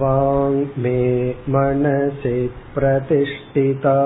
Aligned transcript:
वाङ्मे 0.00 1.00
मनसि 1.52 2.36
प्रतिष्ठिता 2.74 3.96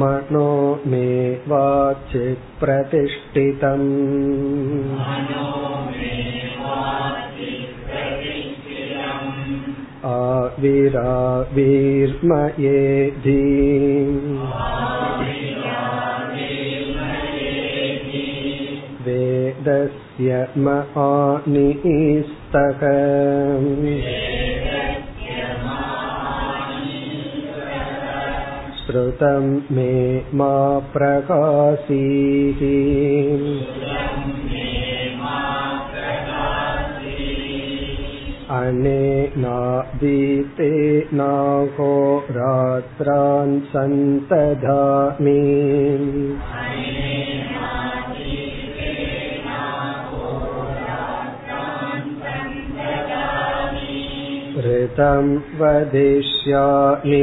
मनो 0.00 0.50
मे 0.90 1.08
वाचि 1.48 2.24
प्रतिष्ठितम् 2.60 3.88
आविराविर्मयेधि 10.12 10.92
वेदस्य 19.66 20.34
महानिस्तक 20.64 22.82
श्रुतं 28.82 29.48
मे 29.76 29.94
मा 30.40 30.54
प्रकाशीः 30.94 32.62
अनेनादीते 38.60 40.72
नाहो 41.18 41.92
रात्रान् 42.38 43.60
सन्तधामि 43.74 45.38
ऋतं 54.66 55.28
वदिष्यामि 55.60 57.22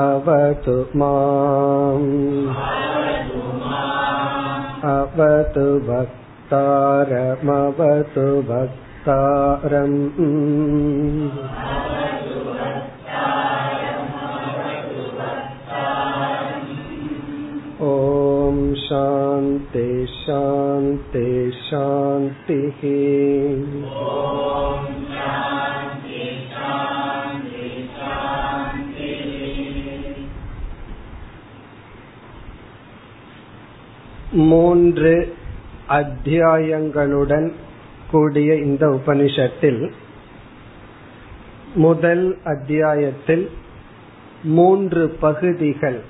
अवतु 0.00 0.76
माम् 1.00 2.08
अवतु 4.92 5.66
भक्तारमवतु 5.88 6.66
भक्तारम् 8.50 9.98
ॐ 17.84 18.58
शान्ति 18.86 19.86
शान्ति 20.18 21.28
शान्तिः 21.68 22.82
மூன்று 34.37 35.35
அத்தியாயங்களுடன் 35.89 37.51
கூடிய 38.11 38.55
இந்த 38.55 38.87
உபனிஷத்தில் 38.87 39.91
முதல் 41.75 42.37
அத்தியாயத்தில் 42.43 43.49
மூன்று 44.43 45.09
பகுதிகள் 45.09 46.01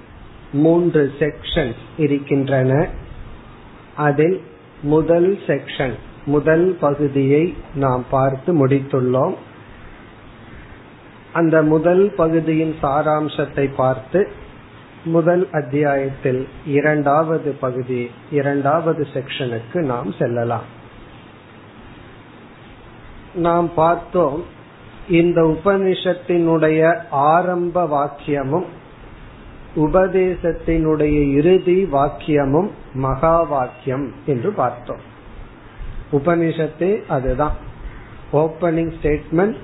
மூன்று 0.54 1.14
செக்ஷன்ஸ் 1.20 1.84
இருக்கின்றன. 1.98 2.90
அதில் 3.96 4.42
முதல் 4.82 5.40
செக்ஷன் 5.48 5.94
முதல் 6.26 6.78
பகுதியை 6.80 7.54
நாம் 7.76 8.06
பார்த்து 8.10 8.68
முடித்துள்ளோம். 8.68 9.36
அந்த 11.34 11.62
முதல் 11.62 12.14
பகுதியின் 12.16 12.76
சாராம்சத்தை 12.82 13.70
பார்த்து 13.76 14.46
முதல் 15.08 15.50
அத்தியாயத்தில் 15.52 16.48
இரண்டாவது 16.66 17.52
பகுதி 17.52 18.12
இரண்டாவது 18.32 19.08
செக்ஷனுக்கு 19.14 19.82
நாம் 19.84 20.12
செல்லலாம். 20.20 20.64
நாம் 23.36 23.74
பார்த்தோம் 23.74 24.44
இந்த 25.10 25.42
உபனிஷத்தினுடைய 25.42 27.04
ஆரம்ப 27.10 27.84
வாக்கியமும் 27.86 28.66
உபதேசத்தினுடைய 29.76 31.32
இறுதி 31.32 31.84
வாக்கியமும் 31.84 32.70
மகா 32.94 33.42
வாக்கியம் 33.42 34.12
என்று 34.26 34.52
பார்த்தோம். 34.52 35.00
உபனிஷத்தே 36.12 37.06
அதுதான். 37.08 37.56
Opening 38.34 38.94
statement 39.02 39.58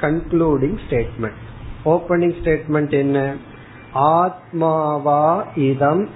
concluding 0.00 0.78
statement 0.88 1.40
opening 1.84 2.34
statement 2.42 2.90
என்ன? 2.90 3.34
ஆத்மாவா 3.94 5.44
இதம் 5.54 6.08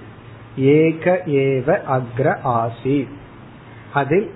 ஏக 0.57 1.23
ஏவ 1.27 1.79
அக்ர 1.89 2.39
ஆசி. 2.43 3.09
அதில் 3.93 4.31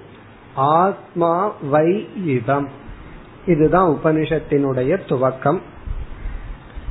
ஆத்மா 0.55 1.53
வை 1.63 2.09
இதம். 2.25 2.69
இதுதான் 3.47 3.99
உபனிஷத்தினுடைய 4.03 4.99
துவக்கம். 5.07 5.61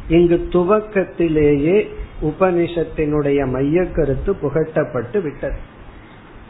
இங்கு 0.08 0.48
துவக்கத்திலேயே 0.52 1.88
உபனிஷத்தினுடைய 2.22 3.52
மைய 3.52 3.86
கருத்து 3.86 4.34
புகட்டப்பட்டு 4.34 5.22
விட்டது. 5.22 5.76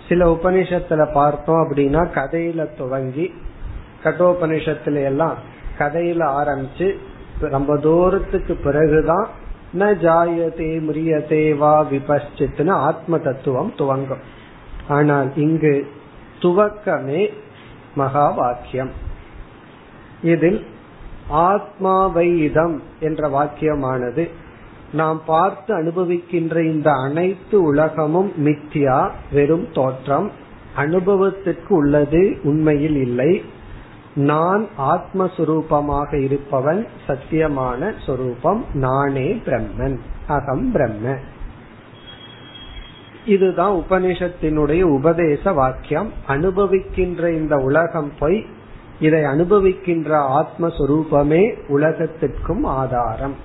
சில 0.09 0.39
உபனிஷத்துல 0.41 1.11
பார்த்தோம் 1.11 1.71
அப்படின்னா 1.71 2.09
கதையில 2.15 2.75
துவங்கி 2.77 3.33
கட்டோபனிஷத்துல 4.03 5.03
எல்லாம் 5.03 5.37
கதையில 5.77 6.19
ஆரம்பிச்சு 6.23 6.95
ரொம்ப 7.39 7.77
தூரத்துக்கு 7.77 8.55
பிறகுதான் 8.55 9.27
ந 9.79 9.85
ஜாயதே 10.03 10.71
மிரியதே 10.87 11.43
வா 11.57 11.75
விபஷ்சித்னு 11.91 12.73
ஆத்ம 12.87 13.17
தத்துவம் 13.17 13.71
துவங்கும் 13.75 14.23
ஆனால் 14.87 15.29
இங்கு 15.35 15.75
துவக்கமே 16.39 17.21
மகா 17.95 18.29
வாக்கியம் 18.29 18.91
இதில் 20.23 20.59
ஆத்மாவைதம் 21.47 22.75
என்ற 22.99 23.29
வாக்கியமானது 23.29 24.23
நாம் 24.93 25.21
பார்த்து 25.25 25.71
அனுபவிக்கின்ற 25.75 26.55
இந்த 26.63 26.89
அனைத்து 26.91 27.61
உலகமும் 27.61 28.31
மித்யா 28.45 28.99
வெறும் 29.33 29.67
தோற்றம் 29.73 30.31
அனுபவத்திற்கு 30.75 31.75
உள்ளது 31.75 32.21
உண்மையில் 32.43 32.95
இல்லை. 32.95 33.31
நான் 34.17 34.67
ஆத்மஸ்வரூபமாக 34.77 36.23
இருப்பவன் 36.23 36.87
சத்தியமான 37.07 37.93
சொரூபம் 38.05 38.65
நானே 38.73 39.41
பிரம்மன் 39.45 39.97
அகம் 40.27 40.71
பிரம்ம. 40.71 41.15
இதுதான் 43.25 43.71
உபனிஷத்தினுடைய 43.71 44.81
உபதேச 44.81 45.53
வாக்கியம். 45.53 46.11
அனுபவிக்கின்ற 46.27 47.31
இந்த 47.31 47.55
உலகம் 47.55 48.11
பொய் 48.19 48.45
இதை 48.99 49.21
அனுபவிக்கின்ற 49.23 50.41
ஆத்மஸ்வரூபமே 50.41 51.57
உலகத்திற்கும் 51.67 52.63
ஆதாரம். 52.63 53.35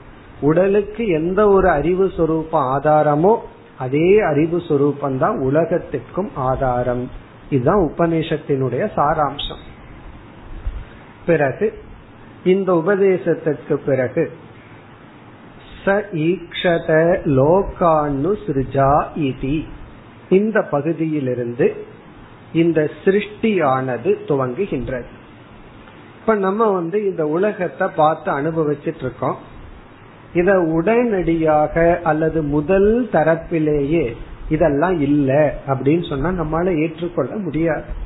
உடலுக்கு 0.40 1.06
எந்த 1.06 1.48
ஒரு 1.48 1.68
அறிவு 1.68 2.10
சொரூபம் 2.16 2.64
ஆதாரமோ 2.64 3.36
அதே 3.78 4.20
அறிவு 4.20 4.62
சொரூபம் 4.68 5.18
தான் 5.18 5.38
உலகத்திற்கும் 5.38 6.30
ஆதாரம். 6.34 7.10
இதுதான் 7.50 7.90
உபநிஷத்தினுடைய 7.90 8.90
சாராம்சம். 8.96 9.70
பிறகு 11.26 11.72
இந்த 12.44 12.74
உபதேசத்திற்கு 12.74 13.76
பிறகு 13.76 14.32
ச 15.84 15.94
ஈக்ஷத 16.12 16.90
லோகானு 17.26 18.32
சிருஜா 18.46 18.92
இதி. 19.16 19.66
இந்த 20.28 20.62
பகுதியிலிருந்து 20.62 21.84
இந்த 22.52 22.90
சிருஷ்டியானது 23.04 24.10
துவங்குகின்றது. 24.28 25.10
இப்ப 26.20 26.34
நம்ம 26.34 26.70
வந்து 26.70 27.04
இந்த 27.04 27.26
உலகத்தை 27.26 27.88
பார்த்து 27.96 28.30
அனுபவிச்சுட்டு 28.32 29.00
இருக்கோம் 29.00 29.36
இத 30.34 30.60
உடனடியாக 30.60 32.00
அல்லது 32.02 32.42
முதல் 32.42 33.08
தரப்பிலேயே 33.12 34.16
இதெல்லாம் 34.48 35.00
இல்ல 35.00 35.58
அப்படின்னு 35.66 36.08
சொன்னா 36.08 36.30
நம்மளால 36.30 36.80
ஏற்றுக்கொள்ள 36.82 37.36
முடியாது. 37.36 38.01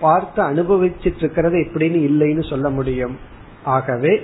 பார்த்து 0.00 0.42
அனுபவிச்சிட்டு 0.42 1.16
இருக்கிறது 1.16 1.58
எப்படின்னு 1.58 2.10
இல்லைன்னு 2.10 2.48
சொல்ல 2.50 2.70
முடியும். 2.70 3.18
ஆகவே 3.64 4.20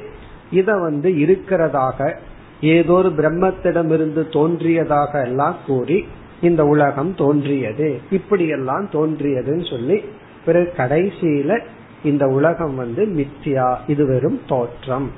இத 0.50 0.76
வந்து 0.76 1.10
இருக்கிறதாக 1.10 2.14
ஏதோ 2.60 2.92
ஒரு 2.92 3.08
பிரம்மத்திடமிருந்து 3.08 4.32
தோன்றியதாக 4.32 5.22
எல்லாம் 5.22 5.56
கூறி 5.66 6.06
இந்த 6.40 6.64
உலகம் 6.64 7.14
தோன்றியது. 7.14 8.00
இப்படியெல்லாம் 8.10 8.88
தோன்றியதுன்னு 8.92 9.70
சொல்லி 9.70 10.04
பிறகு 10.44 10.72
கடைசியில 10.76 11.60
இந்த 12.02 12.26
உலகம் 12.26 12.74
வந்து 12.74 13.06
மித்தியா 13.06 13.76
இது 13.86 14.06
வெறும் 14.06 14.40
தோற்றம். 14.46 15.10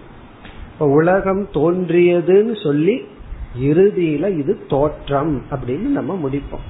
உலகம் 0.78 1.48
தோன்றியதுன்னு 1.52 2.62
சொல்லி 2.62 3.06
இறுதியில 3.62 4.38
இது 4.38 4.58
தோற்றம் 4.68 5.42
அப்படின்னு 5.50 5.88
நம்ம 5.98 6.28
முடிப்போம். 6.28 6.66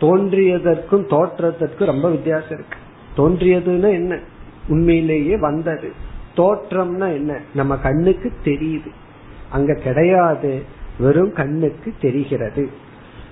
தோன்றியதற்கும் 0.00 1.06
தோற்றத்திற்கும் 1.06 1.84
ரொம்ப 1.84 2.08
வித்தியாசம் 2.08 2.50
இருக்கு. 2.50 2.78
தோன்றியதுன்னா 3.16 3.90
என்ன? 3.90 4.18
உண்மையிலேயே 4.68 5.36
வந்தது. 5.36 5.92
தோற்றம்னா 6.36 7.12
என்ன? 7.12 7.40
நம்ம 7.54 7.76
கண்ணுக்கு 7.76 8.32
தெரியுது. 8.44 8.88
அங்க 9.50 9.74
கிடையாது. 9.74 10.62
வெறும் 10.98 11.32
கண்ணுக்கு 11.32 11.94
தெரிகிறது. 12.00 12.70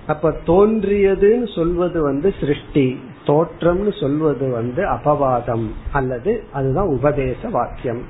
அப்ப 0.07 0.35
தோன்றியதுன்னு 0.45 1.55
சொல்வது 1.55 2.01
வந்து 2.01 2.33
சிருஷ்டி. 2.39 2.99
தோற்றம்னு 3.25 3.99
சொல்வது 3.99 4.49
வந்து 4.51 4.85
அபவாதம். 4.85 5.67
அல்லது 5.91 6.43
அதுதான் 6.53 6.87
உபதேச 6.87 7.49
வாக்கியம். 7.49 8.01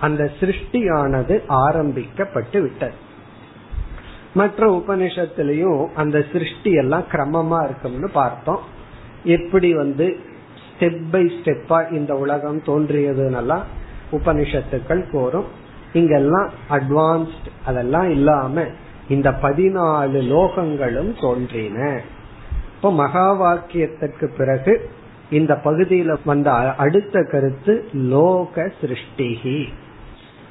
அந்த 0.00 0.30
சிருஷ்டியானது 0.40 1.42
ஆரம்பிக்கப்பட்டு 1.46 2.62
விட்டது. 2.62 2.94
மற்ற 4.34 4.82
உபனிஷத்திலையும் 4.82 5.86
அந்த 5.94 6.24
சிருஷ்டி 6.32 6.72
எல்லாம் 6.72 7.04
கிரமமா 7.10 7.64
இருக்கும்னு 7.64 8.10
பார்த்தோம். 8.10 8.60
எப்படி 9.24 9.74
வந்து 9.74 10.28
ஸ்டெப் 10.80 11.02
பை 11.10 11.24
ஸ்டெப்பா 11.24 11.92
இந்த 11.92 12.16
உலகம் 12.16 12.62
தோன்றியதுன்னெல்லாம் 12.66 13.62
உபனிஷத்துக்கள் 14.12 15.04
கோரும் 15.12 15.44
இங்கெல்லாம் 15.92 16.50
அட்வான்ஸ்ட் 16.70 17.48
அதெல்லாம் 17.64 18.10
இல்லாம 18.10 18.64
இந்த 19.08 19.30
பதினாலு 19.42 20.18
லோகங்களும் 20.32 21.20
தோன்றின. 21.20 22.00
இப்போ 22.74 22.92
மகா 22.92 23.40
வாக்கியத்திற்கு 23.40 24.26
பிறகு 24.36 24.90
இந்த 25.30 25.60
பகுதியில 25.64 26.16
வந்த 26.24 26.52
அடுத்த 26.52 27.22
கருத்து 27.30 27.88
லோக 27.92 28.72
சிருஷ்டிகி. 28.80 29.64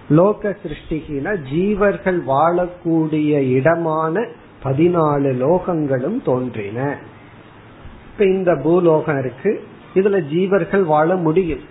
லோக 0.10 0.56
சிருஷ்டிகினா 0.64 1.40
ஜீவர்கள் 1.54 2.22
வாழக்கூடிய 2.28 3.50
இடமான 3.50 4.20
பதினாலு 4.64 5.32
லோகங்களும் 5.44 6.24
தோன்றின. 6.24 6.98
இப்ப 8.12 8.26
இந்த 8.26 8.56
பூலோகம் 8.56 9.20
இருக்கு. 9.20 9.64
இதுல 9.94 10.18
ஜீவர்கள் 10.34 10.84
வாழ 10.84 11.16
முடியும். 11.16 11.62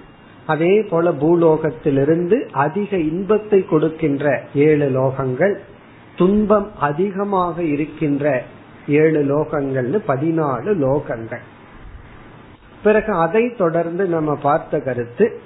அதே 0.46 0.74
போல 0.90 1.10
பூலோகத்திலிருந்து 1.10 2.36
அதிக 2.64 2.90
இன்பத்தை 2.96 3.64
கொடுக்கின்ற 3.64 4.42
ஏழு 4.54 4.86
லோகங்கள் 4.90 5.54
துன்பம் 6.16 6.68
அதிகமாக 6.78 7.62
இருக்கின்ற 7.62 8.42
ஏழு 8.86 9.20
லோகங்கள்னு 9.32 9.98
பதினாலு 10.06 10.70
லோகங்கள். 10.84 11.44
பிறகு 12.82 13.12
அதை 13.12 13.54
தொடர்ந்து 13.54 14.06
நம்ம 14.06 14.34
பார்த்த 14.34 14.80
கருத்து 14.80 15.40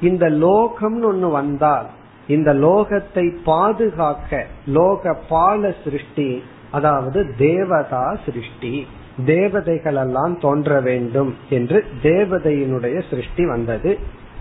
இந்த 0.00 0.30
லோகம்னு 0.30 1.08
ஒண்ணு 1.12 1.30
வந்தால் 1.30 1.86
இந்த 2.26 2.54
லோகத்தை 2.54 3.24
பாதுகாக்க 3.44 4.46
லோக 4.66 5.14
பால 5.28 5.74
சிருஷ்டி 5.84 6.42
அதாவது 6.70 7.34
தேவதா 7.38 8.16
சிருஷ்டி. 8.24 8.86
தேவதைகள் 9.26 9.94
எல்லாம் 9.94 10.38
தோன்ற 10.40 10.80
வேண்டும் 10.80 11.34
என்று 11.48 11.84
தேவதையினுடைய 12.02 13.02
சிருஷ்டி 13.10 13.46
வந்தது. 13.46 13.98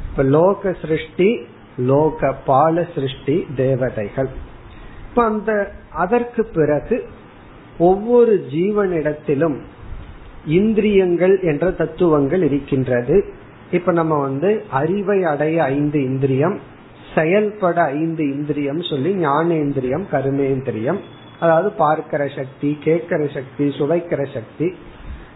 இப்ப 0.09 0.23
லோக 0.23 0.75
சிருஷ்டி 0.81 1.45
லோக 1.77 2.33
பால 2.45 2.87
சிருஷ்டி 2.95 3.45
தேவதைகள். 3.55 4.29
இப்ப 5.09 5.23
அந்த 5.23 5.71
அதற்கு 5.91 6.45
பிறகு 6.45 7.05
ஒவ்வொரு 7.77 8.47
ஜீவனிடத்திலும் 8.51 9.55
இந்திரியங்கள் 10.45 11.39
என்ற 11.39 11.71
தத்துவங்கள் 11.71 12.43
இருக்கின்றது. 12.43 13.25
இப்ப 13.71 13.91
நம்ம 13.91 14.21
வந்து 14.21 14.63
அறிவை 14.69 15.23
அடைய 15.23 15.63
ஐந்து 15.63 16.03
இந்திரியம் 16.03 16.59
செயல்பட 17.15 17.81
ஐந்து 17.83 18.23
இந்திரியம் 18.23 18.81
சொல்லி 18.81 19.25
ஞானேந்திரியம் 19.25 20.03
கருமேந்திரியம் 20.11 20.97
அதாவது 21.39 21.69
பார்க்கிற 21.69 22.27
சக்தி 22.27 22.77
கேட்கிற 22.83 23.27
சக்தி 23.27 23.65
சுவைக்கிற 23.77 24.21
சக்தி 24.33 24.75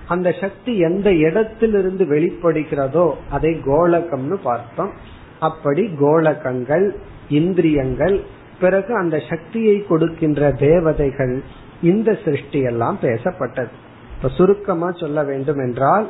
அந்த 0.08 0.32
சக்தி 0.32 0.78
எந்த 0.78 1.14
இடத்திலிருந்து 1.14 2.06
வெளிப்படுகிறதோ 2.06 3.14
அதை 3.30 3.52
கோலகம்னு 3.66 4.38
பார்த்தோம். 4.44 4.94
அப்படி 5.40 5.90
கோலகங்கள் 6.00 6.96
இந்திரியங்கள் 7.30 8.20
பிறகு 8.60 8.96
அந்த 8.96 9.22
சக்தியை 9.30 9.86
கொடுக்கின்ற 9.86 10.52
தேவதைகள் 10.52 11.44
இந்த 11.82 12.18
சிருஷ்டி 12.26 12.60
எல்லாம் 12.62 12.98
பேசப்பட்டது. 13.02 13.72
இப்ப 14.16 14.30
சுருக்கமா 14.30 14.92
சொல்ல 14.92 15.24
வேண்டும் 15.24 15.58
என்றால் 15.58 16.08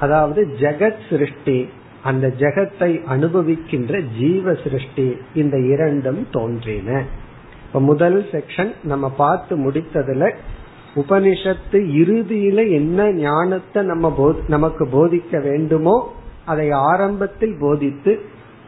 அதாவது 0.00 0.48
ஜெகத் 0.60 1.02
சிருஷ்டி 1.10 1.68
அந்த 2.02 2.26
ஜெகத்தை 2.38 2.90
அனுபவிக்கின்ற 3.08 4.02
ஜீவ 4.18 4.54
சிருஷ்டி 4.54 5.16
இந்த 5.34 5.56
இரண்டும் 5.58 6.26
தோன்றின. 6.30 7.02
இப்ப 7.70 7.80
முதல் 7.80 8.26
செக்ஷன் 8.30 8.74
நம்ம 8.82 9.08
பார்த்து 9.10 9.56
முடித்ததுல 9.56 10.34
உபனிஷத்து 10.94 11.72
இறுதியில 11.72 12.70
என்ன 12.70 13.12
ஞானத்தை 13.12 13.82
நம்ம 13.82 14.34
நமக்கு 14.48 14.84
போதிக்க 14.86 15.42
வேண்டுமோ 15.42 16.12
அதை 16.44 16.70
ஆரம்பத்தில் 16.70 17.56
போதித்து 17.60 18.20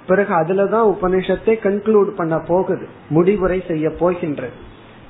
பிறகு 0.06 0.34
அதுலதான் 0.34 0.94
உபனிஷத்தை 0.94 1.54
கன்க்ளூட் 1.62 2.10
பண்ண 2.16 2.38
போகுது 2.38 2.86
முடிவுரை 3.08 3.62
செய்ய 3.68 3.90
போகின்றது 3.90 4.52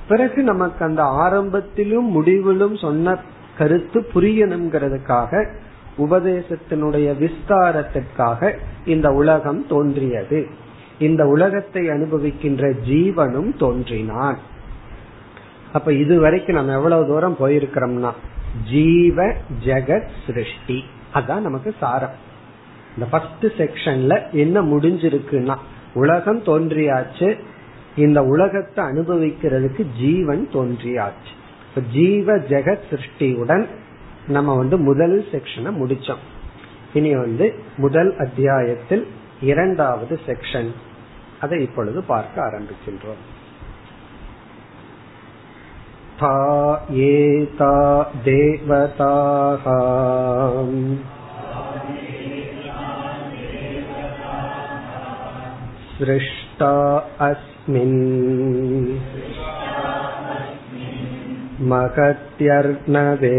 பிறகு 0.07 0.43
நமக்கு 0.43 0.85
அந்த 0.85 1.03
ஆரம்பத்திலும் 1.03 2.09
முடிவிலும் 2.09 2.75
சொன்ன 2.75 3.17
கருத்து 3.57 4.01
புரியணுங்கிறதுக்காக 4.13 5.47
உபதேசத்தினுடைய 5.97 7.07
விஸ்தாரத்திற்காக 7.19 8.57
இந்த 8.85 9.09
உலகம் 9.09 9.67
தோன்றியது. 9.67 10.47
இந்த 11.03 11.25
உலகத்தை 11.25 11.81
அனுபவிக்கின்ற 11.89 12.63
ஜீவனும் 12.87 13.51
தோன்றினான். 13.57 14.39
அப்ப 15.73 15.93
இது 15.93 16.19
வரைக்கும் 16.19 16.55
நம்ம 16.55 16.73
எவ்வளவு 16.73 17.07
தூரம் 17.07 17.37
போயிருக்கிறோம்னா 17.39 18.11
ஜீவ 18.71 19.33
ஜெகத் 19.65 20.11
சிருஷ்டி. 20.25 20.83
அதான் 21.13 21.45
நமக்கு 21.47 21.75
சாரம். 21.79 22.15
இந்த 22.95 23.09
ஃபர்ஸ்ட் 23.11 23.45
செக்ஷன்ல 23.57 24.31
என்ன 24.31 24.61
முடிஞ்சிருக்குன்னா 24.61 25.55
உலகம் 25.93 26.43
தோன்றியாச்சு 26.43 27.29
இந்த 27.95 28.19
உலகத்தை 28.23 28.85
அனுபவிக்கிறதுக்கு 28.85 29.85
ஜீவன் 29.99 30.49
தோன்றியாச்சு. 30.53 31.31
ஜீவ 31.93 32.37
ஜெகத் 32.37 32.87
சிருஷ்டியுடன் 32.89 33.65
நம்ம 34.27 34.55
வந்து 34.57 34.77
முதல் 34.77 35.25
செக்ஷனை 35.31 35.71
முடிச்சோம். 35.81 36.23
இனி 36.93 37.15
வந்து 37.15 37.53
முதல் 37.77 38.11
அத்தியாயத்தில் 38.17 39.07
இரண்டாவது 39.41 40.19
செக்ஷன் 40.25 40.71
அதை 41.42 41.58
இப்பொழுது 41.62 42.00
பார்க்க 42.04 42.46
ஆரம்பிக்கின்றோம் 42.46 43.24
था 46.18 46.30
एता 47.00 47.74
देवताः 48.24 49.66
सृष्टा 55.98 56.72
अस्मिन् 57.20 58.00
महत्यर्णवे 61.70 63.38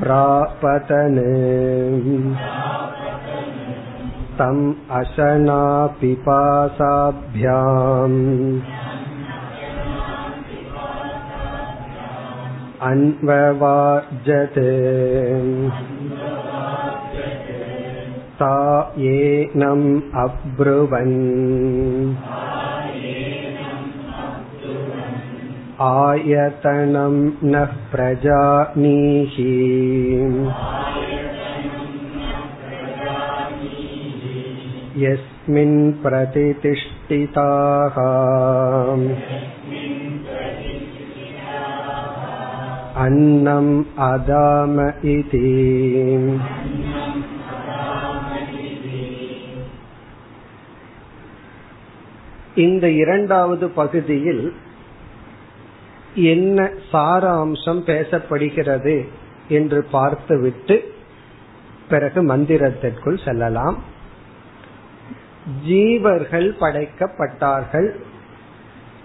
प्रापतन् 0.00 1.18
तम् 4.38 4.62
अशनापिपासाभ्याम् 4.98 6.18
अन्ववाजत् 12.88 14.58
ता 18.40 18.56
येनम् 19.04 19.86
अब्रुवन् 20.24 21.16
आयतनं 25.86 27.16
नः 27.50 27.72
प्रजानीहि 27.90 29.52
यस्मिन् 34.96 35.78
प्रतिष्ठिताः 36.02 37.96
अन्नम् 42.98 43.72
अदाम 44.04 44.76
इति 45.08 45.46
இந்த 52.56 52.86
இரண்டாவது 52.92 53.66
பகுதியில் 53.70 54.44
என்ன 56.28 56.58
சாராம்சம் 56.92 57.82
பேசப்படுகிறது 57.82 58.96
என்று 59.48 59.80
பார்த்துவிட்டு 59.90 60.76
பிறகு 61.88 62.20
மந்திரத்திற்குள் 62.22 63.24
செல்லலாம் 63.24 63.76
ஜீவர்கள் 65.67 66.49
படைக்கப்பட்டார்கள். 66.59 67.89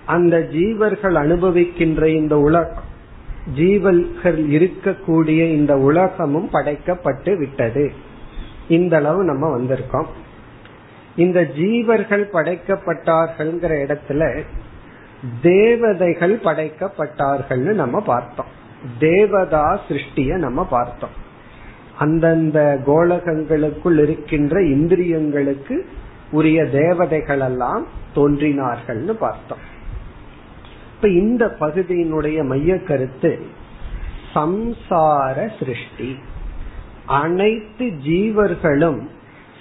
அந்த 0.06 0.38
ஜீவர்கள் 0.38 1.14
அனுபவிக்கின்ற 1.14 2.06
இந்த 2.06 2.38
உலகம் 2.38 2.86
ஜீவர்கள் 3.56 4.46
இருக்கக்கூடிய 4.56 5.38
இந்த 5.50 5.76
உலகமும் 5.76 6.50
படைக்கப்பட்டு 6.52 7.38
விட்டது. 7.38 7.92
இந்த 8.68 8.96
அளவு 8.96 9.24
நம்ம 9.24 9.58
வந்திருக்கோம். 9.58 10.06
இந்த 11.16 11.40
ஜீவர்கள் 11.40 12.24
படைக்கப்பட்டார்கள்ங்கிற 12.32 13.98
இடத்துல 13.98 14.42
தேவதைகள் 15.42 16.38
படைக்கப்பட்டார்கள்னு 16.44 17.72
நம்ம 17.72 18.00
பார்த்தோம். 18.00 18.46
தேவதா 18.98 19.80
சிருஷ்டிய 19.88 20.34
நம்ம 20.34 20.64
பார்த்தோம். 20.64 21.26
அந்தந்த 21.98 22.80
கோலகங்களுக்குள் 22.86 24.02
இருக்கின்ற 24.02 24.60
இந்திரியங்களுக்கு 24.60 25.84
உரிய 26.30 26.64
தேவதைகள் 26.64 27.40
எல்லாம் 27.40 27.86
தோன்றினார்கள்னு 28.14 29.10
பார்த்தோம். 29.10 29.76
இப்ப 30.94 31.08
இந்த 31.08 31.56
பகுதியினுடைய 31.60 32.44
மைய 32.44 32.82
கருத்து 32.82 33.46
சம்சார 34.34 35.58
சிருஷ்டி. 35.58 36.18
அனைத்து 37.06 37.84
ஜீவர்களும் 37.84 39.08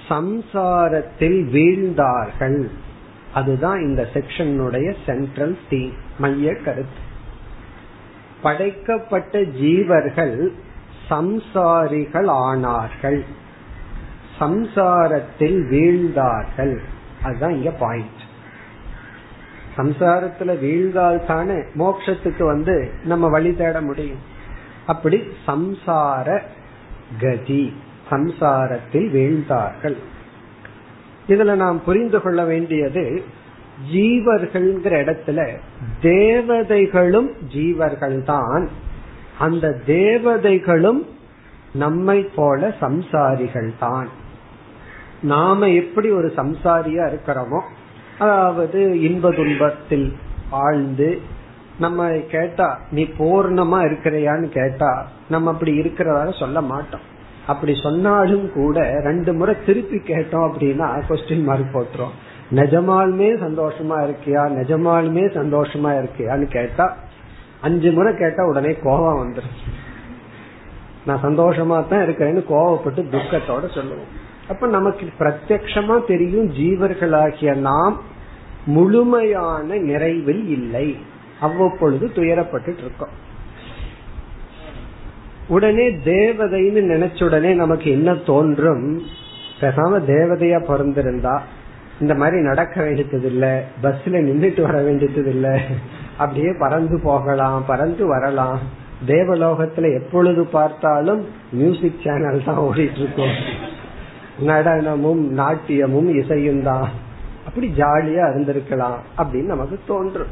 சம்சாரத்தில் 0.09 1.43
வீழ்ந்தார்கள். 1.53 2.69
அதுதான் 3.33 3.79
இந்த 3.79 4.07
செக்ஷனுடைய 4.13 4.95
சென்ட்ரல் 5.05 5.57
தீம் 5.69 5.93
மைய 6.19 6.53
கருத்து. 6.53 7.05
படைக்கப்பட்ட 8.41 9.39
ஜீவர்கள் 9.39 10.47
சம்சாரிகள் 11.09 12.27
ஆனார்கள் 12.27 13.25
சம்சாரத்தில் 14.39 15.59
வீழ்ந்தார்கள். 15.73 16.75
அதுதான் 17.23 17.55
இங்க 17.57 17.71
பாயிண்ட் 17.83 18.23
சம்சாரத்துல 19.77 20.51
வீழ்ந்தால் 20.63 21.19
தானே 21.25 21.57
மோட்சத்துக்கு 21.81 22.43
வந்து 22.45 22.75
நம்ம 23.11 23.27
வழி 23.35 23.51
தேட 23.55 23.77
முடியும். 23.81 24.21
அப்படி 24.91 25.17
சம்சார 25.47 26.27
கதி 27.23 27.65
சம்சாரத்தில் 28.11 29.09
வீழ்ந்தார்கள். 29.15 29.97
இதுல 31.27 31.55
நாம் 31.55 31.79
புரிந்து 31.87 32.19
கொள்ள 32.21 32.41
வேண்டியது 32.43 33.03
ஜீவர்கள்ங்கிற 33.93 34.93
இடத்துல 35.03 35.39
தேவதைகளும் 36.01 37.29
ஜீவர்கள் 37.55 38.17
தான் 38.23 38.63
அந்த 39.45 39.65
தேவதைகளும் 39.85 41.01
நம்மை 41.83 42.19
போல 42.37 42.69
சம்சாரிகள் 42.79 43.69
தான் 43.79 44.07
நாம 45.21 45.69
எப்படி 45.69 46.11
ஒரு 46.11 46.33
சம்சாரியா 46.35 47.03
இருக்கிறோமோ 47.11 47.61
அதாவது 48.19 49.01
இன்ப 49.01 49.31
துன்பத்தில் 49.31 50.15
ஆழ்ந்து 50.49 51.21
நம்ம 51.79 52.09
கேட்டா 52.09 52.79
நீ 52.91 53.03
பூர்ணமா 53.03 53.79
இருக்கிறையான்னு 53.89 54.47
கேட்டா 54.49 55.07
நம்ம 55.29 55.51
அப்படி 55.51 55.79
இருக்கிறதாக 55.79 56.37
சொல்ல 56.39 56.61
மாட்டோம். 56.61 57.01
அப்படி 57.47 57.73
சொன்னாலும் 57.81 58.51
கூட 58.53 59.01
ரெண்டு 59.03 59.33
முறை 59.33 59.55
திருப்பி 59.65 59.97
கேட்டோம் 59.97 60.47
அப்படின்னா 60.47 60.87
கொஸ்டின் 61.09 61.43
மார்க் 61.43 61.75
போட்டுரும். 61.75 62.15
நிஜமாலுமே 62.51 63.29
சந்தோஷமா 63.45 63.97
இருக்கியா? 64.07 64.43
நிஜமாலுமே 64.59 65.23
சந்தோஷமா 65.33 65.91
இருக்கியான்னு 65.99 66.47
கேட்டா 66.47 66.95
அஞ்சு 67.61 67.91
முறை 67.91 68.15
கேட்டா 68.15 68.45
உடனே 68.45 68.73
கோபம் 68.73 69.21
வந்துடும் 69.23 69.57
நான் 71.05 71.23
சந்தோஷமா 71.23 71.87
தான் 71.87 72.05
இருக்கிறேன்னு 72.05 72.43
கோவப்பட்டு 72.49 73.03
துக்கத்தோட 73.13 73.73
சொல்லுவோம். 73.73 74.25
அப்ப 74.49 74.67
நமக்கு 74.67 75.09
பிரத்யக்ஷமா 75.19 76.05
தெரியும் 76.05 76.53
ஜீவர்களாகிய 76.53 77.55
நாம் 77.55 78.01
முழுமையான 78.65 79.75
நிறைவில் 79.75 80.47
இல்லை. 80.47 80.97
அவ்வப்பொழுது 81.39 82.11
துயரப்பட்டு 82.15 82.77
இருக்கோம். 82.77 83.15
உடனே 85.47 85.89
தேவதைன்னு 85.89 86.81
நினைச்ச 86.93 87.23
உடனே 87.23 87.53
நமக்கு 87.53 87.91
என்ன 87.91 88.15
தோன்றும்? 88.15 89.01
பேசாம 89.59 89.99
தேவதையா 90.07 90.59
பிறந்திருந்தா 90.69 91.39
இந்த 92.01 92.15
மாதிரி 92.15 92.41
நடக்க 92.41 92.83
வேண்டியது 92.83 93.27
இல்ல 93.27 93.63
பஸ்ல 93.83 94.17
நின்றுட்டு 94.27 94.61
வர 94.61 94.81
வேண்டியது 94.81 95.29
இல்ல 95.29 95.59
அப்படியே 96.17 96.51
பறந்து 96.59 96.99
போகலாம் 97.03 97.63
பறந்து 97.67 98.07
வரலாம். 98.07 98.59
தேவலோகத்துல 99.07 99.93
எப்பொழுது 99.93 100.45
பார்த்தாலும் 100.45 101.25
மியூசிக் 101.51 102.01
சேனல் 102.03 102.43
தான் 102.43 102.57
ஓடிட்டு 102.57 102.97
இருக்கும். 102.97 103.35
நடனமும் 104.39 105.23
நாட்டியமும் 105.31 106.09
இசையும் 106.15 106.63
தான் 106.63 106.89
அப்படி 107.45 107.67
ஜாலியா 107.67 108.23
இருந்திருக்கலாம் 108.31 108.97
அப்படின்னு 109.17 109.45
நமக்கு 109.45 109.79
தோன்றும். 109.87 110.27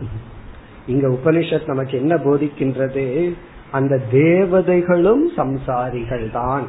இங்க 0.88 1.07
உபனிஷத் 1.07 1.67
நமக்கு 1.67 1.97
என்ன 1.97 2.15
போதிக்கின்றது? 2.15 3.33
அந்த 3.71 4.01
தேவதைகளும் 4.12 5.29
சம்சாரிகள் 5.38 6.31
தான் 6.31 6.65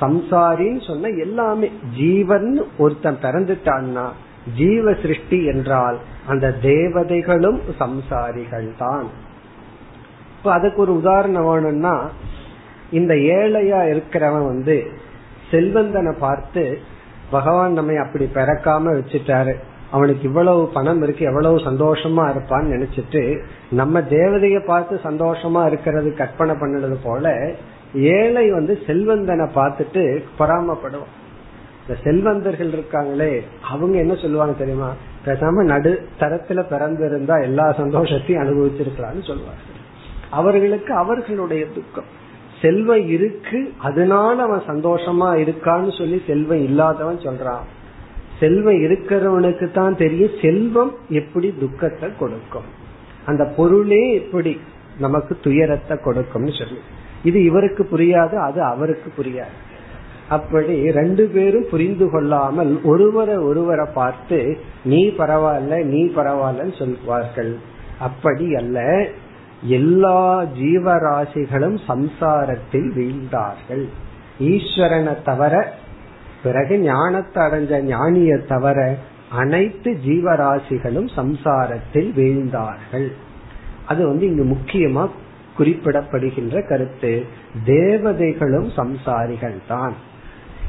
சம்சாரின்னு 0.00 0.86
சொன்ன 0.86 1.08
எல்லாமே. 1.08 1.70
ஜீவன் 1.96 2.64
ஒருத்தன் 2.78 3.22
பிறந்துட்டான்னா 3.22 4.06
ஜீவ 4.56 4.92
சிருஷ்டி 4.92 5.44
என்றால் 5.44 5.98
அந்த 6.26 6.54
தேவதைகளும் 6.62 7.60
சம்சாரிகள் 7.78 8.68
தான் 8.78 9.06
இப்ப 10.38 10.52
அதுக்கு 10.52 10.80
ஒரு 10.80 10.96
உதாரணம் 10.96 11.44
வேணும்னா 11.44 12.10
இந்த 12.90 13.14
ஏழையா 13.14 13.80
இருக்கிறவன் 13.92 14.46
வந்து 14.46 14.76
செல்வந்தனை 15.50 16.12
பார்த்து 16.18 16.78
பகவான் 17.30 17.72
நம்மை 17.72 17.96
அப்படி 17.96 18.24
பிறக்காம 18.34 18.92
வச்சுட்டாரு. 18.98 19.54
அவனுக்கு 19.90 20.22
இவ்வளவு 20.22 20.68
பணம் 20.68 21.02
இருக்கு 21.02 21.24
எவ்வளவு 21.24 21.56
சந்தோஷமா 21.58 22.24
இருப்பான்னு 22.30 22.72
நினைச்சிட்டு 22.74 23.40
நம்ம 23.70 24.00
தேவதைய 24.00 24.64
பார்த்து 24.64 25.00
சந்தோஷமா 25.04 25.66
இருக்கிறது 25.66 26.14
கற்பனை 26.14 26.54
பண்ணது 26.54 26.96
போல 27.02 27.54
ஏழை 27.94 28.50
வந்து 28.50 28.78
செல்வந்தனை 28.86 29.46
பார்த்துட்டு 29.54 30.02
பொறாமப்படுவான். 30.38 31.14
இந்த 31.82 32.00
செல்வந்தர்கள் 32.04 32.70
இருக்காங்களே 32.70 33.40
அவங்க 33.62 33.98
என்ன 33.98 34.14
சொல்லுவாங்க 34.14 34.54
தெரியுமா? 34.58 34.90
பேசாம 35.24 35.64
நடு 35.64 36.08
தரத்துல 36.20 36.62
பிறந்திருந்தா 36.72 37.42
எல்லா 37.42 37.66
சந்தோஷத்தையும் 37.70 38.42
அனுபவிச்சிருக்கலாம்னு 38.44 39.26
சொல்லுவாங்க 39.26 39.76
அவர்களுக்கு 40.30 40.94
அவர்களுடைய 40.94 41.66
துக்கம். 41.66 42.10
செல்வம் 42.60 43.06
இருக்கு 43.08 43.58
அதனால 43.78 44.36
அவன் 44.42 44.62
சந்தோஷமா 44.66 45.28
இருக்கான்னு 45.44 45.92
சொல்லி 45.98 46.18
செல்வம் 46.26 46.64
இல்லாதவன் 46.68 47.20
சொல்றான். 47.26 47.66
செல்வம் 48.40 48.80
இருக்கிறவனுக்கு 48.86 49.66
தான் 49.72 49.96
தெரியும் 49.96 50.34
செல்வம் 50.42 50.92
எப்படி 51.20 51.48
துக்கத்தை 51.60 52.08
கொடுக்கும். 52.18 52.68
அந்த 53.26 53.44
பொருளே 53.44 54.02
எப்படி 54.14 54.52
நமக்கு 54.98 55.32
துயரத்தை 55.42 55.96
கொடுக்கும்னு 56.04 56.52
சொல்லி. 56.58 56.80
இது 57.24 57.38
இவருக்கு 57.44 57.82
புரியாது 57.92 58.36
அது 58.48 58.60
அவருக்கு 58.62 59.08
புரியாது. 59.18 59.56
அப்படி 60.28 60.74
ரெண்டு 60.90 61.24
பேரும் 61.34 61.68
புரிந்து 61.70 62.06
கொள்ளாமல் 62.10 62.72
ஒருவரை 62.82 63.36
ஒருவரை 63.36 63.86
பார்த்து 63.94 64.38
நீ 64.84 65.00
பரவாயில்ல 65.18 65.76
நீ 65.84 66.02
பரவாயில்லன்னு 66.16 66.76
சொல்வார்கள். 66.78 67.52
அப்படி 67.98 68.46
அல்ல 68.54 68.78
எல்லா 69.62 70.42
ஜீவராசிகளும் 70.42 71.78
சம்சாரத்தில் 71.86 72.88
வீழ்ந்தார்கள். 72.94 73.84
ஈஸ்வரனை 74.40 75.22
தவிர 75.22 75.74
பிறகு 76.42 76.78
ஞானத்தை 76.78 77.44
அடைஞ்ச 77.44 77.82
ஞானிய 77.82 78.38
தவிர 78.38 78.98
அனைத்து 79.32 79.90
ஜீவராசிகளும் 79.90 81.08
சம்சாரத்தில் 81.16 82.12
வீழ்ந்தார்கள். 82.12 83.08
அது 83.86 84.06
வந்து 84.06 84.26
இங்கு 84.26 84.44
முக்கியமா 84.44 85.08
குறிப்பிடப்படுகின்ற 85.58 86.68
கருத்து. 86.68 87.24
தேவதைகளும் 87.64 88.70
சம்சாரிகள் 88.76 89.58
தான் 89.68 89.94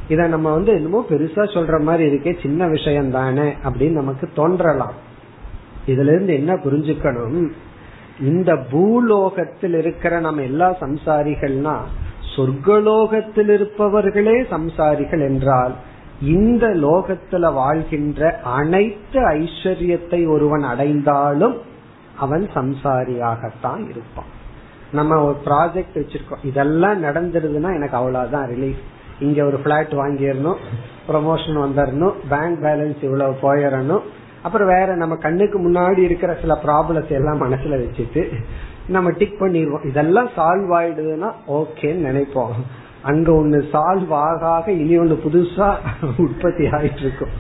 இத 0.08 0.27
நம்ம 0.27 0.51
வந்து 0.51 0.72
என்னமோ 0.74 1.05
பெருசா 1.10 1.43
சொல்ற 1.55 1.81
மாதிரி 1.81 2.03
இருக்கே 2.10 2.41
சின்ன 2.41 2.67
விஷயம் 2.67 3.12
தானே 3.12 3.53
அப்படின்னு 3.63 3.91
நமக்கு 3.91 4.29
தோன்றலாம். 4.34 4.93
இதுல 5.88 6.13
இருந்து 6.15 6.34
என்ன 6.34 6.53
புரிஞ்சுக்கணும்? 6.55 7.51
இந்த 8.22 8.56
பூலோகத்தில் 8.72 9.74
இருக்கிற 9.74 10.20
நம்ம 10.20 10.42
எல்லா 10.42 10.76
சம்சாரிகள்னா 10.80 11.78
சொர்க்கலோகத்தில் 12.36 13.52
இருப்பவர்களே 13.56 14.46
சம்சாரிகள் 14.50 15.28
என்றால் 15.28 15.76
இந்த 16.22 16.68
லோகத்துல 16.68 17.54
வாழ்கின்ற 17.54 18.40
அனைத்து 18.44 19.30
ஐஸ்வர்யத்தை 19.30 20.30
ஒருவன் 20.30 20.62
அடைந்தாலும் 20.62 21.58
அவன் 22.18 22.50
சம்சாரியாகத்தான் 22.54 23.90
இருப்பான். 23.90 24.38
நம்ம 24.92 25.24
ஒரு 25.24 25.38
ப்ராஜெக்ட் 25.46 25.94
வச்சிருக்கோம். 25.94 26.46
இதெல்லாம் 26.46 27.04
நடந்துருதுன்னா 27.04 27.74
எனக்கு 27.74 27.98
அவ்வளவுதான் 27.98 28.50
ரிலீஃப் 28.50 28.82
இங்க 29.20 29.46
ஒரு 29.46 29.58
பிளாட் 29.58 29.92
வாங்கிடணும் 29.92 30.56
ப்ரொமோஷன் 31.08 31.60
வந்துடணும் 31.66 32.14
பேங்க் 32.30 32.64
பேலன்ஸ் 32.64 33.04
இவ்வளவு 33.04 33.36
போயிடணும் 33.42 34.02
அப்புறம் 34.43 34.67
வேற 34.67 34.96
நம்ம 34.96 35.15
கண்ணுக்கு 35.15 35.58
முன்னாடி 35.60 35.98
இருக்கிற 35.98 36.31
சில 36.41 36.53
ப்ராப்ளத்தை 36.65 37.13
எல்லாம் 37.19 37.41
மனசுல 37.46 37.77
வச்சுட்டு 37.84 38.22
நம்ம 38.88 39.12
டிக் 39.12 39.41
பண்ணிடுவோம். 39.41 39.86
இதெல்லாம் 39.86 40.29
சால்வ் 40.38 40.72
ஆயிடுதுன்னா 40.79 41.29
ஓகேன்னு 41.58 42.08
நினைப்போம். 42.10 42.53
அங்க 43.01 43.31
ஒண்ணு 43.31 43.60
சால்வ் 43.74 44.13
ஆக 44.27 44.72
இனி 44.72 44.96
ஒண்ணு 45.00 45.15
புதுசா 45.25 45.67
உற்பத்தி 46.25 46.65
ஆயிட்டு 46.77 47.03
இருக்கும் 47.05 47.36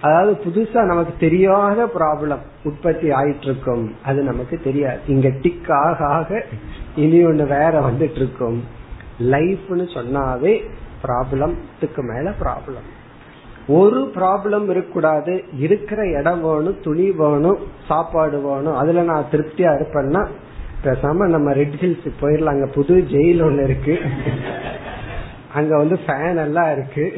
அதாவது 0.00 0.32
புதுசா 0.44 0.80
நமக்கு 0.84 1.12
தெரியாத 1.18 1.80
ப்ராப்ளம் 1.96 2.44
உற்பத்தி 2.64 3.08
ஆயிட்டு 3.10 3.46
இருக்கும் 3.48 3.84
அது 4.04 4.22
நமக்கு 4.22 4.56
தெரியாது. 4.64 5.00
இங்க 5.06 5.28
டிக் 5.42 5.70
ஆக 5.70 5.98
ஆக 6.18 6.30
இனி 6.96 7.20
ஒண்ணு 7.26 7.46
வேற 7.46 7.74
வந்துட்டு 7.80 8.20
இருக்கும் 8.22 8.58
லைஃப்னு 9.34 9.86
சொன்னாவே 9.98 10.54
ப்ராப்ளத்துக்கு 11.04 12.02
மேல 12.12 12.32
ப்ராப்ளம் 12.42 12.88
ஒரு 13.68 14.12
ப்ராப்ளம் 14.14 14.62
இருக்கக்கூடாது. 14.62 15.44
இருக்கிற 15.58 16.08
இடம் 16.08 16.42
வேணும் 16.42 16.76
துணி 16.82 17.10
வேணும் 17.10 17.58
சாப்பாடு 17.88 18.40
வேணும். 18.40 18.76
அதுல 18.76 19.02
நான் 19.02 19.26
திருப்தியா 19.32 19.80
இருப்பேன்னா 19.80 20.26
பேசாம 20.84 21.28
நம்ம 21.28 21.52
ரெட் 21.52 21.74
ஹில்ஸ் 21.80 22.10
போயிடலாம் 22.20 22.44
அங்க 22.44 22.66
புது 22.66 23.04
ஜெயில் 23.08 23.42
ஒண்ணு 23.42 23.62
இருக்கு. 23.62 23.98
அங்க 25.54 25.76
வந்து 25.76 25.98
ஃபேன் 26.06 26.36
எல்லாம் 26.36 26.72
இருக்கு. 26.72 27.12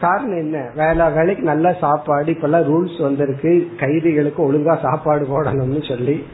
காரணம் 0.00 0.36
என்ன? 0.36 0.70
வேலை 0.74 1.10
வேலைக்கு 1.10 1.42
நல்ல 1.42 1.72
சாப்பாடு. 1.72 2.32
இப்பெல்லாம் 2.32 2.72
ரூல்ஸ் 2.72 3.02
வந்திருக்கு. 3.02 3.70
கைதிகளுக்கு 3.78 4.52
ஒழுங்கா 4.52 4.80
சாப்பாடு 4.82 5.26
போடணும்னு 5.26 5.88
சொல்லி. 5.88 6.24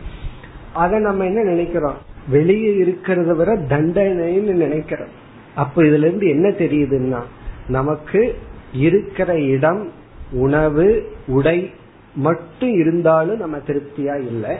அத 0.72 0.98
நம்ம 0.98 1.24
என்ன 1.24 1.42
நினைக்கிறோம்? 1.42 1.94
வெளியே 2.28 2.84
இருக்கிறத 2.84 3.36
விட 3.36 3.56
தண்டனைன்னு 3.56 4.52
நினைக்கிறோம். 4.52 5.08
அப்ப 5.54 5.82
இதுல 5.82 5.98
இருந்து 5.98 6.28
என்ன 6.28 6.48
தெரியுதுன்னா 6.48 7.22
நமக்கு 7.68 8.36
இருக்கிற 8.76 9.40
இடம் 9.40 9.92
உணவு 10.32 11.12
உடை 11.26 11.72
மட்டும் 12.14 12.74
இருந்தாலும் 12.74 13.38
நம்ம 13.38 13.56
திருப்தியா 13.56 14.14
இல்லை. 14.18 14.56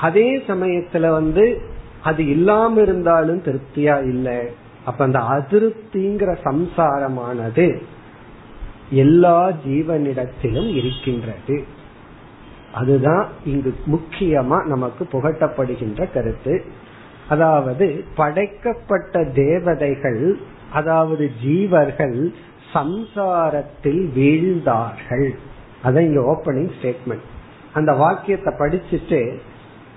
அதே 0.00 0.38
சமயத்துல 0.38 1.10
வந்து 1.10 1.60
அது 2.02 2.26
இல்லாம 2.26 2.80
இருந்தாலும் 2.80 3.42
திருப்தியா 3.42 4.02
இல்லை. 4.02 4.38
அப்ப 4.84 5.04
அந்த 5.04 5.18
அதிருப்திங்கிற 5.18 6.30
சம்சாரமானது 6.44 7.66
எல்லா 8.90 9.50
ஜீவனிடத்திலும் 9.66 10.70
இருக்கின்றது. 10.74 11.64
அதுதான் 12.74 13.28
இங்கு 13.44 13.74
முக்கியமா 13.86 14.58
நமக்கு 14.66 15.08
புகட்டப்படுகின்ற 15.12 16.12
கருத்து. 16.12 16.64
அதாவது 17.28 18.04
படைக்கப்பட்ட 18.16 19.24
தேவதைகள் 19.24 20.36
அதாவது 20.72 21.30
ஜீவர்கள் 21.44 22.32
சம்சாரத்தில் 22.74 24.08
வீழ்ந்தார்கள். 24.16 25.30
அதான் 25.84 26.00
இங்க 26.00 26.20
ஓப்பனிங் 26.20 26.70
ஸ்டேட்மெண்ட் 26.82 27.28
அந்த 27.72 27.92
வாக்கியத்தை 27.92 28.54
படிச்சுட்டு 28.58 29.38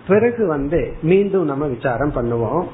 பிறகு 0.08 0.48
வந்து 0.48 0.94
மீண்டும் 1.02 1.46
நம்ம 1.46 1.66
விசாரம் 1.66 2.14
பண்ணுவோம். 2.16 2.68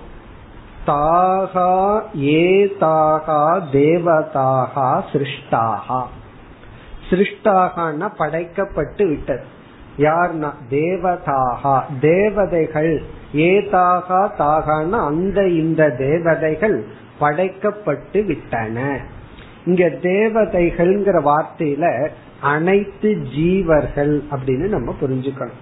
தாகா 0.88 2.02
ஏ 2.22 2.66
தாகா 2.66 3.62
தேவதாகா 3.72 5.04
சிருஷ்டாகா. 5.12 6.04
சிருஷ்டாகனா 7.10 8.10
படைக்கப்பட்டு 8.18 9.08
விட்டது. 9.08 9.44
யார்னா? 9.98 10.54
தேவதாகா. 10.70 11.82
தேவதைகள். 12.00 13.04
ஏதாகா 13.34 14.30
தாகான்னா 14.40 15.06
அந்த 15.06 15.48
இந்த 15.48 15.90
தேவதைகள் 15.90 16.86
படைக்கப்பட்டு 17.20 18.26
விட்டன. 18.26 19.00
இங்க 19.66 19.88
தேவதைகள்ங்கிற 19.88 21.32
வார்த்தையில 21.32 22.08
அனைத்து 22.42 23.18
ஜீவர்கள் 23.36 24.24
அப்படின்னு 24.32 24.68
நம்ம 24.68 24.96
புரிஞ்சுக்கணும். 25.02 25.60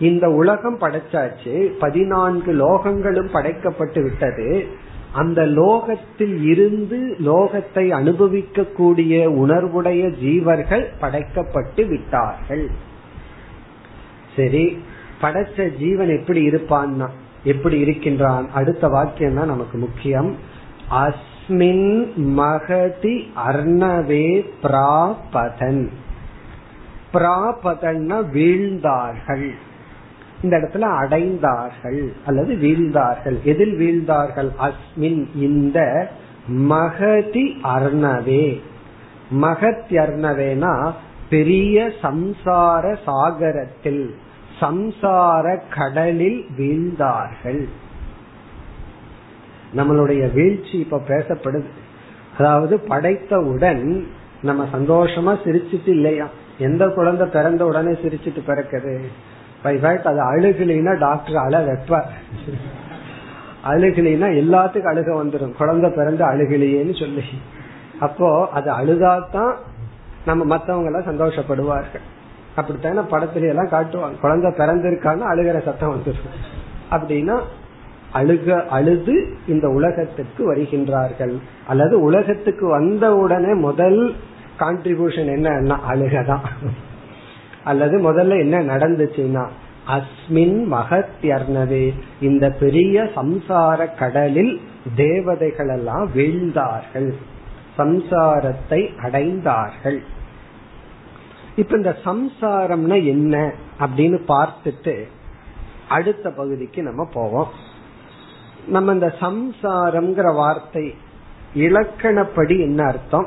இந்த 0.00 0.30
உலகம் 0.30 0.78
படைச்சாச்சு 0.78 1.72
பதினான்கு 1.78 2.52
லோகங்களும் 2.52 3.30
படைக்கப்பட்டு 3.32 4.02
விட்டது. 4.02 4.66
அந்த 5.12 5.46
லோகத்தில் 5.46 6.44
இருந்து 6.44 7.16
லோகத்தை 7.24 7.88
அனுபவிக்க 7.88 8.64
கூடிய 8.64 9.30
உணர்வுடைய 9.30 10.14
ஜீவர்கள் 10.24 10.86
படைக்கப்பட்டு 11.00 11.86
விட்டார்கள். 11.86 12.70
சரி 14.36 14.78
படைச்ச 15.20 15.76
ஜீவன் 15.78 16.08
எப்படி 16.08 16.48
இருப்பான்னா 16.48 17.08
எப்படி 17.44 17.78
இருக்கின்றான்? 17.78 18.50
அடுத்த 18.52 18.88
வாக்கியம் 18.88 19.34
தான் 19.34 19.46
நமக்கு 19.46 19.78
முக்கியம். 19.78 20.34
அஸ்மின் 21.48 22.14
மகதி 22.14 23.30
அர்ணவே 23.46 24.44
பிராபதன் 24.62 25.88
பிராபதன்னா 27.12 28.22
வீழ்ந்தார்கள். 28.34 29.50
இந்த 30.42 30.56
இடத்துல 30.56 30.82
அடைந்தார்கள் 30.82 32.12
அல்லது 32.26 32.54
வீழ்ந்தார்கள். 32.54 33.42
எதில் 33.42 33.78
வீழ்ந்தார்கள்? 33.78 34.50
அஸ்மின் 34.60 35.26
இந்த 35.34 36.08
மகதி 36.48 37.56
அர்ணவே. 37.64 38.60
மகத் 39.40 39.90
அர்ணவேனா 39.90 40.92
பெரிய 41.30 41.92
சம்சார 42.02 42.98
சாகரத்தில் 43.06 44.14
சம்சார 44.60 45.60
கடலில் 45.74 46.46
வீழ்ந்தார்கள். 46.58 47.68
நம்மளுடைய 49.76 50.32
வீழ்ச்சி 50.32 50.78
இப்ப 50.78 51.00
பேசப்படுது. 51.08 51.66
அதாவது 52.38 52.80
படைத்தவுடன் 52.80 54.06
நம்ம 54.42 54.66
சந்தோஷமா 54.72 55.38
சிரிச்சிட்டு 55.44 55.88
இல்லையா? 55.88 56.26
எந்த 56.58 56.88
குழந்தை 56.88 57.26
பிறந்த 57.26 57.66
உடனே 57.66 57.90
சிரிச்சிட்டு 57.90 58.42
பிறக்குது? 58.46 59.00
அது 59.62 60.38
அழுகலைன்னா 60.38 60.98
டாக்டர் 60.98 61.36
அழ 61.36 61.64
வைப்பார். 61.66 62.08
அழுகலைன்னா 63.64 64.28
எல்லாத்துக்கும் 64.42 64.90
அழுக 64.92 65.24
வந்துடும் 65.24 65.52
குழந்தை 65.52 65.90
பிறந்து 65.90 66.24
அழுகலையேன்னு 66.24 66.98
சொல்லி. 67.00 67.24
அப்போ 68.00 68.48
அது 68.48 68.70
அழுதாதான் 68.70 69.54
நம்ம 70.26 70.44
மத்தவங்க 70.44 70.90
எல்லாம் 70.90 71.08
சந்தோஷப்படுவார்கள். 71.08 72.06
அப்படித்தானே 72.56 72.98
படத்துல 72.98 73.48
எல்லாம் 73.48 73.68
காட்டுவாங்க. 73.68 74.20
குழந்தை 74.20 74.50
பிறந்திருக்கான்னு 74.50 75.22
அழுகிற 75.22 75.64
சத்தம் 75.64 75.94
வந்துடும் 75.94 76.36
அப்படின்னா 76.90 77.40
அழுக 78.12 78.66
அழுது 78.66 79.28
இந்த 79.46 79.68
உலகத்துக்கு 79.68 80.54
வருகின்றார்கள். 80.54 81.38
அல்லது 81.66 82.00
உலகத்துக்கு 82.00 82.68
வந்த 82.68 83.16
உடனே 83.16 83.52
முதல் 83.52 84.14
கான்ட்ரிபியூஷன் 84.58 85.26
என்ன 85.26 85.80
அழுகதான் 85.88 86.46
அல்லது 87.64 88.12
முதல்ல 88.12 88.38
என்ன 88.38 88.76
நடந்துச்சுன்னா 88.76 89.48
அஸ்மின் 89.86 90.58
மகத்யர்ணவே 90.72 91.94
இந்த 92.20 92.50
பெரிய 92.50 93.02
சம்சார 93.02 93.94
கடலில் 93.98 94.60
தேவதைகள் 94.96 95.68
எல்லாம் 95.68 96.10
வீழ்ந்தார்கள். 96.14 97.12
சம்சாரத்தை 97.78 98.90
அடைந்தார்கள். 99.02 99.98
இப்ப 101.56 101.76
இந்த 101.76 101.96
சம்சாரம்னா 102.04 103.04
என்ன 103.04 103.52
அப்படின்னு 103.80 104.18
பார்த்துட்டு 104.28 105.02
அடுத்த 105.88 106.30
பகுதிக்கு 106.30 106.82
நம்ம 106.82 107.08
போவோம். 107.12 107.46
நம்ம 108.68 108.92
இந்த 108.92 109.14
சம்சாரம்ங்கிற 109.20 110.34
வார்த்தை 110.34 110.94
இலக்கணப்படி 111.54 112.60
என்ன 112.60 112.84
அர்த்தம்? 112.84 113.26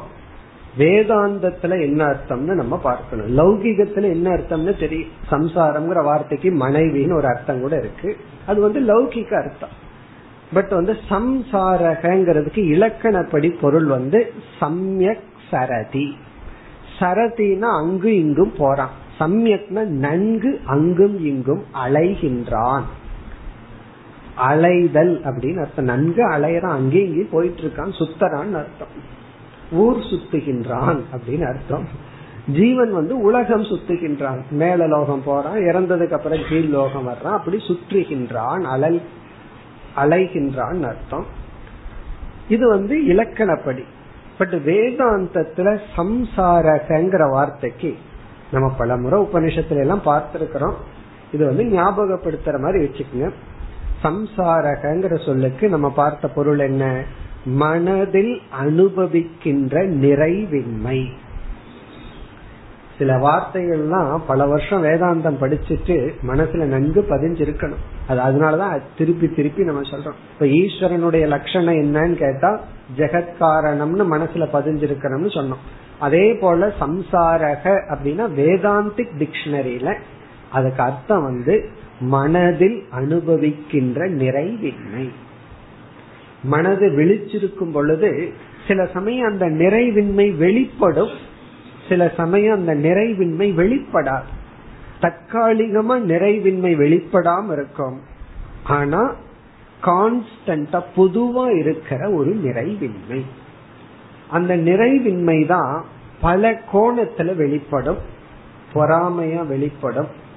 வேதாந்தத்துல 0.77 1.81
என்ன 1.81 2.05
அர்த்தம்னு 2.05 2.53
நம்ம 2.53 2.77
பார்க்கணும். 2.77 3.37
லௌகிகத்துல 3.37 4.01
என்ன 4.01 4.29
அர்த்தம்னு 4.29 4.79
தெரியும் 4.79 5.09
சம்சாரம்ங்கிற 5.31 6.03
வார்த்தைக்கு 6.03 6.49
மனைவின்னு 6.49 7.15
ஒரு 7.15 7.27
அர்த்தம் 7.27 7.61
கூட 7.61 7.75
இருக்கு. 7.75 8.17
அது 8.47 8.61
வந்து 8.61 8.79
லௌகிக 8.79 9.43
அர்த்தம். 9.43 9.75
பட் 10.53 10.69
வந்து 10.69 10.97
சம்சாரகங்கிறதுக்கு 11.09 12.61
இலக்கணப்படி 12.75 13.55
பொருள் 13.61 13.85
வந்து 13.85 14.33
சம்யக் 14.59 15.27
சரதி. 15.51 16.17
சரதினா 16.99 17.69
அங்கு 17.81 18.15
இங்கும் 18.15 18.53
போறான். 18.57 18.89
சம்யக்னா 19.19 19.85
நன்கு 19.85 20.61
அங்கும் 20.65 21.25
இங்கும் 21.25 21.63
அலைகின்றான். 21.85 22.83
அலைதல் 24.35 25.21
அப்படின்னு 25.23 25.59
அர்த்தம். 25.59 25.85
நன்கு 25.85 26.29
அலையறான் 26.29 26.69
அங்கேயும் 26.69 27.07
இங்கேயும் 27.07 27.29
போயிட்டு 27.31 27.61
இருக்கான் 27.61 27.93
சுத்தரான்னு 27.99 28.53
அர்த்தம். 28.53 29.09
ஊர் 29.71 29.97
சுத்துகின்றான் 29.97 30.99
அப்படின்னு 31.13 31.47
அர்த்தம். 31.47 31.87
ஜீவன் 32.51 32.93
வந்து 32.93 33.19
உலகம் 33.19 33.63
சுத்துகின்றான். 33.63 34.41
மேல 34.51 34.87
லோகம் 34.87 35.23
போறான் 35.23 35.57
இறந்ததுக்கு 35.57 36.11
அப்புறம் 36.11 36.39
கீழ் 36.49 36.63
லோகம் 36.63 37.07
வர்றான் 37.07 37.31
அப்படி 37.31 37.57
சுற்றுகின்றான் 37.57 38.61
அலை 38.61 39.01
அலைகின்றான் 39.95 40.81
அர்த்தம். 40.81 41.25
இது 42.49 42.69
வந்து 42.69 43.05
இலக்கணப்படி. 43.07 43.83
பட் 44.37 44.53
வேதாந்தத்துல 44.53 45.79
சம்சாரகங்கிற 45.97 47.29
வார்த்தைக்கு 47.29 47.95
நம்ம 48.51 48.73
பல 48.77 48.97
முறை 48.97 49.21
உபனிஷத்துல 49.21 49.79
எல்லாம் 49.79 50.01
பார்த்திருக்கிறோம். 50.05 50.73
இது 51.33 51.45
வந்து 51.45 51.63
ஞாபகப்படுத்துற 51.63 52.59
மாதிரி 52.59 52.85
வச்சுக்கோங்க. 52.85 53.31
சம்சாரகங்கிற 54.03 55.25
சொல்லுக்கு 55.25 55.69
நம்ம 55.69 55.89
பார்த்த 55.89 56.27
பொருள் 56.27 56.59
என்ன? 56.59 57.03
மனதில் 57.45 58.41
அனுபவிக்கின்ற 58.63 59.87
நிறைவின்மை. 59.87 61.09
சில 62.97 63.17
வார்த்தைகள்லாம் 63.17 64.21
பல 64.27 64.45
வருஷம் 64.45 64.83
வேதாந்தம் 64.83 65.37
படிச்சுட்டு 65.41 66.13
மனசுல 66.27 66.63
நன்கு 66.63 67.05
பதிஞ்சிருக்கணும். 67.09 68.07
அது 68.07 68.19
அதனாலதான் 68.19 68.81
திருப்பி 68.97 69.29
திருப்பி 69.29 69.63
நம்ம 69.63 69.81
சொல்றோம். 69.81 70.13
இப்ப 70.33 70.45
ஈஸ்வரனுடைய 70.45 71.27
லட்சணம் 71.27 71.73
என்னன்னு 71.73 72.13
கேட்டா 72.13 72.61
ஜெகத்காரணம்னு 72.97 74.05
மனசுல 74.15 74.47
பதிஞ்சிருக்கணும்னு 74.53 75.27
சொன்னோம். 75.27 75.63
அதே 75.99 76.33
போல 76.33 76.73
சம்சாரக 76.79 77.81
அப்படின்னா 77.89 78.29
வேதாந்திக் 78.37 79.11
டிக்ஷனரியில. 79.19 79.95
அதுக்கு 80.51 80.83
அர்த்தம் 80.83 81.23
வந்து 81.23 81.69
மனதில் 82.01 82.83
அனுபவிக்கின்ற 82.91 84.09
நிறைவின்மை. 84.09 85.09
மனது 86.43 86.89
விழிச்சிருக்கும் 86.89 87.71
பொழுது 87.71 88.31
சில 88.67 88.85
சமயம் 88.85 89.27
அந்த 89.27 89.45
நிறைவின்மை 89.45 90.37
வெளிப்படும் 90.37 91.29
சில 91.89 92.11
சமயம் 92.17 92.55
அந்த 92.55 92.75
நிறைவின்மை 92.75 93.55
வெளிப்படாது. 93.55 94.29
தற்காலிகமா 95.01 95.97
நிறைவின்மை 95.99 96.75
வெளிப்படாம 96.75 97.51
இருக்கும். 97.51 97.99
ஆனா 98.63 99.15
கான்ஸ்டன்டா 99.83 100.81
பொதுவா 100.95 101.57
இருக்கிற 101.57 102.09
ஒரு 102.09 102.41
நிறைவின்மை. 102.43 103.21
அந்த 104.29 104.57
நிறைவின்மை 104.57 105.45
தான் 105.45 105.85
பல 106.21 106.61
கோணத்துல 106.73 107.35
வெளிப்படும் 107.35 107.97
பொறாமையா 108.73 109.47
வெளிப்படும். 109.47 110.29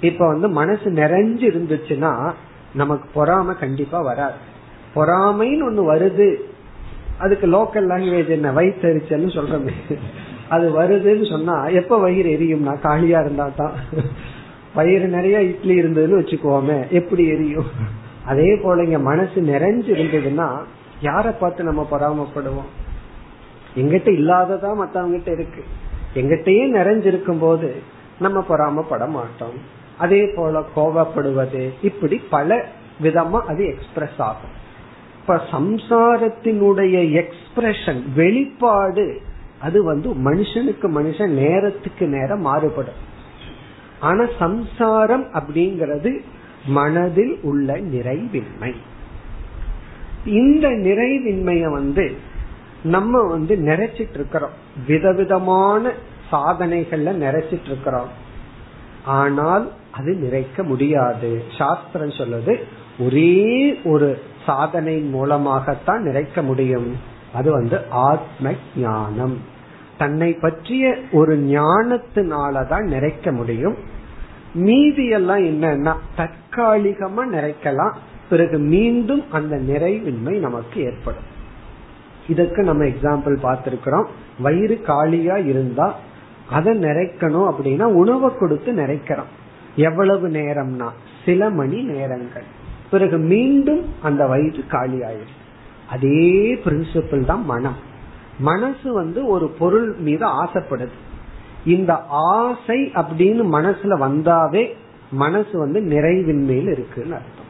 இப்ப 0.00 0.26
வந்து 0.26 0.48
மனசு 0.48 0.90
நிறைஞ்சு 0.90 1.40
இருந்துச்சுன்னா 1.40 2.32
நமக்கு 2.74 3.24
பொறாம 3.24 3.58
கண்டிப்பா 3.58 4.00
வராது. 4.00 4.34
பொறாமைன்னு 4.94 5.64
ஒண்ணு 5.70 5.82
வருது. 5.94 6.34
அதுக்கு 7.18 7.46
லோக்கல் 7.46 7.86
லாங்குவேஜ் 7.88 8.28
என்ன? 8.28 8.52
வயிற்றுச்சல்னு 8.52 9.34
சொல்றோமே. 9.38 9.98
அது 10.48 10.82
வருதுன்னு 10.82 11.30
சொன்னா 11.30 11.66
எப்ப 11.66 11.98
வயிறு 11.98 12.30
எரியும்னா? 12.30 12.80
காலியா 12.80 13.20
இருந்தா 13.20 13.50
தான். 13.56 13.72
வயிறு 14.74 15.08
நிறைய 15.08 15.42
இட்லி 15.42 15.80
இருந்ததுன்னு 15.80 16.18
வச்சுக்கோமே 16.20 16.88
எப்படி 16.88 17.26
எரியும்? 17.26 17.66
அதே 18.24 18.56
போல 18.56 18.82
இங்க 18.82 18.98
மனசு 18.98 19.40
நிறைஞ்சு 19.40 19.88
இருந்ததுன்னா 19.88 20.58
யார 21.02 21.34
பார்த்து 21.38 21.64
நம்ம 21.64 21.88
பொறாமப்படுவோம்? 21.90 22.68
எங்கிட்ட 23.76 24.08
இல்லாததான் 24.08 24.78
மத்தவங்கிட்ட 24.80 25.28
இருக்கு. 25.28 25.64
எங்கிட்டயே 26.14 26.64
நிறைஞ்சிருக்கும் 26.78 27.38
போது 27.38 27.74
நம்ம 28.20 28.44
பொறாமப்பட 28.48 29.08
மாட்டோம். 29.08 29.78
அதே 30.00 30.32
போல 30.36 30.62
கோபப்படுவது. 30.76 31.70
இப்படி 31.82 32.16
பல 32.30 32.64
விதமா 33.02 33.40
அது 33.40 33.64
எக்ஸ்பிரஸ் 33.66 34.18
ஆகும். 34.18 34.58
இப்ப 35.20 35.40
சம்சாரத்தினுடைய 35.52 36.96
எக்ஸ்பிரஷன் 37.22 38.02
வெளிப்பாடு 38.14 39.20
அது 39.60 39.84
வந்து 39.84 40.08
மனுஷனுக்கு 40.10 40.82
மனுஷன் 40.82 41.28
நேரத்துக்கு 41.28 42.06
நேரம் 42.06 42.40
மாறுபடும். 42.40 43.00
ஆனா 44.00 44.24
சம்சாரம் 44.38 45.26
அப்படிங்கிறது 45.32 46.20
மனதில் 46.66 47.38
உள்ள 47.42 47.76
நிறைவின்மை. 47.76 48.72
இந்த 50.24 50.68
நிறைவின்மைய 50.68 51.70
வந்து 51.70 52.16
நம்ம 52.82 53.28
வந்து 53.28 53.56
நிறைச்சிட்டு 53.56 54.14
இருக்கிறோம். 54.14 54.56
விதவிதமான 54.86 55.92
சாதனைகள்ல 56.32 57.12
நிறைச்சிட்டு 57.24 57.66
இருக்கிறோம். 57.66 58.28
ஆனால் 59.04 59.72
அது 59.92 60.12
நிறைக்க 60.12 60.62
முடியாது. 60.62 61.44
சாஸ்திரம் 61.58 62.08
சொல்லுது 62.08 62.56
ஒரே 62.98 63.74
ஒரு 63.84 64.22
சாதனை 64.46 64.98
மூலமாகத்தான் 64.98 66.04
நிறைக்க 66.04 66.42
முடியும். 66.42 66.96
அது 67.34 67.50
வந்து 67.50 67.80
ஆத்ம 67.90 68.52
ஞானம் 68.76 69.38
தன்னை 69.98 70.32
பற்றிய 70.32 70.96
ஒரு 71.12 71.36
ஞானத்தினாலதான் 71.36 72.84
நிறைக்க 72.84 73.32
முடியும். 73.32 73.76
மீதி 74.54 75.08
எல்லாம் 75.08 75.44
என்னன்னா 75.44 75.94
தற்காலிகமா 76.16 77.22
நிறைக்கலாம். 77.32 77.92
பிறகு 78.30 78.58
மீண்டும் 78.58 79.32
அந்த 79.32 79.56
நிறைவின்மை 79.56 80.38
நமக்கு 80.38 80.82
ஏற்படும். 80.82 81.38
இதற்கு 82.28 82.62
நம்ம 82.62 82.84
எக்ஸாம்பிள் 82.84 83.36
பார்த்திருக்கிறோம். 83.42 84.06
வயிறு 84.38 84.80
காலியா 84.80 85.36
இருந்தா 85.36 85.94
அதை 86.50 86.78
நிறைக்கணும் 86.78 87.50
அப்படின்னா 87.50 87.82
உணவை 87.82 88.30
கொடுத்து 88.38 88.72
நிறைக்கிறோம். 88.72 89.30
எவ்வளவு 89.76 90.28
நேரம்னா? 90.28 90.88
சில 91.24 91.50
மணி 91.50 91.82
நேரங்கள். 91.82 92.42
பிறகு 92.90 93.18
மீண்டும் 93.18 93.88
அந்த 94.02 94.26
வயிறு 94.26 94.66
காலி 94.68 94.98
ஆயிடும். 94.98 95.38
அதே 95.90 96.54
பிரின்சிபிள் 96.54 97.24
தான் 97.24 97.44
மனம். 97.44 97.76
மனசு 98.38 98.92
வந்து 98.92 99.26
ஒரு 99.26 99.48
பொருள் 99.48 99.94
மீது 99.94 100.26
ஆசைப்படுது. 100.26 100.98
இந்த 101.64 102.04
ஆசை 102.08 102.90
அப்படின்னு 102.94 103.44
மனசுல 103.52 104.00
வந்தாவே 104.00 104.74
மனசு 105.12 105.58
வந்து 105.58 105.80
நிறைவின்மையில் 105.80 106.70
இருக்குன்னு 106.70 107.14
அர்த்தம். 107.14 107.48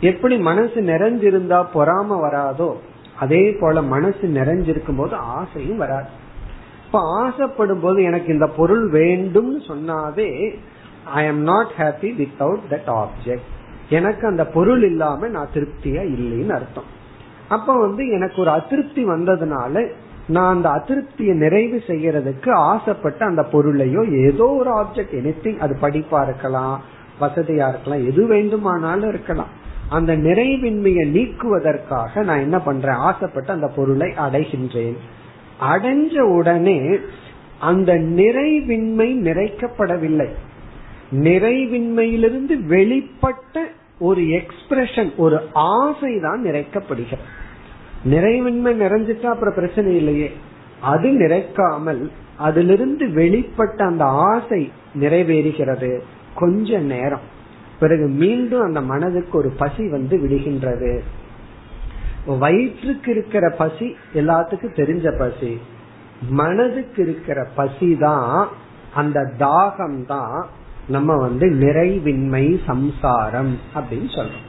எப்படி 0.00 0.36
மனசு 0.36 0.80
நிறைஞ்சிருந்தா 0.80 1.66
பொறாம 1.74 2.06
வராதோ 2.10 2.74
அதே 3.18 3.56
போல 3.60 3.82
மனசு 3.82 4.30
நிறைஞ்சிருக்கும் 4.34 4.96
போது 4.96 5.14
ஆசையும் 5.14 5.76
வராது. 5.76 6.24
இப்ப 6.86 6.98
ஆசைப்படும் 7.22 7.80
போது 7.80 8.02
எனக்கு 8.02 8.32
இந்த 8.32 8.46
பொருள் 8.46 8.90
வேண்டும்னு 8.90 9.60
சொன்னாவே 9.68 10.54
I 11.14 11.24
am 11.24 11.42
not 11.42 11.72
happy 11.78 12.10
without 12.22 12.64
that 12.70 12.90
object 12.96 13.50
எனக்கு 13.88 14.26
அந்த 14.26 14.46
பொருள் 14.46 14.82
இல்லாம 14.82 15.28
நான் 15.28 15.54
திருப்தியா 15.54 16.02
இல்லைன்னு 16.14 16.50
அர்த்தம். 16.50 16.88
அப்ப 17.48 17.78
வந்து 17.78 18.08
எனக்கு 18.08 18.40
ஒரு 18.40 18.50
அதிருப்தி 18.50 19.04
வந்ததுனால 19.04 19.90
நான் 20.28 20.54
அந்த 20.54 20.68
அதிருப்தியை 20.68 21.34
நிறைவு 21.34 21.82
செய்யறதுக்கு 21.86 22.50
ஆசைப்பட்ட 22.50 23.24
அந்த 23.24 23.42
பொருளையோ 23.52 24.24
ஏதோ 24.24 24.44
ஒரு 24.44 24.70
ஆப்ஜெக்ட் 24.76 25.14
எனிதிங் 25.20 25.58
அது 25.58 25.76
படிப்பா 25.80 26.22
இருக்கலாம் 26.22 26.82
வசதியா 27.20 27.68
இருக்கலாம் 27.68 28.06
எது 28.06 28.26
வேண்டுமானாலும் 28.26 29.08
இருக்கலாம். 29.08 29.52
அந்த 29.88 30.16
நிறைவின்மையை 30.16 31.04
நீக்குவதற்காக 31.08 32.22
நான் 32.24 32.40
என்ன 32.40 32.58
பண்றேன்? 32.60 32.94
ஆசைப்பட்டு 32.94 33.52
அந்த 33.52 33.68
பொருளை 33.76 34.08
அடைகின்றேன். 34.16 34.96
அடைஞ்ச 35.60 36.20
உடனே 36.20 36.96
அந்த 37.60 37.94
நிறைவின்மை 37.94 39.08
நிறைக்கப்படவில்லை. 39.14 40.28
நிறைவின்மையிலிருந்து 41.12 42.54
வெளிப்பட்ட 42.68 43.58
ஒரு 43.98 44.20
எக்ஸ்பிரஷன் 44.20 45.16
ஒரு 45.16 45.40
ஆசை 45.52 46.20
தான் 46.20 46.44
நிறைக்கப்படுகிறது. 46.44 47.24
நிறைவின்மை 48.04 48.74
நிறைஞ்சிட்டா 48.74 49.24
அப்புறம் 49.24 49.54
பிரச்சனை 49.54 49.96
இல்லையே. 49.96 50.32
அது 50.80 51.08
நிறைக்காமல் 51.08 52.10
அதிலிருந்து 52.36 53.06
வெளிப்பட்ட 53.06 53.82
அந்த 53.82 54.04
ஆசை 54.04 54.72
நிறைவேறுகிறது. 55.00 56.00
கொஞ்ச 56.34 56.78
நேரம். 56.78 57.34
பிறகு 57.80 58.06
மீண்டும் 58.06 58.60
அந்த 58.60 58.80
மனதுக்கு 58.80 59.38
ஒரு 59.38 59.50
பசி 59.50 59.88
வந்து 59.88 60.16
விடுகின்றது. 60.16 61.00
வயிற்றுக்கு 62.26 63.10
இருக்கிற 63.10 63.50
பசி 63.50 63.96
எல்லாத்துக்கும் 64.14 64.78
தெரிஞ்ச 64.80 65.18
பசி 65.18 65.60
மனதுக்கு 66.30 67.02
இருக்கிற 67.02 67.44
பசி 67.54 67.96
தான் 67.96 68.48
அந்த 68.94 69.32
தாகம் 69.38 70.06
தான் 70.06 70.48
நம்ம 70.88 71.16
வந்து 71.16 71.46
நிறைவின்மை 71.46 72.64
சம்சாரம் 72.66 73.58
அப்படின்னு 73.74 74.08
சொல்றோம். 74.16 74.46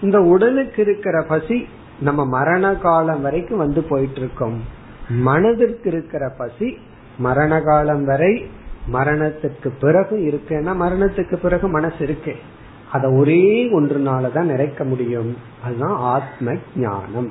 இந்த 0.00 0.20
உடலுக்கு 0.20 0.82
இருக்கிற 0.82 1.22
பசி 1.22 1.66
நம்ம 2.00 2.24
மரண 2.24 2.74
காலம் 2.74 3.20
வரைக்கும் 3.20 3.58
வந்து 3.58 3.82
போயிட்டு 3.82 4.20
இருக்கோம் 4.20 4.60
மனதிற்கு 5.08 5.88
இருக்கிற 5.90 6.28
பசி 6.38 6.78
மரண 7.18 7.60
காலம் 7.60 8.04
வரை 8.04 8.50
மரணத்துக்கு 8.92 9.70
பிறகு 9.80 10.16
இருக்குன்னா 10.16 10.72
மரணத்துக்கு 10.82 11.36
பிறகு 11.36 11.68
மனசு 11.68 12.04
இருக்கு. 12.04 12.36
அத 12.92 13.10
ஒரே 13.10 13.70
ஒன்றுனாலதான் 13.72 14.50
நிறைக்க 14.52 14.84
முடியும். 14.84 15.36
அதுதான் 15.64 15.96
ஆத்ம 15.96 16.54
ஞானம் 16.76 17.30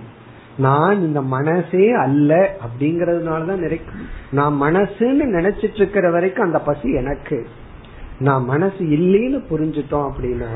நான் 0.57 1.01
இந்த 1.01 1.21
மனசே 1.21 1.91
அல்ல 1.91 2.57
அப்படிங்கறதுனாலதான் 2.65 3.57
நிறைக்கும் 3.57 4.01
நான் 4.31 4.61
மனசுன்னு 4.61 5.25
நினைச்சிட்டு 5.37 5.75
இருக்கிற 5.75 6.11
வரைக்கும் 6.11 6.45
அந்த 6.45 6.59
பசி 6.59 6.93
எனக்கு. 6.93 7.47
நான் 8.19 8.43
மனசு 8.43 8.77
இல்லைன்னு 8.77 9.43
புரிஞ்சுட்டோம் 9.49 10.09
அப்படின்னா 10.11 10.47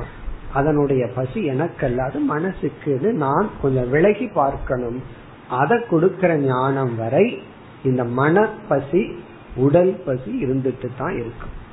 அதனுடைய 0.54 1.08
பசி 1.16 1.46
எனக்கு 1.46 1.88
அல்லாது 1.88 2.18
மனசுக்குன்னு 2.30 3.12
நான் 3.12 3.50
கொஞ்சம் 3.62 3.90
விலகி 3.90 4.28
பார்க்கணும். 4.28 5.02
அதை 5.50 5.78
கொடுக்கிற 5.90 6.38
ஞானம் 6.38 6.96
வரை 6.96 7.42
இந்த 7.84 8.04
மன 8.04 8.50
பசி 8.68 9.20
உடல் 9.56 10.02
பசி 10.06 10.46
இருந்துட்டு 10.46 10.88
தான் 10.98 11.14
இருக்கும். 11.14 11.68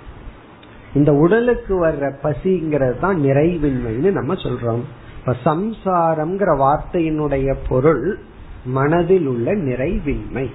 இந்த 0.97 1.13
உடலுக்கு 1.13 1.87
வர்ற 1.87 2.13
பசிங்கிறது 2.23 3.01
தான் 3.01 3.21
நிறைவின்மைன்னு 3.21 4.13
நம்ம 4.13 4.35
சொல்றோம். 4.35 4.83
இப்ப 5.19 5.37
சம்சாரம்ங்கிற 5.45 6.57
வார்த்தையினுடைய 6.57 7.55
பொருள் 7.69 8.19
மனதில் 8.65 9.27
உள்ள 9.27 9.55
நிறைவின்மை. 9.55 10.47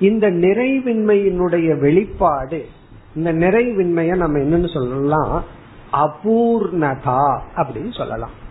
இந்த 0.00 0.30
நிறைவின்மையினுடைய 0.30 1.78
வெளிப்பாடு 1.78 2.66
இந்த 3.14 3.32
நிறைவின்மைய 3.32 4.16
நம்ம 4.16 4.38
என்னன்னு 4.38 4.72
சொல்லலாம்? 4.72 5.44
அபூர்ணதா 5.92 7.38
அப்படின்னு 7.56 7.96
சொல்லலாம். 7.96 8.42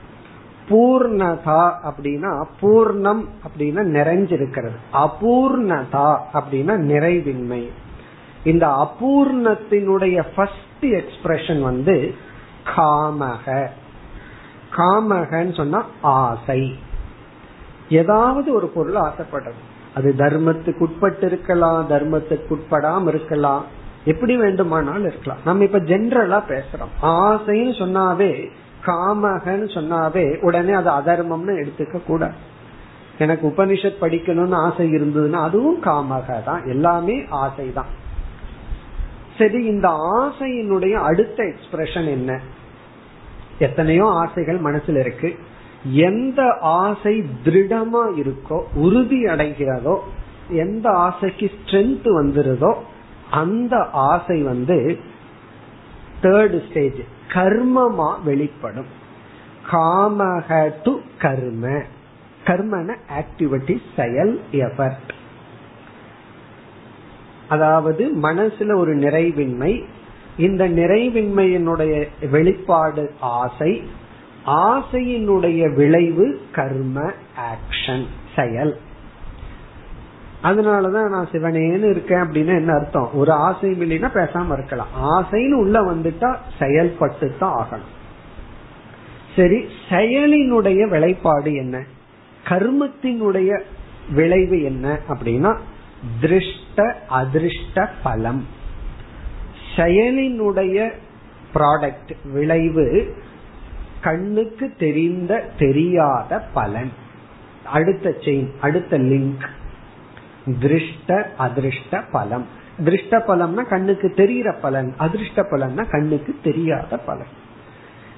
பூர்ணதா 0.70 1.72
அப்படின்னா 1.84 2.44
பூர்ணம் 2.62 3.24
அப்படின்னா 3.46 3.82
நிறைஞ்சிருக்கிறது. 3.98 4.78
அபூர்ணதா 4.94 6.18
அப்படின்னா 6.34 6.76
நிறைவின்மை. 6.92 7.70
இந்த 8.44 8.68
அபூர்ணத்தினுடைய 8.68 10.24
ஃபர்ஸ்ட் 10.36 10.60
எக்ஸ்பிரஷன் 10.82 11.62
வந்து 11.62 12.16
காமக. 12.78 13.68
காமகன்னு 14.76 15.56
சொன்னா 15.56 15.86
ஆசை. 16.02 16.76
ஏதாவது 17.90 18.54
ஒரு 18.54 18.68
பொருள் 18.68 18.94
ஆசைப்படுறது. 18.94 19.62
அது 19.96 20.14
தர்மத்துக்கு 20.18 20.80
உட்பட்டு 20.80 21.26
இருக்கலாம் 21.26 21.90
தர்மத்துக்கு 21.90 22.46
உட்படாம 22.50 23.08
இருக்கலாம். 23.08 23.66
எப்படி 24.06 24.38
வேண்டுமானாலும் 24.38 25.06
இருக்கலாம். 25.06 25.38
நம்ம 25.46 25.64
இப்ப 25.64 25.80
ஜென்ரலா 25.80 26.44
பேசுறோம். 26.48 26.94
ஆசைன்னு 27.02 27.74
சொன்னாவே 27.82 28.50
காமகன்னு 28.86 29.68
சொன்னாவே 29.74 30.42
உடனே 30.42 30.72
அது 30.72 30.90
அதர்மம்னு 30.90 31.66
எடுத்துக்க 31.66 32.04
கூடாது. 32.04 32.34
எனக்கு 33.18 33.48
உபனிஷத் 33.48 34.02
படிக்கணும்னு 34.02 34.54
ஆசை 34.54 34.90
இருந்ததுன்னா 34.90 35.34
அதுவும் 35.34 35.84
காமக 35.84 36.44
தான் 36.44 36.66
எல்லாமே 36.66 37.26
ஆசை 37.30 37.74
தான் 37.74 38.02
சரி 39.38 39.64
இந்த 39.64 39.90
ஆசையினுடைய 40.24 40.92
அடுத்த 40.92 41.44
எக்ஸ்பிரஷன் 41.44 42.06
என்ன? 42.06 42.40
எத்தனையோ 43.60 44.06
ஆசைகள் 44.06 44.62
மனசுல 44.62 45.00
இருக்கு. 45.00 45.36
எந்த 45.84 46.58
ஆசை 46.62 47.24
திருடமா 47.44 48.04
இருக்கோ 48.16 48.64
உறுதி 48.76 49.26
அடைகிறதோ 49.26 49.98
எந்த 50.50 50.90
ஆசைக்கு 50.90 51.52
ஸ்ட்ரென்த் 51.56 52.08
வந்துருதோ 52.22 52.74
அந்த 53.32 53.90
ஆசை 53.92 54.42
வந்து 54.42 55.00
தேர்ட் 56.22 56.70
ஸ்டேஜ் 56.70 57.00
கர்மமா 57.34 58.24
வெளிப்படும். 58.24 58.86
காமக 59.72 60.72
டு 60.84 61.00
கர்ம. 61.20 61.82
கர்மன 62.46 62.96
ஆக்டிவிட்டி 63.20 63.78
செயல் 63.96 64.42
எஃபர்ட் 64.52 65.10
அதாவது 67.54 68.04
மனசுல 68.22 68.76
ஒரு 68.76 68.94
நிறைவின்மை 68.96 69.74
இந்த 70.38 70.64
நிறைவின்மையினுடைய 70.70 71.94
வெளிப்பாடு 72.32 73.04
ஆசை 73.20 73.84
ஆசையினுடைய 74.46 75.76
விளைவு 75.76 76.28
கர்ம 76.52 77.12
ஆக்ஷன் 77.52 78.06
செயல். 78.36 78.74
அதனாலதான் 80.44 81.10
நான் 81.10 81.30
சிவனேன்னு 81.32 81.90
இருக்கேன் 81.90 82.20
அப்படின்னு 82.20 82.56
என்ன 82.56 82.74
அர்த்தம்? 82.74 83.10
ஒரு 83.14 83.32
ஆசை 83.32 83.70
இல்லைன்னா 83.70 84.08
பேசாம 84.14 84.54
இருக்கலாம். 84.54 84.92
ஆசைன்னு 85.02 85.54
உள்ள 85.54 85.82
வந்துட்டா 85.82 86.36
செயல்பட்டு 86.60 87.36
தான் 87.40 87.56
ஆகணும். 87.62 87.92
சரி 89.36 89.60
செயலினுடைய 89.90 90.90
விளைப்பாடு 90.90 91.54
என்ன? 91.54 91.84
கர்மத்தினுடைய 92.50 93.62
விளைவு 94.10 94.64
என்ன 94.64 95.00
அப்படின்னா 95.10 95.52
திருஷ்ட 96.22 96.94
அதிருஷ்ட 97.10 97.90
பலம். 98.04 98.48
செயலினுடைய 99.76 100.92
ப்ராடக்ட் 101.54 102.12
விளைவு 102.24 103.16
கண்ணுக்கு 104.02 104.74
தெரிந்த 104.80 105.50
தெரியாத 105.60 106.40
பலன். 106.40 106.92
அடுத்த 107.66 108.10
செயின் 108.10 108.50
அடுத்த 108.62 109.00
லிங்க் 109.00 109.48
திருஷ்ட 110.46 111.28
அதிருஷ்ட 111.40 112.04
பலம். 112.12 112.48
திருஷ்ட 112.80 113.24
பலம்னா 113.28 113.68
கண்ணுக்கு 113.68 114.14
தெரிகிற 114.14 114.52
பலன். 114.62 114.96
அதிருஷ்ட 115.00 115.36
பலன்னா 115.36 115.90
கண்ணுக்கு 115.90 116.36
தெரியாத 116.44 116.98
பலன். 116.98 117.42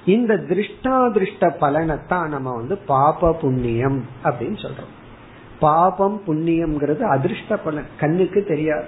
இந்த 0.04 0.34
திருஷ்டாதிருஷ்ட 0.34 1.52
பலனைத்தான் 1.60 2.28
நம்ம 2.28 2.54
வந்து 2.54 2.78
பாப 2.78 3.32
புண்ணியம் 3.32 4.04
அப்படின்னு 4.24 4.66
சொல்றோம். 4.66 4.94
பாபம் 5.60 6.22
புண்ணியம்ங்கிறது 6.26 7.00
அதிர்ஷ்ட 7.00 7.56
பலன். 7.56 7.84
கண்ணுக்கு 8.00 8.44
தெரியாது. 8.44 8.84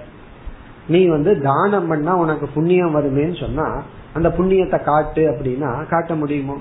நீ 0.87 1.07
வந்து 1.07 1.41
தானம் 1.41 1.87
பண்ணா 1.87 2.15
உனக்கு 2.15 2.47
புண்ணியம் 2.47 2.95
வருமேன்னு 2.95 3.39
சொன்னா 3.39 3.81
அந்த 4.13 4.29
புண்ணியத்தை 4.29 4.83
காட்டு 4.83 5.31
அப்படின்னா 5.31 5.87
காட்ட 5.87 6.15
முடியுமோ? 6.15 6.57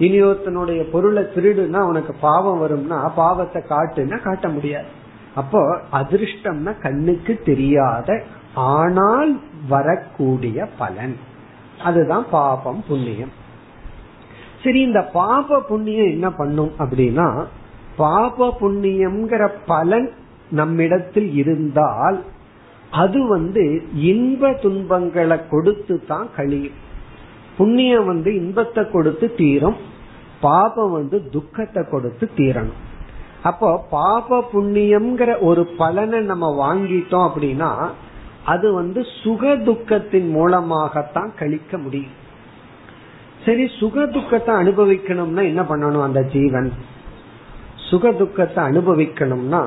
இனியொருத்தனுடைய 0.00 0.80
பொருளை 0.90 1.22
திருடுனா 1.22 1.78
உனக்கு 1.78 2.14
பாவம் 2.20 2.62
வரும்னா 2.62 3.10
பாவத்தை 3.14 3.62
காட்டுன்னா 3.68 4.22
காட்ட 4.22 4.48
முடியாது. 4.48 4.86
அப்போ 5.34 5.80
அதிர்ஷ்டம்னா 5.92 6.80
கண்ணுக்கு 6.82 7.40
தெரியாத 7.44 8.22
ஆனால் 8.54 9.40
வரக்கூடிய 9.68 10.66
பலன். 10.78 11.16
அதுதான் 11.84 12.26
பாபம் 12.30 12.84
புண்ணியம். 12.88 13.32
சரி 14.64 14.80
இந்த 14.80 15.00
பாப 15.02 15.60
புண்ணியம் 15.60 16.10
என்ன 16.10 16.30
பண்ணும் 16.30 16.72
அப்படின்னா 16.78 17.46
பாப 18.00 18.48
புண்ணியம்ங்கிற 18.60 19.44
பலன் 19.70 20.08
நம்மிடத்தில் 20.58 21.30
இருந்தால் 21.40 22.18
அது 23.02 23.20
வந்து 23.34 23.64
இன்ப 24.10 24.50
துன்பங்களை 24.64 25.38
கொடுத்து 25.52 25.94
தான் 26.10 26.28
கழியும். 26.36 26.78
புண்ணியம் 27.56 28.06
வந்து 28.10 28.30
இன்பத்தை 28.40 28.82
கொடுத்து 28.90 29.26
தீரும் 29.40 29.78
பாபம் 30.40 30.92
வந்து 30.98 31.16
துக்கத்தை 31.34 31.82
கொடுத்து 31.92 32.24
தீரணும். 32.36 32.82
அப்போ 33.48 33.68
பாப 33.90 34.38
புண்ணியம்ங்கிற 34.52 35.30
ஒரு 35.48 35.62
பலனை 35.80 36.20
நம்ம 36.30 36.46
வாங்கிட்டோம் 36.64 37.26
அப்படின்னா 37.28 37.70
அது 38.52 38.66
வந்து 38.80 39.00
சுக 39.22 39.52
துக்கத்தின் 39.68 40.28
மூலமாகத்தான் 40.36 41.30
கழிக்க 41.40 41.72
முடியும். 41.78 42.14
சரி 43.44 43.64
சுக 43.80 44.06
துக்கத்தை 44.14 44.54
அனுபவிக்கணும்னா 44.62 45.42
என்ன 45.50 45.62
பண்ணணும் 45.70 46.06
அந்த 46.06 46.22
ஜீவன்? 46.34 46.70
சுக 47.88 48.12
துக்கத்தை 48.20 48.60
அனுபவிக்கணும்னா 48.70 49.62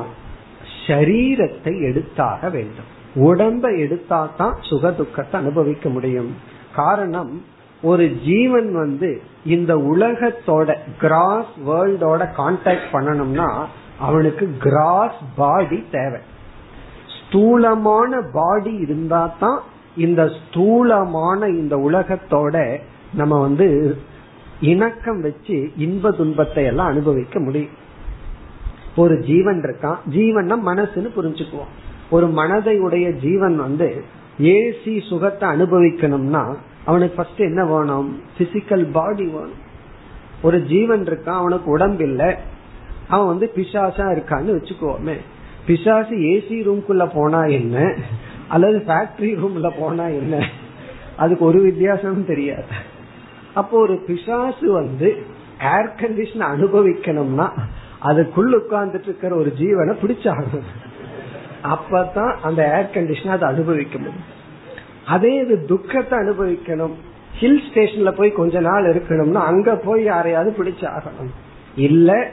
ஷரீரத்தை 0.84 1.74
எடுத்தாக 1.90 2.50
வேண்டும். 2.56 2.90
உடம்பை 3.28 3.72
எடுத்தா 3.86 4.20
தான் 4.40 4.56
சுக 4.70 4.92
துக்கத்தை 5.00 5.36
அனுபவிக்க 5.40 5.90
முடியும். 5.90 6.32
காரணம் 6.80 7.34
ஒரு 7.84 8.06
ஜீவன் 8.26 8.70
வந்து 8.82 9.10
இந்த 9.56 9.72
உலகத்தோட 9.92 10.70
கிராஸ் 11.04 11.54
வேர்ல்டோட 11.68 12.22
கான்டாக்ட் 12.40 12.92
பண்ணணும்னா 12.96 13.50
அவனுக்கு 14.08 14.46
கிராஸ் 14.66 15.20
பாடி 15.40 15.80
தேவை. 15.96 16.22
ஸ்தூலமான 17.18 18.22
பாடி 18.38 18.74
இருந்தா 18.86 19.24
தான் 19.44 19.60
இந்த 20.06 20.22
ஸ்தூலமான 20.40 21.48
இந்த 21.62 21.76
உலகத்தோட 21.88 22.56
நம்ம 23.20 23.34
வந்து 23.40 23.68
இணக்கம் 24.72 25.22
வச்சு 25.22 25.58
இன்ப 25.86 26.12
துன்பத்தை 26.20 26.64
எல்லாம் 26.72 26.92
அனுபவிக்க 26.94 27.40
முடியும். 27.40 27.76
ஒரு 28.96 29.20
ஜீவன் 29.20 29.62
இருக்கான் 29.62 29.98
ஜீவன்னா 30.12 30.56
மனசுன்னு 30.66 31.10
புரிஞ்சுக்குவோம். 31.18 31.72
ஒரு 32.10 32.28
மனதை 32.28 32.80
உடைய 32.80 33.12
ஜீவன் 33.12 33.58
வந்து 33.58 34.04
ஏசி 34.40 35.08
சுகத்தை 35.10 35.50
அனுபவிக்கணும்னா 35.50 36.56
அவனுக்கு 36.86 37.16
ஃபர்ஸ்ட் 37.16 37.40
என்ன 37.40 37.66
வேணும்? 37.66 38.22
பிசிக்கல் 38.38 38.92
பாடி 38.92 39.26
வேணும். 39.26 39.70
ஒரு 40.42 40.62
ஜீவன் 40.62 41.04
இருக்கான் 41.04 41.30
அவனுக்கு 41.30 41.72
உடம்பு 41.72 42.04
இல்ல. 42.04 42.40
அவன் 43.08 43.28
வந்து 43.28 43.52
பிசாசா 43.56 44.06
இருக்கான்னு 44.16 44.58
வச்சுக்கோமே 44.58 45.16
பிசாசு 45.68 46.16
ஏசி 46.16 46.64
ரூம்குள்ள 46.68 47.10
போனா 47.14 47.44
என்ன? 47.44 47.96
அல்லது 48.48 48.84
ஃபேக்டரி 48.88 49.36
ரூம்ல 49.36 49.72
போனா 49.80 50.08
என்ன? 50.08 50.48
அதுக்கு 51.18 51.46
ஒரு 51.46 51.62
வித்தியாசமும் 51.62 52.26
தெரியாது. 52.26 52.64
அப்போ 53.54 53.80
ஒரு 53.80 54.04
பிசாசு 54.08 54.72
வந்து 54.72 55.24
ஏர் 55.62 55.96
கண்டிஷன் 55.96 56.42
அனுபவிக்கணும்னா 56.42 57.50
அதுக்குள்ள 58.02 58.60
உட்கார்ந்துட்டு 58.60 59.02
இருக்கிற 59.02 59.36
ஒரு 59.36 59.54
ஜீவனை 59.58 59.96
பிடிச்சாகணும். 60.02 60.70
அப்பதான் 61.64 62.36
அந்த 62.42 62.62
ஏர் 62.78 62.94
கண்டிஷன் 62.94 63.28
அதை 63.28 63.50
அனுபவிக்க 63.50 63.98
முடியும். 63.98 64.40
அதே 65.08 65.34
இது 65.34 65.66
துக்கத்தை 65.66 66.20
அனுபவிக்கணும். 66.20 66.94
ஹில் 67.40 67.62
ஸ்டேஷன்ல 67.70 68.12
போய் 68.12 68.32
கொஞ்ச 68.32 68.60
நாள் 68.60 68.84
இருக்கணும்னா 68.84 69.34
அங்க 69.34 69.76
போய் 69.76 70.04
யாரையாவது 70.04 70.56
பிடிச்சாகணும். 70.58 71.32
இல்ல 71.76 72.30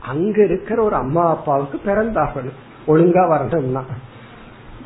அங்க 0.00 0.44
இருக்கிற 0.44 0.82
ஒரு 0.82 0.94
அம்மா 0.94 1.30
அப்பாவுக்கு 1.30 1.80
பிறந்தாகணும். 1.86 2.58
ஒழுங்கா 2.86 3.28
வரணும்னா. 3.28 3.84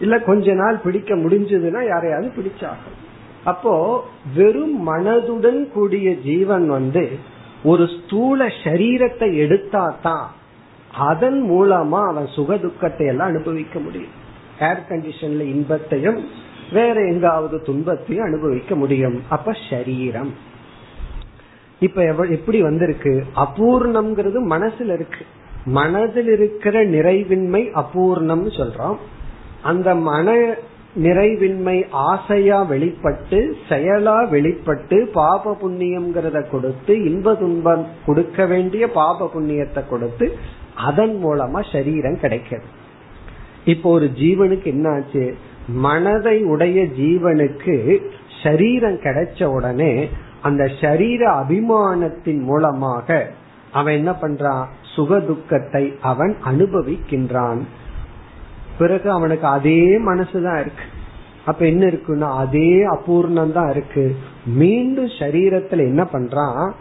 இல்ல 0.01 0.19
கொஞ்ச 0.19 0.53
நாள் 0.53 0.77
பிடிக்க 0.77 1.15
முடிஞ்சதுன்னா 1.15 1.87
யாரையாவது 1.87 2.33
பிடிச்சாகணும். 2.37 3.01
அப்போ 3.45 4.05
வெறும் 4.35 4.89
மனதுடன் 4.89 5.69
கூடிய 5.69 6.17
ஜீவன் 6.17 6.69
வந்து 6.69 7.19
ஒரு 7.65 7.89
ஸ்தூல 7.89 8.47
சரீரத்தை 8.47 9.37
எடுத்தா 9.37 9.97
தான் 10.03 10.31
அதன் 10.95 11.51
மூலமா 11.51 12.07
அவன் 12.07 12.27
சுக 12.27 12.57
துக்கத்தை 12.57 13.07
எல்லாம் 13.07 13.29
அனுபவிக்க 13.29 13.79
முடியும். 13.79 14.15
ஏர் 14.61 14.85
கண்டிஷன்ல 14.89 15.41
இன்பத்தையும் 15.41 16.29
வேற 16.73 17.01
எங்காவது 17.01 17.63
துன்பத்தையும் 17.63 18.25
அனுபவிக்க 18.25 18.75
முடியும். 18.75 19.23
அப்ப 19.29 19.57
சரீரம். 19.71 20.35
இப்ப 21.81 22.05
எப்படி 22.31 22.63
வந்திருக்கு? 22.63 23.25
அபூர்ணம்ங்கிறது 23.37 24.41
மனசுல 24.51 24.93
இருக்கு. 24.93 25.27
மனதில் 25.65 26.29
இருக்கிற 26.29 26.85
நிறைவின்மை 26.87 27.85
அபூர்ணம்னு 27.85 28.51
சொல்றோம். 28.59 28.97
அந்த 29.63 29.95
மன 29.95 30.55
நிறைவின்மை 30.97 31.89
ஆசையா 31.91 32.63
வெளிப்பட்டு 32.63 33.57
செயலா 33.69 34.29
வெளிப்பட்டு 34.29 35.11
பாப 35.13 35.57
புண்ணியம்ங்கிறத 35.63 36.51
கொடுத்து 36.51 37.05
இன்ப 37.05 37.35
துன்பம் 37.35 37.87
கொடுக்க 38.07 38.47
வேண்டிய 38.47 38.91
பாப 38.91 39.31
புண்ணியத்தை 39.35 39.89
கொடுத்து 39.89 40.37
அதன் 40.75 41.25
மூலமா 41.25 41.73
சரீரம் 41.73 42.21
கிடைக்கிறது. 42.21 42.65
இப்போ 43.65 43.91
ஒரு 43.91 44.11
ஜீவனுக்கு 44.15 44.69
என்னாச்சு? 44.77 45.35
மனதை 45.69 46.43
உடைய 46.43 46.83
ஜீவனுக்கு 46.83 48.01
சரீரம் 48.43 48.97
கிடைச்ச 48.97 49.45
உடனே 49.45 50.09
அந்த 50.43 50.71
சரீர 50.81 51.31
அபிமானத்தின் 51.31 52.41
மூலமாக 52.41 53.27
அவன் 53.73 53.95
என்ன 53.95 54.11
பண்றான்? 54.11 54.65
சுக 54.83 55.21
துக்கத்தை 55.21 55.95
அவன் 56.01 56.37
அனுபவிக்கின்றான். 56.45 57.61
பிறகு 58.79 59.11
அவனுக்கு 59.11 59.47
அதே 59.47 59.99
மனசுதான் 59.99 60.61
இருக்கு. 60.61 60.85
அப்ப 61.45 61.67
என்ன 61.67 61.87
இருக்குன்னா 61.87 62.37
அதே 62.37 62.85
அபூர்ணம் 62.85 63.53
தான் 63.53 63.71
இருக்கு. 63.71 64.17
மீண்டும் 64.47 65.11
சரீரத்துல 65.19 65.85
என்ன 65.91 66.03
பண்றான்? 66.13 66.73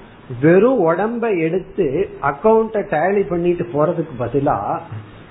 வெறும் 0.41 0.87
உடம்ப 0.87 1.39
எடுத்து 1.39 2.09
அக்கௌண்ட 2.21 2.83
டேலி 2.91 3.27
பண்ணிட்டு 3.27 3.63
போறதுக்கு 3.73 4.13
பதிலா 4.19 4.79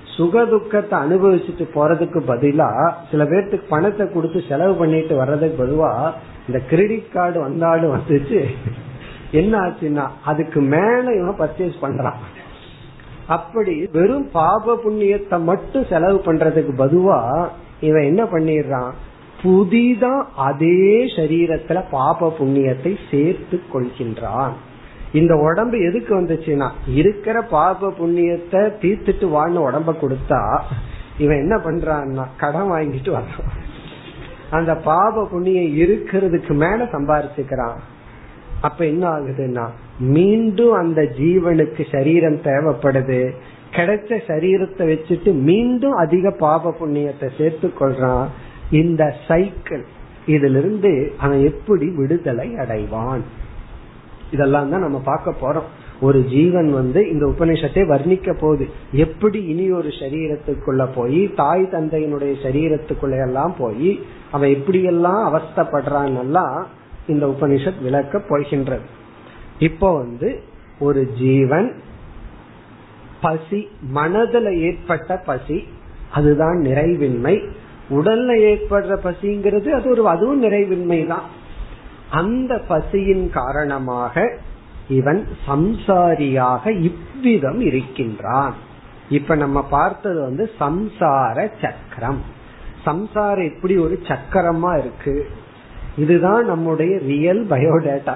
சுக 0.04 0.44
துக்கத்தை 0.44 0.98
அனுபவிச்சுட்டு 0.98 1.64
போறதுக்கு 1.74 2.20
பதிலா 2.28 2.92
சில 3.10 3.24
பேர்த்துக்கு 3.24 3.62
பணத்தை 3.68 4.10
கொடுத்து 4.10 4.42
செலவு 4.48 4.74
பண்ணிட்டு 4.74 5.16
வர்றதுக்கு 5.16 5.56
பதிலா 5.62 6.12
இந்த 6.48 6.60
கிரெடிட் 6.68 7.12
கார்டு 7.12 7.40
வந்தாலும் 7.40 7.94
வந்துச்சு. 7.94 8.40
என்ன 9.30 9.58
ஆச்சுன்னா 9.58 10.08
அதுக்கு 10.24 10.60
மேல 10.60 11.04
இவன் 11.20 11.38
பர்ச்சேஸ் 11.38 11.82
பண்றான். 11.82 12.18
அப்படி 13.26 13.88
வெறும் 13.92 14.30
பாப 14.30 14.74
புண்ணியத்தை 14.84 15.42
மட்டும் 15.42 15.86
செலவு 15.88 16.22
பண்றதுக்கு 16.24 16.72
பதுவா 16.78 17.48
இவன் 17.80 18.02
என்ன 18.02 18.22
பண்ணிடுறான்? 18.24 18.90
புதிதா 19.42 20.22
அதே 20.36 21.04
சரீரத்துல 21.04 21.84
பாப 21.90 22.34
புண்ணியத்தை 22.38 22.96
சேர்த்து 23.10 23.60
கொள்கின்றான். 23.74 24.52
இந்த 25.12 25.36
உடம்பு 25.36 25.78
எதுக்கு 25.80 26.20
வந்துச்சுன்னா 26.20 26.70
இருக்கிற 26.86 27.42
பாப 27.42 27.88
புண்ணியத்தை 27.88 28.60
தீர்த்துட்டு 28.80 29.26
வாழ்ன 29.28 29.62
உடம்ப 29.68 29.94
கொடுத்தா 30.02 30.60
இவன் 31.18 31.36
என்ன 31.36 31.56
பண்றான்னா 31.56 32.26
கடன் 32.36 32.70
வாங்கிட்டு 32.70 33.10
வர்றான். 33.18 33.52
அந்த 34.50 34.74
பாப 34.74 35.28
புண்ணியம் 35.30 35.88
இருக்கிறதுக்கு 35.88 36.54
மேல 36.54 36.84
சம்பாரிச்சுக்கிறான். 36.84 37.78
அப்ப 38.60 38.86
என்ன 38.86 39.08
ஆகுதுன்னா 39.08 39.68
மீண்டும் 40.02 40.72
அந்த 40.72 41.00
ஜீவனுக்கு 41.02 41.82
சரீரம் 41.90 42.40
தேவைப்படுது. 42.42 43.30
கிடைச்ச 43.72 44.20
சரீரத்தை 44.26 44.84
வச்சுட்டு 44.92 45.32
மீண்டும் 45.32 45.92
அதிக 45.92 46.30
பாப 46.38 46.74
புண்ணியத்தை 46.80 47.28
சேர்த்து 47.38 47.72
கொள்றான். 47.80 48.26
இந்த 48.70 49.14
சைக்கிள் 49.28 49.84
இதிலிருந்து 50.26 51.12
அவன் 51.18 51.40
எப்படி 51.44 51.86
விடுதலை 51.96 52.48
அடைவான்? 52.48 53.22
இதெல்லாம் 54.32 54.70
தான் 54.70 54.80
நம்ம 54.80 55.00
பார்க்க 55.04 55.34
போறோம். 55.42 55.68
ஒரு 56.00 56.20
ஜீவன் 56.24 56.72
வந்து 56.72 57.10
இந்த 57.10 57.26
உபநிஷத்தை 57.26 57.82
வர்ணிக்க 57.88 58.32
போகுது. 58.40 58.68
எப்படி 58.92 59.44
இனி 59.44 59.70
ஒரு 59.70 59.88
சரீரத்துக்குள்ள 59.88 60.88
போய் 60.94 61.32
தாய் 61.34 61.68
தந்தையினுடைய 61.72 62.34
சரீரத்துக்குள்ள 62.44 63.26
எல்லாம் 63.26 63.54
போய் 63.58 64.00
அவன் 64.30 64.50
எப்படியெல்லாம் 64.50 65.20
அவஸ்தப்படுறான் 65.28 66.64
இந்த 67.06 67.26
உபனிஷத் 67.26 67.82
விளக்க 67.82 68.18
போகின்றது. 68.18 69.00
இப்போ 69.62 69.88
வந்து 69.96 70.28
ஒரு 70.78 71.00
ஜீவன் 71.18 71.68
பசி 73.20 73.60
மனதுல 73.94 74.48
ஏற்பட்ட 74.60 75.16
பசி 75.26 75.58
அதுதான் 76.12 76.58
நிறைவின்மை. 76.64 77.34
உடல்ல 77.90 78.30
ஏற்படுற 78.50 78.92
பசிங்கிறது 79.06 79.68
அது 79.68 79.86
ஒரு 79.90 80.02
அதுவும் 80.08 80.42
நிறைவின்மை 80.42 81.00
தான் 81.06 81.26
அந்த 82.10 82.52
பசியின் 82.68 83.26
காரணமாக 83.30 84.24
இவன் 84.88 85.20
சம்சாரியாக 85.48 86.64
இவ்விதம் 86.80 87.60
இருக்கின்றான். 87.60 88.54
இப்ப 89.10 89.34
நம்ம 89.34 89.58
பார்த்தது 89.62 90.20
வந்து 90.20 90.44
சம்சார 90.60 91.36
சக்கரம். 91.62 92.20
சம்சாரம் 92.84 93.48
இப்படி 93.50 93.74
ஒரு 93.76 93.96
சக்கரமா 94.08 94.72
இருக்கு? 94.78 95.16
இதுதான் 95.96 96.44
நம்முடைய 96.44 96.92
ரியல் 96.98 97.42
பயோடேட்டா 97.46 98.14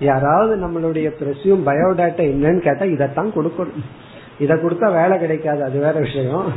யாராவது 0.00 0.56
நம்மளுடைய 0.56 1.12
பிரசியூம் 1.20 1.62
பயோடேட்டா 1.66 2.22
என்னன்னு 2.32 2.60
கேட்டா 2.60 2.84
இதைத்தான் 2.84 3.32
கொடுக்கணும். 3.34 3.86
இதை 4.38 4.56
கொடுத்தா 4.56 4.92
வேலை 4.92 5.18
கிடைக்காது 5.18 5.64
அது 5.64 5.78
வேற 5.78 5.92
விஷயம். 5.92 6.52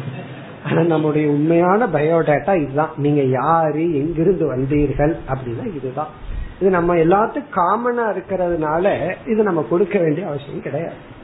ஆனா 0.65 0.81
நம்முடைய 0.81 1.29
உண்மையான 1.29 1.87
பயோடேட்டா 1.87 2.61
இதுதான். 2.61 2.89
நீங்க 2.97 3.21
யாரு 3.21 3.95
எங்கிருந்து 3.95 4.55
வந்தீர்கள் 4.55 5.15
அப்படின்னா 5.29 5.75
இதுதான். 5.75 6.07
இது 6.61 6.69
நம்ம 6.69 6.95
எல்லாத்துக்கும் 6.95 7.55
காமனா 7.55 8.03
இருக்கிறதுனால 8.09 9.13
இது 9.27 9.43
நம்ம 9.43 9.65
கொடுக்க 9.69 9.99
வேண்டிய 9.99 10.27
அவசியம் 10.27 10.61
கிடையாது. 10.61 11.19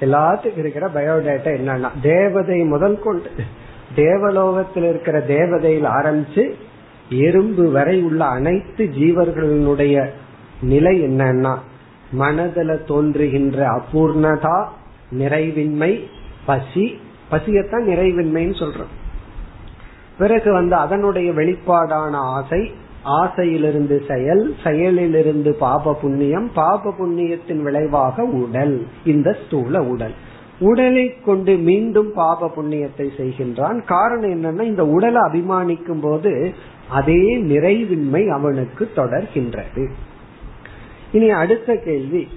எல்லாத்துக்கும் 0.00 0.58
இருக்கிற 0.58 0.88
பயோடேட்டா 0.94 1.50
என்னன்னா 1.60 1.88
தேவதை 2.02 2.58
முதல் 2.58 2.98
கொண்டு 2.98 3.30
தேவலோகத்தில் 3.94 4.84
இருக்கிற 4.84 5.20
தேவதையில் 5.20 5.84
ஆரம்பிச்சு 5.84 6.54
எறும்பு 7.10 7.70
வரை 7.70 8.02
உள்ள 8.02 8.24
அனைத்து 8.24 8.84
ஜீவர்களுடைய 8.84 10.10
நிலை 10.62 11.02
என்னன்னா 11.02 11.58
மனதில் 12.12 12.84
தோன்றுகின்ற 12.86 13.66
அபூர்ணதா 13.66 14.64
நிறைவின்மை 15.18 16.00
பசி. 16.46 16.98
பசியத்தான் 17.30 17.84
நிறைவின்மைன்னு 17.86 18.54
சொல்றோம். 18.58 18.92
பிறகு 20.18 20.52
வந்து 20.52 20.74
அதனுடைய 20.74 21.32
வெளிப்பாடான 21.32 22.10
ஆசை 22.10 22.70
ஆசையிலிருந்து 23.04 24.02
செயல் 24.08 24.54
செயலிலிருந்து 24.64 25.50
பாப 25.50 25.94
புண்ணியம் 25.94 26.50
பாப 26.54 26.94
புண்ணியத்தின் 26.98 27.62
விளைவாக 27.62 28.24
உடல் 28.24 28.86
இந்த 29.04 29.36
ஸ்தூல 29.46 29.82
உடல். 29.82 30.14
உடலை 30.58 31.20
கொண்டு 31.24 31.56
மீண்டும் 31.56 32.12
பாப 32.12 32.50
புண்ணியத்தை 32.56 33.08
செய்கின்றான். 33.16 33.84
காரணம் 33.84 34.30
என்னன்னா 34.30 34.62
இந்த 34.62 34.86
உடலை 34.86 35.20
அபிமானிக்கும் 35.20 36.00
போது 36.00 36.54
அதே 36.90 37.42
நிறைவின்மை 37.42 38.28
அவனுக்கு 38.28 38.90
தொடர்கின்றது. 38.96 39.88
இனி 41.12 41.30
அடுத்த 41.30 41.76
கேள்வி. 41.76 42.28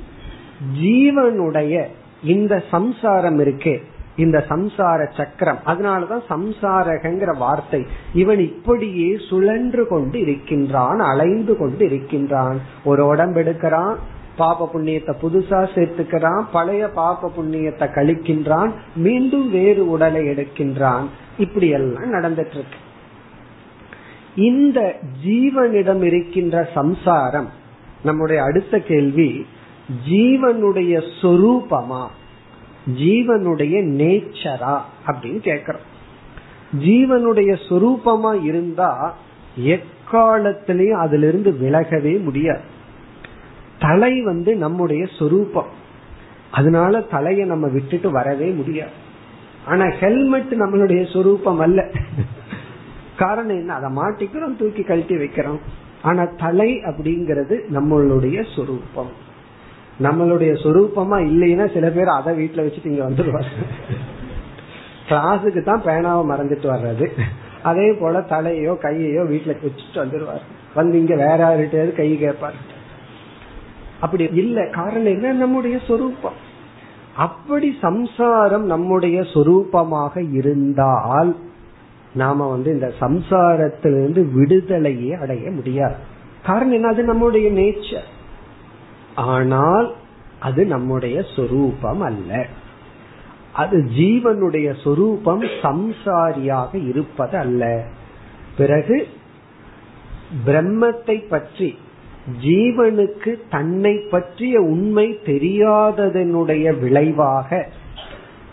ஜீவனுடைய 0.81 1.83
இந்த 2.23 2.63
சம்சாரம் 2.71 3.39
இருக்கே. 3.39 3.81
இந்த 4.15 4.45
சம்சார 4.49 5.13
சக்கரம். 5.17 5.59
அதனாலதான் 5.65 6.23
சம்சாரகங்கிற 6.29 7.37
வார்த்தை 7.37 7.85
இவன் 8.13 8.39
இப்படியே 8.39 9.17
சுழன்று 9.29 9.87
கொண்டு 9.87 10.19
இருக்கின்றான் 10.19 10.99
அலைந்து 10.99 11.57
கொண்டு 11.57 11.85
இருக்கின்றான். 11.85 12.61
ஒரு 12.83 13.05
உடம்பு 13.05 13.41
எடுக்கிறான் 13.41 13.95
பாப 14.37 14.69
புண்ணியத்தை 14.73 15.13
புதுசா 15.21 15.67
சேர்த்துக்கிறான் 15.75 16.43
பழைய 16.51 16.87
பாப 16.87 17.31
புண்ணியத்தை 17.37 17.87
கழிக்கின்றான் 17.87 18.71
மீண்டும் 18.95 19.51
வேறு 19.51 19.89
உடலை 19.89 20.21
எடுக்கின்றான். 20.21 21.03
இப்படி 21.37 21.67
எல்லாம் 21.67 22.13
நடந்துட்டு 22.13 22.55
இருக்கு. 22.55 22.79
இந்த 24.35 24.95
ஜீவனிடம் 25.25 26.01
இருக்கின்ற 26.01 26.69
சம்சாரம் 26.73 27.61
நம்முடைய 28.03 28.43
அடுத்த 28.43 28.79
கேள்வி 28.79 29.45
ஜீவனுடைய 30.09 31.09
சொரூபமா? 31.21 32.07
ஜீவனுடைய 32.97 33.83
நேச்சரா? 33.83 34.81
அப்படின்னு 35.07 35.49
கேக்குறோம் 35.49 35.91
ஜீவனுடைய 36.79 37.59
சொரூபமா 37.69 38.43
இருந்தா 38.43 39.17
எக்காலத்திலையும் 39.59 40.99
அதுல 40.99 41.27
இருந்து 41.27 41.51
விலகவே 41.51 42.23
முடியாது. 42.23 42.61
தலை 43.79 44.21
வந்து 44.21 44.55
நம்முடைய 44.55 45.05
சொரூபம். 45.19 45.67
அதனால 46.51 47.01
தலையை 47.01 47.47
நம்ம 47.47 47.67
விட்டுட்டு 47.67 48.11
வரவே 48.11 48.49
முடியாது. 48.49 48.91
ஆனா 49.65 49.85
ஹெல்மெட் 49.85 50.53
நம்மளுடைய 50.53 51.13
சொரூபம் 51.13 51.59
அல்ல. 51.59 51.91
காரணம் 53.17 53.55
என்ன? 53.55 53.73
அதை 53.73 53.89
மாட்டிக்கிறோம் 53.89 54.55
தூக்கி 54.55 54.83
கழட்டி 54.83 55.15
வைக்கிறோம். 55.15 55.59
ஆனா 56.03 56.23
தலை 56.37 56.69
அப்படிங்கிறது 56.85 57.55
நம்மளுடைய 57.75 58.37
சொரூபம். 58.55 59.11
நம்மளுடைய 60.01 60.51
சொரூபமா 60.63 61.17
இல்லைன்னா 61.29 61.73
சில 61.73 61.89
பேர் 61.89 62.07
அதை 62.07 62.31
வீட்டுல 62.39 62.63
வச்சுட்டு 62.65 62.85
இங்க 62.85 63.03
வந்துடுவாங்க 63.09 63.51
கிளாஸுக்கு 65.09 65.61
தான் 65.63 65.85
பேனாவை 65.85 66.23
மறந்துட்டு 66.31 66.67
வர்றது. 66.75 67.07
அதே 67.63 67.87
போல 67.93 68.19
தலையோ 68.19 68.73
கையையோ 68.85 69.23
வீட்டுல 69.33 69.55
வச்சுட்டு 69.63 69.99
வந்துடுவார் 70.03 70.43
வந்து 70.75 70.99
இங்க 70.99 71.15
வேற 71.15 71.37
யாருகிட்டயாவது 71.43 71.93
கை 71.95 72.17
கேட்பார் 72.17 72.57
அப்படி 73.99 74.23
இல்ல. 74.33 74.69
காரணம் 74.69 75.13
என்ன? 75.15 75.33
நம்முடைய 75.33 75.79
சொரூபம். 75.87 76.39
அப்படி 77.15 77.77
சம்சாரம் 77.81 78.65
நம்முடைய 78.65 79.17
சொரூபமாக 79.33 80.33
இருந்தால் 80.33 81.31
நாம 82.15 82.49
வந்து 82.49 82.71
இந்த 82.73 82.93
சம்சாரத்திலிருந்து 82.99 84.25
விடுதலையே 84.35 85.21
அடைய 85.21 85.51
முடியாது. 85.51 85.95
காரணம் 86.45 86.73
என்ன? 86.73 86.87
அது 86.87 87.03
நம்முடைய 87.03 87.51
நேச்சர் 87.51 88.07
ஆனால் 89.15 89.95
அது 90.39 90.65
நம்முடைய 90.65 91.23
சொரூபம் 91.35 92.01
அல்ல. 92.01 92.45
அது 93.53 93.87
ஜீவனுடைய 93.97 94.83
சொரூபம் 94.83 95.41
சம்சாரியாக 95.41 96.87
இருப்பது 96.87 97.37
அல்ல. 97.37 97.83
பிறகு 98.57 99.07
பிரம்மத்தை 100.45 101.27
பற்றி 101.27 101.77
ஜீவனுக்கு 102.45 103.35
தன்னை 103.49 103.97
பற்றிய 104.11 104.61
உண்மை 104.61 105.19
தெரியாததனுடைய 105.25 106.79
விளைவாக 106.79 107.69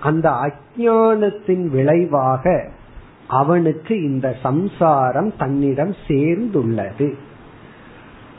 அந்த 0.01 0.31
அஜானத்தின் 0.31 1.67
விளைவாக 1.67 2.71
அவனுக்கு 3.31 4.03
இந்த 4.03 4.37
சம்சாரம் 4.43 5.37
தன்னிடம் 5.37 5.95
சேர்ந்துள்ளது. 6.07 7.15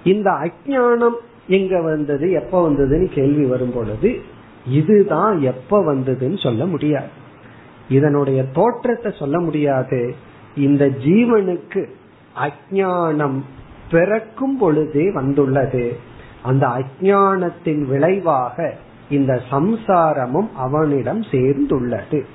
இந்த 0.03 0.31
அஜானம் 0.31 1.17
எங்க 1.47 1.81
வந்தது 1.81 2.31
எப்ப 2.31 2.69
வந்ததுன்னு 2.69 3.05
கேள்வி 3.05 3.45
வரும் 3.45 3.73
பொழுது 3.73 4.21
இதுதான் 4.67 5.41
எப்ப 5.41 5.93
வந்ததுன்னு 5.93 6.43
சொல்ல 6.43 6.65
முடியாது. 6.65 7.07
இதனுடைய 7.89 8.43
தோற்றத்தை 8.43 9.13
சொல்ல 9.19 9.39
முடியாது. 9.39 10.15
இந்த 10.55 10.85
ஜீவனுக்கு 10.85 11.85
அஜானம் 12.35 13.41
பிறக்கும் 13.91 14.57
பொழுதே 14.57 15.11
வந்துள்ளது. 15.11 15.97
அந்த 16.43 16.67
அஜானத்தின் 16.67 17.85
விளைவாக 17.85 18.75
இந்த 19.09 19.41
சம்சாரமும் 19.51 20.47
அவனிடம் 20.55 21.21
சேர்ந்துள்ளது. 21.21 22.25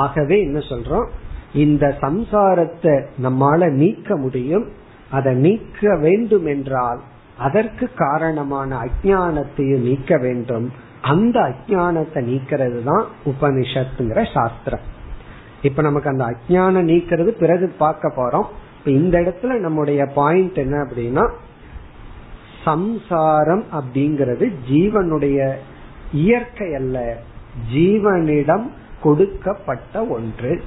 ஆகவே 0.00 0.36
என்ன 0.40 0.58
சொல்றோம்? 0.70 1.08
இந்த 1.54 1.84
சம்சாரத்தை 2.00 2.94
நம்மால 3.22 3.70
நீக்க 3.72 4.16
முடியும். 4.16 4.66
அதை 5.10 5.32
நீக்க 5.34 5.96
வேண்டும் 5.96 6.46
என்றால் 6.46 7.00
அதற்கு 7.38 7.86
காரணமான 7.96 8.70
அஜானத்தையும் 8.84 9.86
நீக்க 9.88 10.16
வேண்டும். 10.18 10.66
அந்த 11.00 11.36
அஜானத்தை 11.40 12.20
நீக்கிறது 12.30 12.80
தான் 12.84 13.04
உபனிஷத்துங்கிற 13.30 14.20
சாஸ்திரம். 14.34 14.84
இப்ப 15.62 15.82
நமக்கு 15.82 16.08
அந்த 16.10 16.24
அஜானம் 16.24 16.88
நீக்கிறது 16.90 17.30
பிறகு 17.42 17.66
பார்க்க 17.78 18.08
போறோம். 18.16 18.48
இப்ப 18.78 18.90
இந்த 18.90 19.14
இடத்துல 19.20 19.58
நம்முடைய 19.58 20.00
பாயிண்ட் 20.14 20.58
என்ன 20.64 20.76
அப்படின்னா 20.84 21.24
சம்சாரம் 22.64 23.64
அப்படிங்கிறது 23.72 24.44
ஜீவனுடைய 24.70 25.38
இயற்கை 26.12 26.68
அல்ல. 26.74 26.98
ஜீவனிடம் 27.72 28.66
கொடுக்கப்பட்ட 29.02 30.06
ஒன்று. 30.06 30.62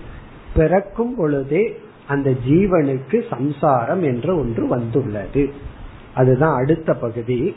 பிறக்கும் 0.55 1.15
பொழுதே 1.15 1.81
அந்த 2.07 2.33
ஜீவனுக்கு 2.49 3.23
சம்சாரம் 3.29 4.03
என்ற 4.03 4.35
ஒன்று 4.35 4.67
வந்துள்ளது. 4.67 5.53
அதுதான் 6.13 6.55
அடுத்த 6.55 6.93
பகுதி. 6.93 7.55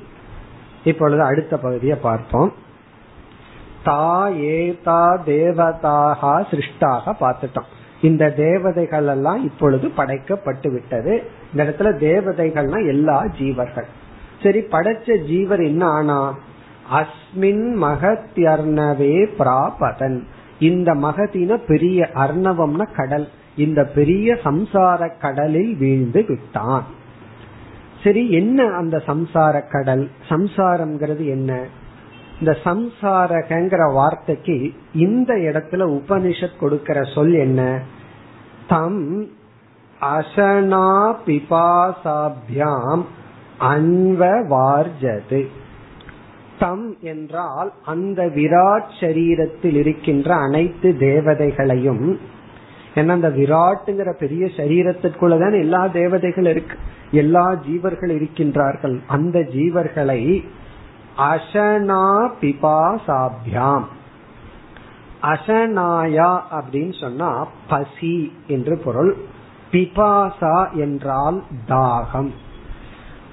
இப்பொழுது 0.85 1.23
அடுத்த 1.23 1.59
பகுதியை 1.59 1.97
பார்ப்போம். 1.97 2.53
தா 3.85 4.29
ஏதா 4.29 5.23
தேவதாக 5.27 6.51
சிருஷ்டாக 6.51 7.17
பார்த்துட்டோம். 7.21 7.69
இந்த 8.03 8.31
தேவதைகள் 8.31 9.07
எல்லாம் 9.07 9.45
இப்பொழுது 9.45 9.89
படைக்கப்பட்டு 9.89 10.73
விட்டது. 10.73 11.31
இந்த 11.51 11.65
இடத்துல 11.65 11.83
தேவதைகள்னா 11.83 12.87
எல்லா 12.87 13.25
ஜீவர்கள். 13.25 13.87
சரி 14.43 14.61
படைச்ச 14.61 15.25
ஜீவர் 15.25 15.61
என்ன 15.61 15.87
ஆனா? 15.87 16.39
அஸ்மின் 16.93 17.75
மகத்யர்ணவே 17.83 19.29
பிராபதன். 19.39 20.23
இந்த 20.61 20.95
மகதின 20.95 21.57
பெரிய 21.67 22.11
அர்ணவம்னா 22.15 22.87
கடல் 22.97 23.29
இந்த 23.57 23.85
பெரிய 23.85 24.39
சம்சார 24.45 25.11
கடலில் 25.21 25.77
வீழ்ந்து 25.77 26.25
விட்டான். 26.29 26.85
சரி 28.05 28.31
என்ன 28.31 28.67
அந்த 28.73 29.03
சம்சார 29.07 29.63
கடல்? 29.71 30.11
சம்சாரம்ங்கிறது 30.29 31.29
என்ன? 31.29 31.67
இந்த 32.39 32.57
சம்சாரகங்கிற 32.65 33.93
வார்த்தைக்கு 33.93 34.73
இந்த 34.95 35.35
இடத்துல 35.35 36.01
உபனிஷத் 36.01 36.59
கொடுக்கிற 36.61 37.05
சொல் 37.05 37.33
என்ன? 37.33 37.81
தம் 38.69 39.27
அசனா 40.01 41.15
பிபாசாபியாம் 41.27 43.05
அன்வவார்ஜது 43.61 45.47
தம் 46.59 46.97
என்றால் 47.01 47.73
அந்த 47.85 48.27
விராட் 48.27 48.85
சரீரத்தில் 49.01 49.77
இருக்கின்ற 49.77 50.35
அனைத்து 50.35 50.97
தேவதைகளையும். 51.01 52.19
ஏன்னா 52.95 53.09
அந்த 53.09 53.29
விராட்டுங்கிற 53.29 54.13
பெரிய 54.13 54.47
சரீரத்திற்குள்ளதான் 54.47 55.61
எல்லா 55.61 55.87
தேவதைகள் 55.87 56.47
இருக்கு. 56.47 56.77
எல்லா 57.11 57.53
ஜீவர்கள் 57.53 58.11
இருக்கின்றார்கள். 58.11 59.01
அந்த 59.07 59.39
ஜீவர்களை 59.39 60.45
அசனா 61.19 62.31
பிபாசாபியாம். 62.41 63.85
அசனாயா 65.23 66.41
அப்படின்னு 66.51 67.01
சொன்னா 67.01 67.49
பசி 67.69 68.33
என்று 68.47 68.79
பொருள். 68.79 69.17
பிபாசா 69.73 70.73
என்றால் 70.73 71.43
தாகம். 71.69 72.31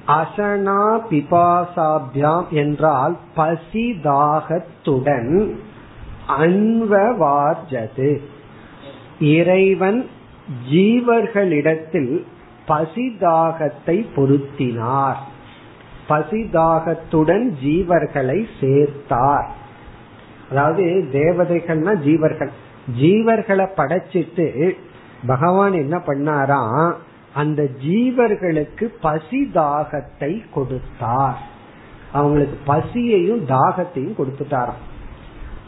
அசனா 0.08 1.00
பிபாசாபியாம் 1.10 2.50
என்றால் 2.50 3.18
பசி 3.36 3.92
தாகத்துடன் 4.04 5.56
அன்வவார்ஜது. 6.28 8.22
இறைவன் 9.20 10.10
ஜீவர்களிடத்தில் 10.72 12.26
பசிதாகத்தை 12.68 14.06
பொருத்தினார். 14.16 15.16
பசிதாகத்துடன் 16.10 17.54
ஜீவர்களை 17.64 18.46
சேர்த்தார். 18.60 19.48
அதாவது 20.52 20.84
தேவதைகள்னா 21.14 21.96
ஜீவர்கள். 21.98 22.50
ஜீவர்களை 23.02 23.68
படைச்சிட்டு 23.78 24.72
பகவான் 25.26 25.74
என்ன 25.74 25.98
பண்ணாராம்? 25.98 26.94
அந்த 27.36 27.68
ஜீவர்களுக்கு 27.86 28.84
பசி 29.02 29.40
தாகத்தை 29.54 30.42
கொடுத்தார். 30.54 31.40
அவங்களுக்கு 32.14 32.58
பசியையும் 32.66 33.46
தாகத்தையும் 33.46 34.18
கொடுத்துட்டாராம். 34.18 34.84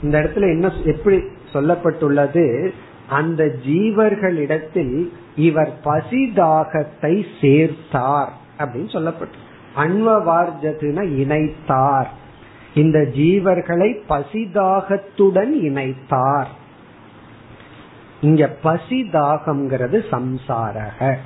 இந்த 0.04 0.20
இடத்துல 0.20 0.42
என்ன 0.42 0.72
எப்படி 0.86 1.18
சொல்லப்பட்டுள்ளது? 1.54 2.72
அந்த 3.10 3.44
ஜீவர்களிடத்தில் 3.66 5.12
இவர் 5.36 5.74
பசி 5.84 6.32
தாகத்தை 6.36 7.26
சேர்த்தார் 7.42 8.32
அப்படின்னு 8.58 8.92
சொல்லப்பட்டு 8.96 9.38
அன்வவார்ஜதுன 9.76 11.04
இணைத்தார். 11.18 12.10
இந்த 12.74 13.00
ஜீவர்களை 13.00 13.90
பசிதாகத்துடன் 14.10 15.54
இணைத்தார். 15.62 16.48
இங்க 18.22 18.56
பசிதாகம்ங்கிறது 18.64 20.00
சம்சாரக. 20.12 21.18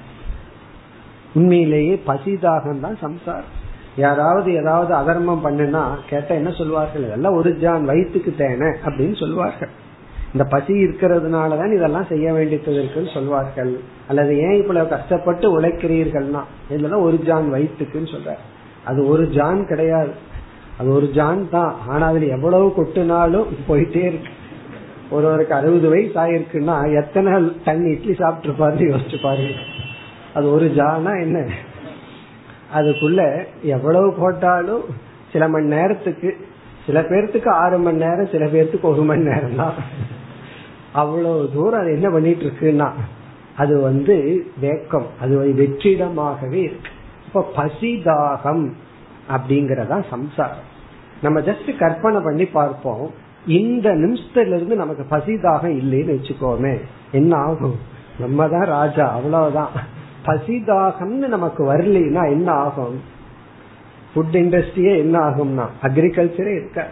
உண்மையிலேயே 1.33 2.01
பசிதாகம் 2.07 2.79
தான் 2.79 2.97
சம்சாரம். 3.01 3.51
யாராவது 3.95 4.53
ஏதாவது 4.53 4.93
அதர்மம் 4.93 5.45
பண்ணுனா 5.45 5.83
கேட்டா 6.09 6.33
என்ன 6.35 6.51
சொல்வார்கள்? 6.51 7.03
இதெல்லாம் 7.03 7.35
ஒரு 7.35 7.57
ஜான் 7.57 7.85
வயிற்றுக்கு 7.85 8.33
தேன 8.37 8.75
அப்படின்னு 8.85 9.19
சொல்வார்கள். 9.19 9.69
இந்த 10.33 10.43
பசி 10.43 10.73
இருக்கிறதுனாலதான் 10.73 11.75
இதெல்லாம் 11.75 12.05
செய்ய 12.05 12.33
வேண்டியது 12.33 12.73
இருக்குன்னு 12.73 13.09
சொல்வார்கள். 13.13 13.79
அல்லது 14.07 14.37
ஏன் 14.37 14.57
இவ்வளவு 14.61 14.87
கஷ்டப்பட்டு 14.89 15.59
உழைக்கிறீர்கள்னா 15.59 16.41
இதுலதான் 16.69 17.01
ஒரு 17.01 17.17
ஜான் 17.17 17.53
வயிற்றுக்குன்னு 17.53 18.11
சொல்ற 18.15 18.35
அது 18.85 19.07
ஒரு 19.07 19.29
ஜான் 19.29 19.67
கிடையாது. 19.67 20.13
அது 20.77 20.89
ஒரு 20.93 21.09
ஜான் 21.11 21.49
தான். 21.49 21.75
ஆனா 21.87 22.07
அதுல 22.07 22.25
எவ்வளவு 22.25 22.73
கொட்டுனாலும் 22.77 23.49
போயிட்டே 23.67 24.03
இருக்கு. 24.11 24.31
ஒருவருக்கு 25.09 25.53
அறுபது 25.53 25.89
வயசு 25.89 26.15
ஆயிருக்குன்னா 26.23 26.75
எத்தனை 27.03 27.31
டன் 27.65 27.85
இட்லி 27.85 28.13
சாப்பிட்டு 28.13 28.57
பாரு 28.57 28.75
யோசிச்சு 28.75 29.17
பாருங்க. 29.23 29.59
அது 30.33 30.51
ஒரு 30.51 30.65
ஜானா 30.65 31.21
என்ன? 31.21 31.39
அதுக்குள்ள 32.73 33.45
எவ்வளவு 33.61 34.13
போட்டாலும் 34.13 34.83
சில 35.31 35.47
மணி 35.47 35.67
நேரத்துக்கு 35.67 36.37
சில 36.85 37.01
பேர்த்துக்கு 37.01 37.49
ஆறு 37.49 37.77
மணி 37.77 37.97
நேரம் 37.97 38.31
சில 38.31 38.45
பேர்த்துக்கு 38.45 38.81
ஒரு 38.81 39.01
மணி 39.01 39.23
நேரம் 39.23 39.55
தான் 39.55 39.73
அவ்வளவு 40.91 41.49
தூரம் 41.53 41.81
அது 41.81 41.91
என்ன 41.91 42.09
பண்ணிட்டு 42.09 42.45
இருக்குன்னா 42.45 42.91
அது 43.55 43.79
வந்து 43.79 44.45
வேக்கம் 44.61 45.05
அது 45.19 45.37
வெற்றிடமாகவே 45.37 46.61
இருக்கு. 46.63 46.91
இப்ப 47.25 47.51
பசிதாகம் 47.55 48.73
அப்படிங்கறதா 49.29 50.09
சம்சாரம். 50.09 50.65
நம்ம 51.21 51.39
ஜஸ்ட் 51.39 51.77
கற்பனை 51.77 52.21
பண்ணி 52.21 52.45
பார்ப்போம். 52.45 53.11
இந்த 53.45 53.89
நிமிஷத்துல 53.89 54.55
இருந்து 54.55 54.75
நமக்கு 54.75 55.05
பசிதாகம் 55.09 55.75
இல்லைன்னு 55.81 56.15
வச்சுக்கோமே 56.17 56.79
என்ன 57.11 57.35
ஆகும்? 57.37 57.77
நம்ம 58.19 58.47
தான் 58.47 58.65
ராஜா 58.65 59.11
அவ்வளவுதான். 59.11 59.69
பசிதாகம்னு 60.25 61.27
நமக்கு 61.27 61.73
வரலைன்னா 61.73 62.29
என்ன 62.29 62.51
ஆகும்? 62.51 63.01
ஃபுட் 64.15 64.35
இண்டஸ்ட்ரியே 64.35 64.97
என்ன 64.97 65.19
ஆகும்னா 65.19 65.65
அக்ரிகல்ச்சரே 65.81 66.55
இருக்க. 66.55 66.87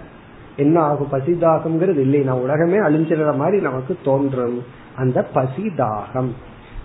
என்ன 0.55 0.79
ஆகும்? 0.79 1.11
பசிதாகம்ங்கிறது 1.11 2.01
இல்லைன்னா 2.05 2.29
உலகமே 2.29 2.77
அழிஞ்சிடுற 2.77 3.35
மாதிரி 3.35 3.61
நமக்கு 3.61 3.97
தோன்றும். 4.03 4.63
அந்த 4.95 5.27
பசிதாகம். 5.33 6.31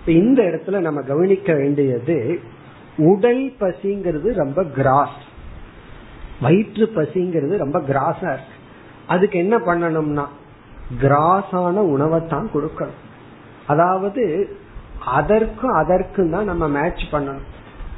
இந்த 0.05 0.43
இடத்துல 0.43 0.79
நம்ம 0.79 1.01
கவனிக்க 1.01 1.53
வேண்டியது 1.53 2.39
உடல் 2.97 3.53
பசிங்கிறது 3.59 4.33
ரொம்ப 4.33 4.63
கிராஸ் 4.63 5.23
வயிற்று 6.41 6.91
பசிங்கிறது 6.95 7.57
ரொம்ப 7.57 7.79
கிராஸா 7.79 8.17
இருக்கு. 8.17 8.53
அதுக்கு 9.07 9.39
என்ன 9.39 9.57
பண்ணணும்னா 9.57 10.25
கிராஸான 11.01 11.77
உணவைத்தான் 11.77 12.47
கொடுக்கணும். 12.53 13.03
அதாவது 13.67 14.49
அதற்கும் 15.05 15.71
அதற்கும் 15.71 16.29
தான் 16.29 16.45
நம்ம 16.45 16.67
மேட்ச் 16.67 17.03
பண்ணணும். 17.11 17.45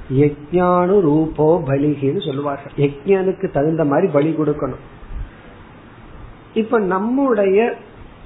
யஜ்ஞானு 0.10 1.00
ரூபோ 1.00 1.64
பலிகின்னு 1.68 2.26
சொல்லுவார்கள். 2.26 2.72
யஜ்ஞனுக்கு 2.78 3.52
தகுந்த 3.52 3.86
மாதிரி 3.86 4.08
பலி 4.08 4.36
கொடுக்கணும். 4.38 4.84
இப்ப 6.54 6.80
நம்முடைய 6.80 7.76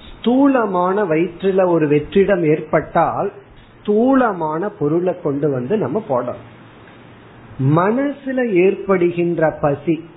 ஸ்தூலமான 0.10 1.04
வயிற்றுல 1.04 1.68
ஒரு 1.68 1.88
வெற்றிடம் 1.88 2.44
ஏற்பட்டால் 2.50 3.32
ஸ்தூலமான 3.80 4.70
பொருளை 4.70 5.22
கொண்டு 5.22 5.52
வந்து 5.52 5.78
நம்ம 5.78 6.04
போடணும். 6.10 6.48
மனசுல 7.60 8.52
ஏற்படுகின்ற 8.54 9.58
பசி 9.62 10.10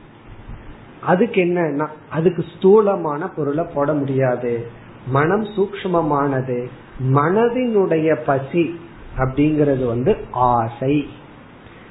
அதுக்கு 1.00 1.44
என்னன்னா 1.44 1.86
அதுக்கு 2.10 2.44
ஸ்தூலமான 2.56 3.28
பொருளை 3.28 3.64
போட 3.74 3.92
முடியாது. 3.92 4.82
மனம் 5.06 5.44
சூக்மமானது 5.44 6.68
மனதினுடைய 7.14 8.16
பசி 8.26 8.80
அப்படிங்கிறது 9.18 9.86
வந்து 9.86 10.16
ஆசை. 10.30 11.06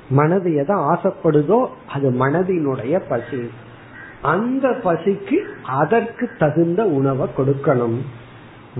மனது 0.10 0.56
எதை 0.56 0.76
ஆசைப்படுதோ 0.76 1.66
அது 1.88 2.12
மனதினுடைய 2.12 3.02
பசி. 3.10 3.50
அந்த 4.22 4.70
பசிக்கு 4.84 5.38
அதற்கு 5.64 6.30
தகுந்த 6.40 6.86
உணவை 6.86 7.28
கொடுக்கணும். 7.38 8.02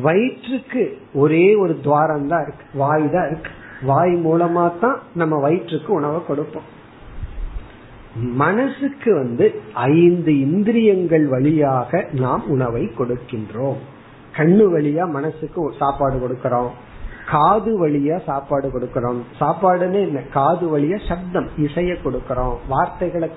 வயிற்றுக்கு 0.02 0.98
ஒரே 1.14 1.56
ஒரு 1.56 1.80
துவாரம் 1.80 2.28
தான் 2.28 2.42
இருக்கு. 2.42 2.66
வாய் 2.74 3.12
தான் 3.12 3.26
இருக்கு. 3.26 3.52
வாய் 3.82 4.12
மூலமா 4.12 4.72
தான் 4.80 5.00
நம்ம 5.16 5.40
வயிற்றுக்கு 5.40 5.94
உணவை 5.94 6.26
கொடுப்போம். 6.26 6.82
மனசுக்கு 8.16 9.14
வந்து 9.14 9.62
ஐந்து 9.74 10.40
இந்திரியங்கள் 10.40 11.26
வழியாக 11.26 12.08
நாம் 12.12 12.50
உணவை 12.50 12.92
கொடுக்கின்றோம். 12.98 13.78
கண்ணு 14.36 14.66
வழியா 14.76 15.10
மனசுக்கு 15.10 15.74
சாப்பாடு 15.80 16.18
கொடுக்கறோம். 16.18 16.70
காது 17.30 17.88
வழியா 17.88 18.24
சாப்பாடு 18.24 18.68
கொடுக்கறோம். 18.68 19.22
சாப்பாடுன்னு 19.40 19.94
என்ன 19.94 20.20
காது 20.20 20.78
வழியா 20.78 21.08
சப்தம் 21.08 21.50
இசைய 21.58 21.96
கொடுக்கறோம். 22.04 22.56
வார்த்தைகளை 22.70 23.30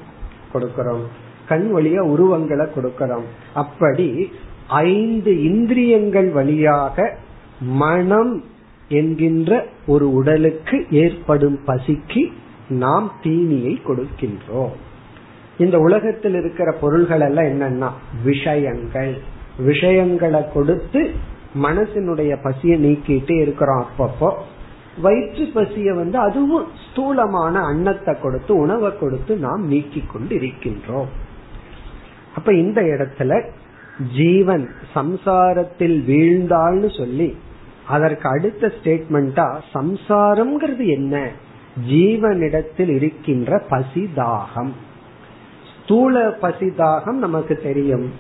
கொடுக்கறோம். 0.55 1.05
கண் 1.49 1.71
வழியா 1.75 1.99
உருவங்களை 1.99 2.67
கொடுக்கறோம். 2.67 3.25
அப்படி 3.55 4.33
ஐந்து 4.69 5.43
இந்திரியங்கள் 5.43 6.29
வழியாக 6.29 7.17
மனம் 7.61 8.45
என்கின்ற 8.89 9.67
ஒரு 9.87 10.13
உடலுக்கு 10.13 10.87
ஏற்படும் 10.91 11.59
பசிக்கு 11.67 12.33
நாம் 12.69 13.13
தீனியை 13.23 13.77
கொடுக்கின்றோம். 13.87 14.73
இந்த 15.59 15.79
உலகத்தில் 15.79 16.35
இருக்கிற 16.35 16.73
பொருள்கள் 16.73 17.21
எல்லாம் 17.21 17.45
என்னன்னா 17.45 17.91
விஷயங்கள். 18.25 19.19
விஷயங்களை 19.59 20.53
கொடுத்து 20.55 21.11
மனசினுடைய 21.63 22.37
பசியை 22.43 22.85
நீக்கிட்டு 22.85 23.41
இருக்கிறோம் 23.41 23.87
அப்பப்போ. 23.87 24.33
வயிற்று 25.03 25.45
பசிய 25.55 25.95
வந்து 25.95 26.19
அதுவும் 26.19 26.67
ஸ்தூலமான 26.91 27.61
அன்னத்தை 27.61 28.15
கொடுத்து 28.15 28.57
உணவை 28.57 28.99
கொடுத்து 28.99 29.37
நாம் 29.37 29.67
நீக்கி 29.67 30.03
கொண்டு 30.13 30.37
இருக்கின்றோம் 30.37 31.07
அப்ப 32.37 32.55
இந்த 32.55 32.81
இடத்துல 32.81 33.51
ஜீவன் 34.17 34.71
சம்சாரத்தில் 34.95 35.97
வீழ்ந்தாள்னு 36.05 36.99
சொல்லி 36.99 37.37
அதற்கு 37.89 38.29
அடுத்த 38.29 38.73
ஸ்டேட்மெண்டா 38.83 39.61
சம்சாரம்ங்கிறது 39.75 40.87
என்ன? 40.87 41.31
ஜீவனிடத்தில் 41.91 42.89
இருக்கின்ற 42.89 43.63
பசிதாகம். 43.71 44.73
ஸ்தூல 45.83 46.29
பசிதாகம் 46.29 47.19
நமக்கு 47.19 47.57
தெரியும். 47.57 48.13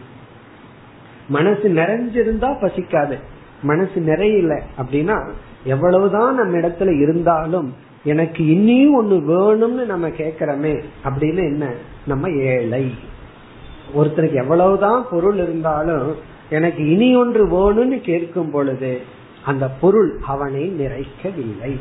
மனசு 1.29 1.69
நிறைஞ்சிருந்தா 1.69 2.53
பசிக்காது. 2.61 3.17
மனசு 3.63 4.01
நிறையல 4.01 4.61
அப்படின்னா 4.79 5.29
எவ்வளவுதான் 5.65 6.35
நம்ம 6.35 6.57
இடத்துல 6.57 7.01
இருந்தாலும் 7.01 7.75
எனக்கு 8.05 8.47
இனியும் 8.47 9.03
ஒண்ணு 9.03 9.31
வேணும்னு 9.31 9.87
நம்ம 9.87 10.09
கேக்குறோமே 10.09 10.83
அப்படின்னு 11.05 11.37
என்ன? 11.37 11.71
நம்ம 12.07 12.31
ஏழை. 12.31 12.95
ஒருத்தருக்கு 13.97 14.33
எவ்வளவுதான் 14.33 15.07
பொருள் 15.11 15.37
இருந்தாலும் 15.37 16.15
எனக்கு 16.51 16.91
இனி 16.91 17.17
ஒன்று 17.17 17.47
வேணும்னு 17.47 18.01
கேட்கும் 18.01 18.51
பொழுது 18.51 19.01
அந்த 19.45 19.69
பொருள் 19.69 20.19
அவனை 20.27 20.73
நிறைக்கவில்லை. 20.79 21.81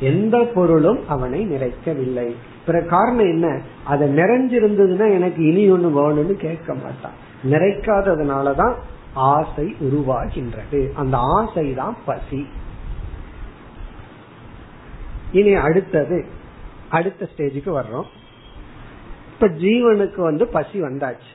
எந்த 0.00 0.38
பொருளும் 0.38 1.08
அவனை 1.08 1.46
நிறைக்கவில்லை. 1.46 2.34
பிற 2.66 2.82
காரணம் 2.82 3.24
என்ன? 3.24 3.60
அதை 3.84 4.16
நிறைஞ்சிருந்ததுன்னா 4.16 5.10
எனக்கு 5.10 5.44
இனி 5.44 5.72
ஒண்ணு 5.72 5.90
வேணும்னு 5.90 6.32
கேட்க 6.32 6.74
மாட்டான். 6.74 7.12
நிறைக்காததுனாலதான் 7.44 8.74
ஆசை 9.14 9.76
உருவாகின்றது. 9.80 10.92
அந்த 10.92 11.16
ஆசை 11.16 11.74
தான் 11.74 11.96
பசி. 12.04 12.48
இனி 15.32 15.54
அடுத்தது 15.54 16.24
அடுத்த 16.88 17.28
ஸ்டேஜுக்கு 17.36 17.82
வர்றோம். 17.82 18.04
இப்ப 19.32 19.48
ஜீவனுக்கு 19.48 20.20
வந்து 20.20 20.46
பசி 20.46 20.82
வந்தாச்சு. 20.82 21.32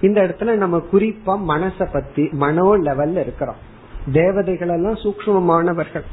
இந்த 0.00 0.22
இடத்துல 0.22 0.54
நம்ம 0.54 0.82
குறிப்பா 0.92 1.38
மனச 1.48 1.88
பத்தி 1.92 2.28
மனோ 2.32 2.76
லெவல்ல 2.76 3.16
இருக்கிறோம். 3.16 3.72
தேவதைகள் 4.12 4.68
எல்லாம் 4.68 4.94
சூக்மமானவர்கள் 4.94 6.04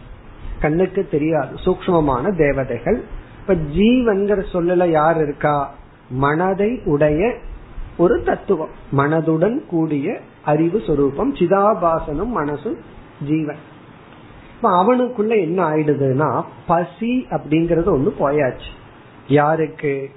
கண்ணுக்கு 0.61 1.07
தெரியாது. 1.11 1.55
சூக்மமான 1.55 2.37
தேவதைகள். 2.37 3.03
இப்ப 3.51 3.73
ஜீவன்கிற 3.73 4.43
சொல்லல 4.53 4.89
யார் 4.89 5.15
இருக்கா? 5.15 5.73
மனதை 6.09 6.79
உடைய 6.85 7.35
ஒரு 7.97 8.23
தத்துவம். 8.23 8.69
மனதுடன் 8.97 9.65
கூடிய 9.65 10.19
அறிவு 10.45 10.81
சொரூபம் 10.87 11.35
சிதாபாசனும் 11.35 12.31
மனசும் 12.35 12.75
ஜீவன். 13.27 13.55
இப்ப 14.55 14.83
அவனுக்குள்ள 14.83 15.41
என்ன 15.41 15.69
ஆயிடுதுன்னா 15.69 16.43
பசி 16.67 17.27
அப்படிங்கறது 17.29 17.97
ஒண்ணு 17.97 18.11
போயாச்சு. 18.19 18.69
யாருக்கு? 19.27 20.09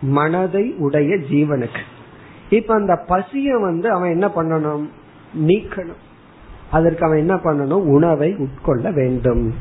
மனதை 0.00 0.74
உடைய 0.78 1.16
ஜீவனுக்கு. 1.16 1.80
இப்ப 2.50 2.74
அந்த 2.74 3.04
பசிய 3.08 3.60
வந்து 3.60 3.90
அவன் 3.90 4.10
என்ன 4.10 4.26
பண்ணணும்? 4.26 4.88
நீக்கணும். 5.46 6.00
அதற்கு 6.70 7.04
அவன் 7.04 7.18
என்ன 7.18 7.34
பண்ணணும்? 7.34 7.86
உணவை 7.86 8.36
உட்கொள்ள 8.36 8.92
வேண்டும். 8.94 9.54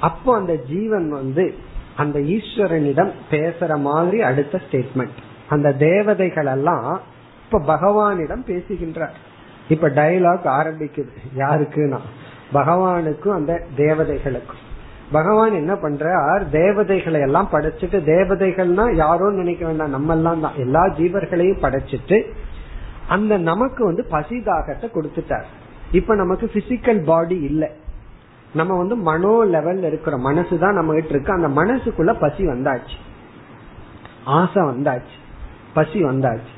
அப்போ 0.00 0.36
அந்த 0.36 0.56
ஜீவன் 0.56 1.10
வந்து 1.10 1.72
அந்த 1.96 2.18
ஈஸ்வரனிடம் 2.18 3.12
பேசுற 3.30 3.80
மாதிரி 3.80 4.22
அடுத்த 4.22 4.60
ஸ்டேட்மெண்ட் 4.70 5.22
அந்த 5.48 5.72
தேவதைகள் 5.72 6.46
எல்லாம் 6.46 7.00
இப்ப 7.44 7.76
பகவானிடம் 7.76 8.44
பேசுகின்றார். 8.44 9.14
இப்ப 9.68 9.88
டைலாக் 9.88 10.44
ஆரம்பிக்குது. 10.44 11.08
யாருக்குன்னா? 11.36 11.98
பகவானுக்கும் 12.52 13.32
அந்த 13.32 13.62
தேவதைகளுக்கும். 13.76 14.62
பகவான் 15.12 15.52
என்ன 15.52 15.74
பண்றார்? 15.74 16.48
தேவதைகளை 16.50 17.20
எல்லாம் 17.20 17.48
படைச்சிட்டு 17.52 18.00
தேவதைகள்னா 18.00 18.94
யாரோ 18.94 19.30
நினைக்க 19.30 19.66
வேண்டாம். 19.66 19.90
நம்ம 19.90 20.14
எல்லாம் 20.14 20.40
தான். 20.40 20.54
எல்லா 20.56 20.86
ஜீவர்களையும் 20.86 21.62
படைச்சிட்டு 21.62 22.30
அந்த 23.08 23.38
நமக்கு 23.38 23.84
வந்து 23.84 24.06
பசிதாகத்தை 24.10 24.88
கொடுத்துட்டார். 24.94 25.44
இப்ப 25.92 26.14
நமக்கு 26.14 26.50
பிசிக்கல் 26.54 27.04
பாடி 27.04 27.40
இல்லை. 27.40 27.70
நம்ம 28.54 28.76
வந்து 28.76 28.96
மனோ 28.96 29.44
லெவல்ல 29.44 29.82
இருக்கிற 29.82 30.16
மனசுதான் 30.16 30.72
நம்ம 30.72 30.92
கிட்ட 30.92 31.08
இருக்கு. 31.08 31.32
அந்த 31.32 31.48
மனசுக்குள்ள 31.48 32.20
பசி 32.20 32.46
வந்தாச்சு. 32.46 32.96
ஆசை 34.24 34.62
வந்தாச்சு. 34.62 35.14
பசி 35.74 36.04
வந்தாச்சு. 36.04 36.52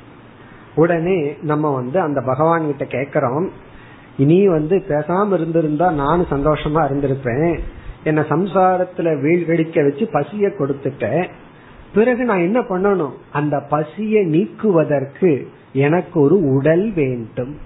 உடனே 0.75 1.37
நம்ம 1.43 1.75
வந்து 1.75 2.01
அந்த 2.01 2.23
பகவான் 2.27 2.77
கிட்ட 2.77 2.99
கேக்குறோம். 2.99 3.49
இனி 4.17 4.49
வந்து 4.49 4.85
பேசாம 4.89 5.33
இருந்திருந்தா 5.33 5.91
நானும் 5.91 6.27
சந்தோஷமா 6.31 6.85
இருந்திருப்பேன். 6.89 7.59
என்ன 8.05 8.21
சம்சாரத்துல 8.21 9.21
வீழ்கடிக்க 9.21 9.83
வச்சு 9.83 10.09
பசிய 10.13 10.53
கொடுத்துட்டேன். 10.59 11.29
பிறகு 11.95 12.25
நான் 12.25 12.41
என்ன 12.41 12.61
பண்ணணும்? 12.61 13.13
அந்த 13.33 13.61
பசியை 13.61 14.25
நீக்குவதற்கு 14.25 15.49
எனக்கு 15.73 16.21
ஒரு 16.21 16.55
உடல் 16.55 16.93
வேண்டும். 16.93 17.59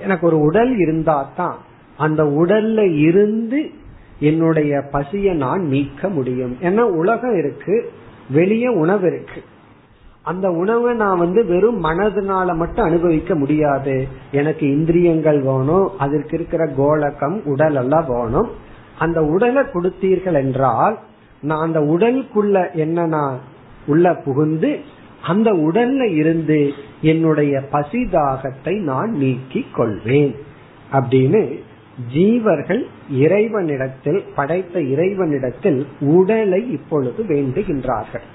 எனக்கு 0.00 0.26
ஒரு 0.26 0.38
உடல் 0.38 0.76
இருந்தா 0.76 1.30
தான் 1.36 1.56
அந்த 1.98 2.24
உடல்ல 2.24 2.98
இருந்து 2.98 3.70
என்னுடைய 4.20 4.80
பசியை 4.90 5.34
நான் 5.34 5.62
நீக்க 5.62 6.08
முடியும். 6.08 6.56
ஏன்னா 6.62 6.80
உலகம் 6.80 7.36
இருக்கு 7.38 7.90
வெளியே 8.30 8.66
உணவு 8.66 9.06
இருக்கு. 9.06 9.42
அந்த 10.22 10.50
உணவை 10.50 10.94
நான் 10.94 11.18
வந்து 11.18 11.44
வெறும் 11.44 11.84
மனதுனால 11.84 12.54
மட்டும் 12.54 12.84
அனுபவிக்க 12.84 13.34
முடியாது. 13.34 14.08
எனக்கு 14.32 14.70
இந்திரியங்கள் 14.70 15.40
வேணும் 15.40 15.98
அதற்கு 15.98 16.34
இருக்கிற 16.34 16.66
கோலக்கம் 16.66 17.40
உடல் 17.44 17.74
எல்லாம் 17.74 18.06
வேணும். 18.08 18.50
அந்த 18.98 19.24
உடலை 19.24 19.62
கொடுத்தீர்கள் 19.62 20.34
என்றால் 20.34 20.98
நான் 21.42 21.66
அந்த 21.66 21.80
உடலுக்குள்ள 21.80 22.74
என்ன 22.74 23.06
நான் 23.06 23.38
உள்ள 23.86 24.14
புகுந்து 24.14 24.78
அந்த 25.22 25.52
உடல்ல 25.52 26.14
இருந்து 26.14 26.72
என்னுடைய 27.00 27.62
பசிதாகத்தை 27.72 28.80
நான் 28.80 29.10
நீக்கிக் 29.10 29.74
கொள்வேன். 29.74 30.34
அப்படின்னு 30.92 31.42
ஜீவர்கள் 32.14 32.82
இறைவனிடத்தில் 33.10 34.20
படைத்த 34.36 34.80
இறைவனிடத்தில் 34.94 35.86
உடலை 36.00 36.60
இப்பொழுது 36.70 37.24
வேண்டுகின்றார்கள். 37.28 38.26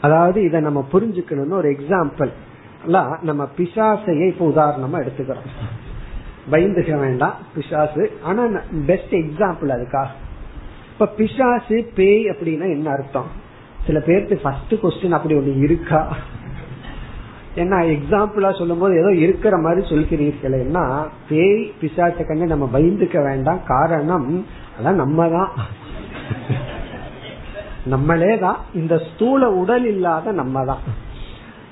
அதாவது 0.00 0.38
இதை 0.42 0.60
நம்ம 0.60 0.80
புரிஞ்சுக்கணும்னு 0.92 1.58
ஒரு 1.60 1.70
எக்ஸாம்பிள் 1.70 2.32
நம்ம 3.22 3.42
பிசாசையை 3.56 4.26
இப்ப 4.26 4.48
உதாரணமா 4.48 4.96
எடுத்துக்கிறோம். 5.02 5.50
பயந்துக்க 6.50 6.98
வேண்டாம் 6.98 7.36
பிசாசு. 7.54 8.10
ஆனா 8.22 8.42
பெஸ்ட் 8.86 9.14
எக்ஸாம்பிள் 9.14 9.70
அதுக்காக 9.76 10.10
இப்ப 10.92 11.06
பிசாசு 11.06 11.76
பேய் 11.94 12.24
அப்படின்னா 12.24 12.66
என்ன 12.76 12.90
அர்த்தம்? 12.90 13.30
சில 13.86 14.00
பேருக்கு 14.00 14.36
ஃபர்ஸ்ட் 14.42 14.74
கொஸ்டின் 14.82 15.16
அப்படி 15.18 15.34
ஒண்ணு 15.34 15.62
இருக்கா? 15.62 16.00
ஏன்னா 17.56 17.78
எக்ஸாம்பிளா 17.94 18.50
சொல்லும் 18.58 18.78
போது 18.78 18.98
ஏதோ 19.00 19.10
இருக்கிற 19.14 19.54
மாதிரி 19.56 19.82
சொல்கிறீர்கள்னா 19.88 20.84
பேய் 21.28 21.72
பிசாச்ச 21.80 22.26
கண்டு 22.26 22.46
நம்ம 22.46 22.68
பயந்துக்க 22.72 23.18
வேண்டாம். 23.22 23.60
காரணம் 23.64 24.46
அதான் 24.76 25.00
நம்ம 25.02 25.28
தான் 25.28 25.50
நம்மளே 27.84 28.38
தான் 28.38 28.58
இந்த 28.74 28.94
ஸ்தூல 29.08 29.50
உடல் 29.50 29.84
இல்லாத 29.84 30.32
நம்ம 30.32 30.64
தான் 30.64 30.82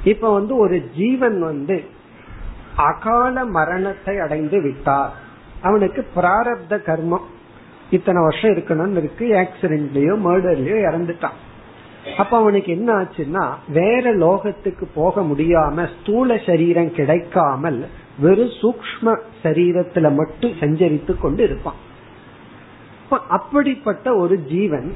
இப்ப 0.05 0.33
வந்து 0.33 0.57
ஒரு 0.57 0.77
ஜீவன் 0.95 1.39
வந்து 1.41 1.77
அகால 2.75 3.45
மரணத்தை 3.45 4.19
அடைந்து 4.19 4.59
விட்டார். 4.63 5.13
அவனுக்கு 5.63 6.01
பிராரப்த 6.17 6.75
கர்மம். 6.87 7.27
இத்தனை 7.91 8.23
வருஷம் 8.23 8.53
இருக்கணும்னு 8.55 8.97
இருக்கு. 8.97 9.27
ஆக்சிடென்ட்லயோ 9.43 10.15
மர்டர்லயோ 10.27 10.79
இறந்துட்டான். 10.89 11.39
அப்ப 12.17 12.37
அவனுக்கு 12.37 12.73
என்ன 12.73 12.95
ஆச்சுன்னா 12.95 13.49
வேற 13.69 14.17
லோகத்துக்கு 14.17 14.85
போக 14.95 15.21
முடியாம 15.21 15.89
ஸ்தூல 16.01 16.39
சரீரம் 16.47 16.93
கிடைக்காமல் 16.93 17.89
வெறும் 18.19 18.49
சூக்ம 18.49 19.17
சரீரத்துல 19.43 20.17
மட்டும் 20.17 20.51
சஞ்சரித்து 20.51 21.19
கொண்டு 21.19 21.45
இருப்பான். 21.45 21.75
அப்படிப்பட்ட 23.29 24.17
ஒரு 24.17 24.39
ஜீவன் 24.39 24.95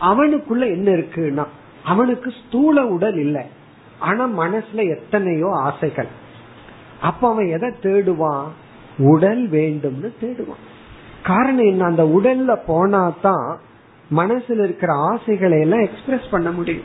அவனுக்குள்ள 0.00 0.60
என்ன 0.60 0.92
இருக்குன்னா 0.92 1.44
அவனுக்கு 1.84 2.32
ஸ்தூல 2.46 2.86
உடல் 2.86 3.18
இல்லை. 3.18 3.42
ஆனா 3.98 4.28
மனசுல 4.28 4.88
எத்தனையோ 4.88 5.48
ஆசைகள். 5.52 6.08
அப்ப 7.02 7.30
அவன் 7.30 7.46
எதை 7.46 7.70
தேடுவான்? 7.82 8.46
உடல் 8.98 9.50
வேண்டும்னு 9.50 10.10
தேடுவான். 10.20 10.64
காரணம் 11.22 11.64
என்ன? 11.64 11.84
அந்த 11.84 12.04
உடல்ல 12.04 12.58
போனா 12.66 13.12
தான் 13.22 13.58
மனசுல 14.16 14.64
இருக்கிற 14.64 14.92
ஆசைகளை 14.92 15.60
எல்லாம் 15.60 15.80
எக்ஸ்பிரஸ் 15.80 16.30
பண்ண 16.30 16.50
முடியும். 16.52 16.84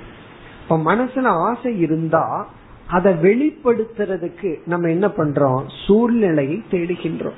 இப்ப 0.61 0.95
மனசுல 0.95 1.23
ஆசை 1.23 1.80
இருந்தா 1.80 2.47
அதை 2.88 3.13
வெளிப்படுத்துறதுக்கு 3.13 4.59
நம்ம 4.65 4.89
என்ன 4.89 5.07
பண்றோம்? 5.07 5.63
சூழ்நிலையை 5.86 6.63
தேடுகின்றோம். 6.71 7.38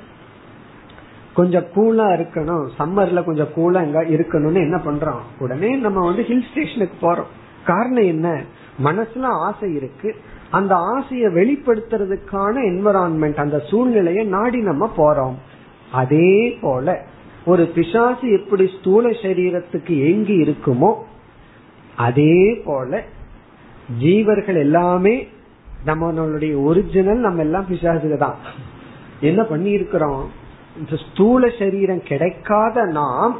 கொஞ்சம் 1.34 1.66
கூலா 1.74 2.02
இருக்கணும். 2.02 2.68
சம்மர்ல 2.78 3.24
கொஞ்சம் 3.24 3.48
கூலா 3.56 3.84
எங்க 3.84 4.04
இருக்கணும்னு 4.04 4.54
என்ன 4.54 4.76
பண்றோம்? 4.76 5.20
உடனே 5.38 5.76
நம்ம 5.76 6.06
வந்து 6.06 6.22
ஹில் 6.22 6.44
ஸ்டேஷனுக்கு 6.50 7.12
போறோம். 7.12 7.30
காரணம் 7.64 8.04
என்ன? 8.04 8.42
மனசுல 8.84 9.22
ஆசை 9.22 9.74
இருக்கு. 9.74 10.16
அந்த 10.50 10.74
ஆசையை 10.74 11.32
வெளிப்படுத்துறதுக்கான 11.32 12.54
என்வரான்மெண்ட் 12.56 13.36
அந்த 13.36 13.58
சூழ்நிலையை 13.58 14.24
நாடி 14.24 14.62
நம்ம 14.62 14.90
போறோம். 14.96 15.34
அதே 15.92 16.58
போல 16.60 17.04
ஒரு 17.50 17.64
பிசாசு 17.76 18.26
எப்படி 18.38 18.64
ஸ்தூல 18.76 19.10
சரீரத்துக்கு 19.24 19.94
ஏங்கி 20.08 20.36
இருக்குமோ 20.44 20.90
அதே 22.06 22.38
போல 22.66 23.00
ஜீவர்கள் 24.02 24.58
எல்லாமே 24.66 25.14
நம்மளுடைய 25.88 26.54
ஒரிஜினல் 26.68 27.20
நம்ம 27.26 27.42
எல்லாம் 27.46 27.68
பிசாசுக்கு 27.70 28.18
தான். 28.24 28.38
என்ன 29.28 29.40
பண்ணி 29.50 29.70
இருக்கிறோம் 29.78 30.24
இந்த 30.80 30.96
ஸ்தூல 31.04 31.42
சரீரம் 31.60 32.02
கிடைக்காத 32.10 32.84
நாம் 32.98 33.34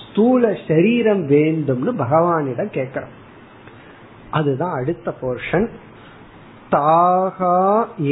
ஸ்தூல 0.00 0.52
சரீரம் 0.68 1.22
வேண்டும்னு 1.34 1.92
பகவானிடம் 2.02 2.72
கேட்கிறோம். 2.78 3.16
அதுதான் 4.38 4.74
அடுத்த 4.80 5.14
போர்ஷன் 5.22 5.66
தாகா 6.74 7.58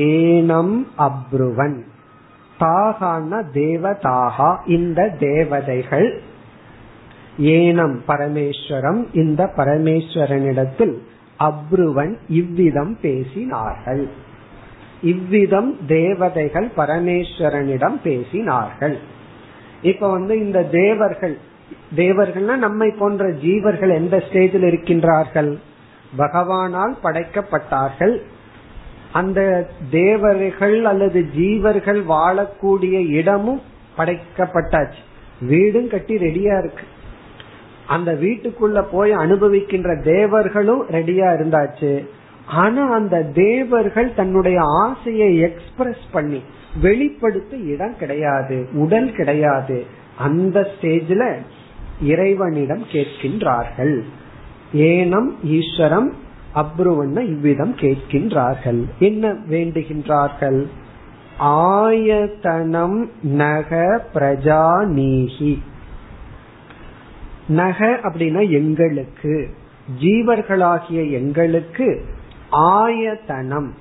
ஏனம் 0.09 0.77
அப்ருவன். 1.07 1.79
தாகான 2.61 3.43
தேவதாகா 3.55 4.51
இந்த 4.67 5.09
தேவதைகள். 5.19 6.09
ஏனம் 7.41 7.97
பரமேஸ்வரம் 8.07 9.01
இந்த 9.13 9.51
பரமேஸ்வரனிடத்தில் 9.57 10.97
அப்ருவன் 11.39 12.15
இவ்விதம் 12.29 12.95
பேசினார்கள். 13.03 14.05
இவ்விதம் 15.03 15.71
தேவதைகள் 15.87 16.69
பரமேஸ்வரனிடம் 16.77 17.99
பேசினார்கள். 18.05 18.97
இப்ப 19.83 20.11
வந்து 20.11 20.35
இந்த 20.39 20.63
தேவர்கள் 20.63 21.37
தேவர்கள்னா 21.97 22.57
நம்மை 22.57 22.89
போன்ற 22.99 23.29
ஜீவர்கள் 23.45 23.93
எந்த 23.95 24.17
ஸ்டேஜில் 24.29 24.67
இருக்கின்றார்கள்? 24.71 25.51
பகவானால் 26.19 26.95
படைக்கப்பட்டார்கள். 27.05 28.15
அந்த 29.13 29.71
தேவர்கள் 29.91 30.85
அல்லது 30.85 31.27
ஜீவர்கள் 31.37 32.03
வாழக்கூடிய 32.09 33.09
இடமும் 33.09 33.61
படைக்கப்பட்டாச்சு. 33.99 35.01
வீடும் 35.41 35.89
கட்டி 35.89 36.15
ரெடியா 36.15 36.59
இருக்கு. 36.59 36.85
அந்த 37.87 38.13
வீட்டுக்குள்ள 38.13 38.85
போய் 38.91 39.13
அனுபவிக்கின்ற 39.13 40.03
தேவர்களும் 40.03 40.89
ரெடியா 40.89 41.35
இருந்தாச்சு. 41.35 42.07
ஆனா 42.47 42.93
அந்த 42.93 43.23
தேவர்கள் 43.23 44.15
தன்னுடைய 44.15 44.61
ஆசையை 44.63 45.39
எக்ஸ்பிரஸ் 45.39 46.11
பண்ணி 46.13 46.43
வெளிப்படுத்த 46.81 47.57
இடம் 47.57 47.97
கிடையாது 47.99 48.69
உடல் 48.73 49.13
கிடையாது. 49.13 49.87
அந்த 50.19 50.69
ஸ்டேஜ்ல 50.71 51.37
இறைவனிடம் 52.03 52.85
கேட்கின்றார்கள். 52.93 54.03
ஏனம் 54.75 55.31
ஈஸ்வரம் 55.45 56.15
அப்ருவண்ண 56.55 57.21
இவ்விதம் 57.21 57.77
கேட்கின்றார்கள். 57.77 58.85
என்ன 58.99 59.33
வேண்டுகின்றார்கள்? 59.33 60.67
ஆயத்தனம் 61.39 63.11
நக 63.23 64.01
பிரஜாநீகி. 64.15 65.59
நக 67.49 67.99
அப்படின்னா 68.03 68.51
எங்களுக்கு 68.51 69.49
ஜீவர்களாகிய 70.01 71.11
எங்களுக்கு 71.11 72.05
ஆயத்தனம். 72.51 73.75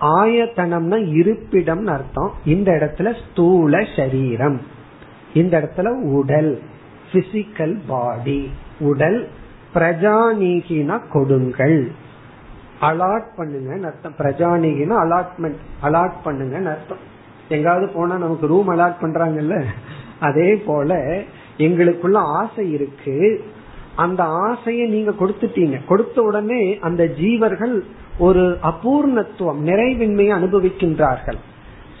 ஆயத்தனம்னா 0.00 1.08
இருப்பிடம் 1.08 1.86
அர்த்தம். 1.86 2.32
இந்த 2.44 2.72
இடத்துல 2.72 3.16
ஸ்தூல 3.30 3.86
சரீரம். 3.96 4.60
இந்த 5.34 5.60
இடத்துல 5.60 5.86
உடல் 5.88 6.62
பிசிக்கல் 7.12 7.80
பாடி 7.86 8.50
உடல் 8.78 9.28
பிரஜாநீகினா 9.74 11.00
கொடுங்கள். 11.12 11.90
அலாட் 12.80 13.26
பண்ணுங்க 13.36 13.86
அர்த்தம். 13.86 14.14
பிரஜானிகினா 14.18 14.94
அலாட்மெண்ட் 15.04 15.56
அலாட் 15.82 16.12
பண்ணுங்க 16.24 16.70
அர்த்தம். 16.70 17.14
எங்காவது 17.48 17.88
போனா 17.88 18.18
நமக்கு 18.18 18.46
ரூம் 18.46 18.70
அலாட் 18.70 18.94
பண்றாங்கல்ல? 19.00 19.64
அதே 20.20 20.56
போல 20.56 21.20
எங்களுக்குள்ள 21.58 22.14
ஆசை 22.14 22.72
இருக்கு. 22.72 23.44
அந்த 23.96 24.24
ஆசையை 24.24 24.88
நீங்க 24.88 25.10
கொடுத்துட்டீங்க. 25.10 25.84
கொடுத்த 25.84 26.22
உடனே 26.22 26.78
அந்த 26.78 27.04
ஜீவர்கள் 27.04 27.80
ஒரு 28.18 28.58
அபூர்ணத்துவம் 28.62 29.60
நிறைவின்மையை 29.66 30.32
அனுபவிக்கின்றார்கள். 30.32 31.38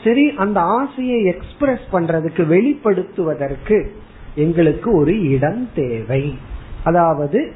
சரி 0.04 0.34
அந்த 0.36 0.60
ஆசையை 0.60 1.24
எக்ஸ்பிரஸ் 1.24 1.86
பண்றதுக்கு 1.92 2.46
வெளிப்படுத்துவதற்கு 2.46 3.88
எங்களுக்கு 4.34 4.96
ஒரு 4.96 5.28
இடம் 5.28 5.68
தேவை. 5.74 6.38
அதாவது 6.84 7.52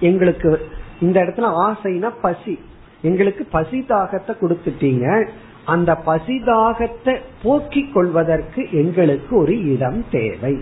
எங்களுக்கு 0.00 0.60
இந்த 1.00 1.20
இடத்துல 1.22 1.52
ஆசைனா 1.68 2.12
பசி. 2.22 2.58
எங்களுக்கு 3.02 3.44
பசி 3.44 3.84
தாகத்தை 3.88 4.36
கொடுத்துட்டீங்க. 4.40 5.28
அந்த 5.64 5.94
பசி 5.94 6.40
தாகத்தை 6.46 7.20
போக்கிக் 7.42 7.94
கொள்வதற்கு 7.94 8.68
எங்களுக்கு 8.72 9.36
ஒரு 9.36 9.72
இடம் 9.72 10.04
தேவை. 10.10 10.58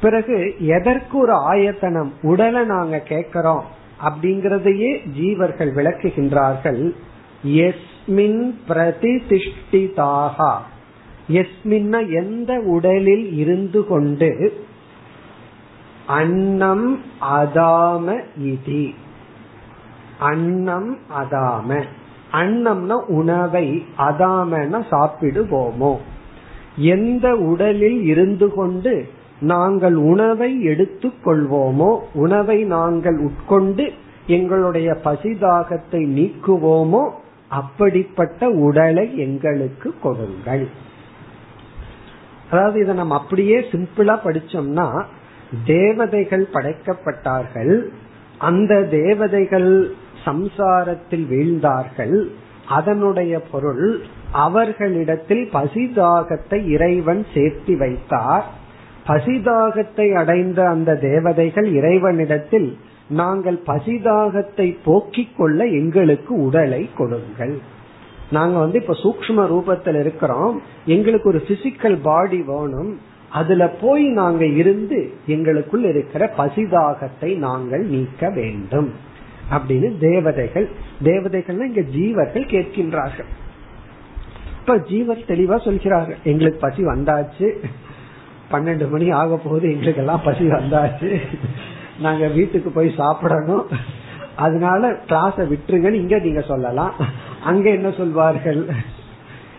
பிறகு 0.00 0.54
எதற்கு 0.58 1.18
ஒரு 1.18 1.32
ஆயத்தனம்? 1.32 2.12
உடலை 2.22 2.64
நாங்க 2.64 2.98
கேட்கிறோம். 2.98 3.64
அப்படிங்கறதையே 4.04 5.00
ஜீவர்கள் 5.20 5.70
விளக்குகின்றார்கள். 5.74 6.94
எஸ்மின் 7.46 8.54
பிரதிதிஷ்டிதாகா. 8.68 10.56
எஸ்மின்ன 11.30 12.12
எந்த 12.12 12.60
உடலில் 12.60 13.36
இருந்து 13.36 13.86
கொண்டு? 13.86 14.60
அன்னம் 16.06 17.00
அதாம 17.36 18.24
இதி. 18.42 18.94
அன்னம் 20.18 20.98
அதாம. 21.22 21.84
அன்னம்னா 22.32 23.04
உணவை 23.06 23.84
அதாமன 23.98 24.84
சாப்பிடுவோமோ. 24.90 25.96
எந்த 26.76 27.36
உடலில் 27.36 28.02
இருந்து 28.02 28.52
கொண்டு 28.52 29.08
நாங்கள் 29.40 29.94
உணவை 29.94 30.62
எடுத்துக் 30.62 31.20
கொள்வோமோ 31.24 31.98
உணவை 32.14 32.64
நாங்கள் 32.64 33.18
உட்கொண்டு 33.18 33.92
எங்களுடைய 34.26 34.96
பசிதாகத்தை 35.04 36.02
நீக்குவோமோ 36.08 37.10
அப்படிப்பட்ட 37.48 38.48
உடலை 38.48 39.18
எங்களுக்கு 39.18 39.94
கொடுங்கள். 40.02 40.68
அதாவது 42.50 42.80
இதை 42.80 42.94
நம்ம 42.94 43.14
அப்படியே 43.14 43.58
சிம்பிளா 43.58 44.18
படிச்சோம்னா 44.24 45.04
தேவதைகள் 45.66 46.48
படைக்கப்பட்டார்கள். 46.52 47.82
அந்த 48.38 48.82
தேவதைகள் 48.82 49.92
சம்சாரத்தில் 50.26 51.24
வீழ்ந்தார்கள். 51.32 52.26
அதனுடைய 52.68 53.40
பொருள் 53.40 54.00
அவர்களிடத்தில் 54.32 55.48
பசிதாகத்தை 55.52 56.68
இறைவன் 56.68 57.26
சேர்த்தி 57.34 57.76
வைத்தார். 57.76 58.44
பசிதாகத்தை 59.06 60.14
அடைந்த 60.14 60.68
அந்த 60.68 60.96
தேவதைகள் 60.96 61.72
இறைவனிடத்தில் 61.72 62.76
நாங்கள் 63.08 63.60
பசிதாகத்தை 63.66 64.76
போக்கிக் 64.84 65.36
கொள்ள 65.36 65.64
எங்களுக்கு 65.64 66.34
உடலை 66.42 66.90
கொடுங்கள். 66.96 67.58
நாங்க 68.30 68.58
வந்து 68.58 68.80
இப்ப 68.80 68.96
சூக்ம 69.04 69.44
ரூபத்தில் 69.52 70.00
இருக்கிறோம். 70.00 70.62
எங்களுக்கு 70.86 71.28
ஒரு 71.28 71.42
பிசிக்கல் 71.48 71.98
பாடி 72.02 72.42
வேணும். 72.42 73.00
அதுல 73.30 73.68
போய் 73.68 74.04
நாங்க 74.04 74.44
இருந்து 74.46 75.12
எங்களுக்குள் 75.26 75.84
இருக்கிற 75.84 76.32
பசிதாகத்தை 76.38 77.36
நாங்கள் 77.36 77.84
நீக்க 77.84 78.30
வேண்டும். 78.30 79.05
அப்படின்னு 79.50 79.98
தேவதைகள் 79.98 80.70
தேவதைகள்னா 81.04 81.76
இங்க 81.76 81.80
ஜீவர்கள் 81.80 82.48
கேட்கின்றார்கள். 82.52 83.28
இப்ப 84.60 84.78
ஜீவர் 84.78 85.16
தெளிவா 85.16 85.64
சொல்கிறார்கள். 85.64 86.16
எங்களுக்கு 86.24 86.58
பசி 86.58 86.84
வந்தாச்சு. 86.84 87.64
பன்னெண்டு 88.50 88.90
மணி 88.90 89.10
ஆக 89.10 89.36
போகுது 89.36 89.70
எங்களுக்கு 89.70 90.00
எல்லாம் 90.00 90.20
பசி 90.24 90.48
வந்தாச்சு. 90.48 91.20
நாங்க 92.00 92.26
வீட்டுக்கு 92.28 92.70
போய் 92.70 92.94
சாப்பிடணும். 92.96 93.66
அதனால 94.36 94.90
கிளாஸ 94.90 95.52
விட்டுருங்கன்னு 95.52 95.92
இங்க 95.92 96.18
நீங்க 96.18 96.40
சொல்லலாம். 96.40 96.94
அங்க 97.44 97.70
என்ன 97.70 97.90
சொல்வார்கள்? 97.90 98.66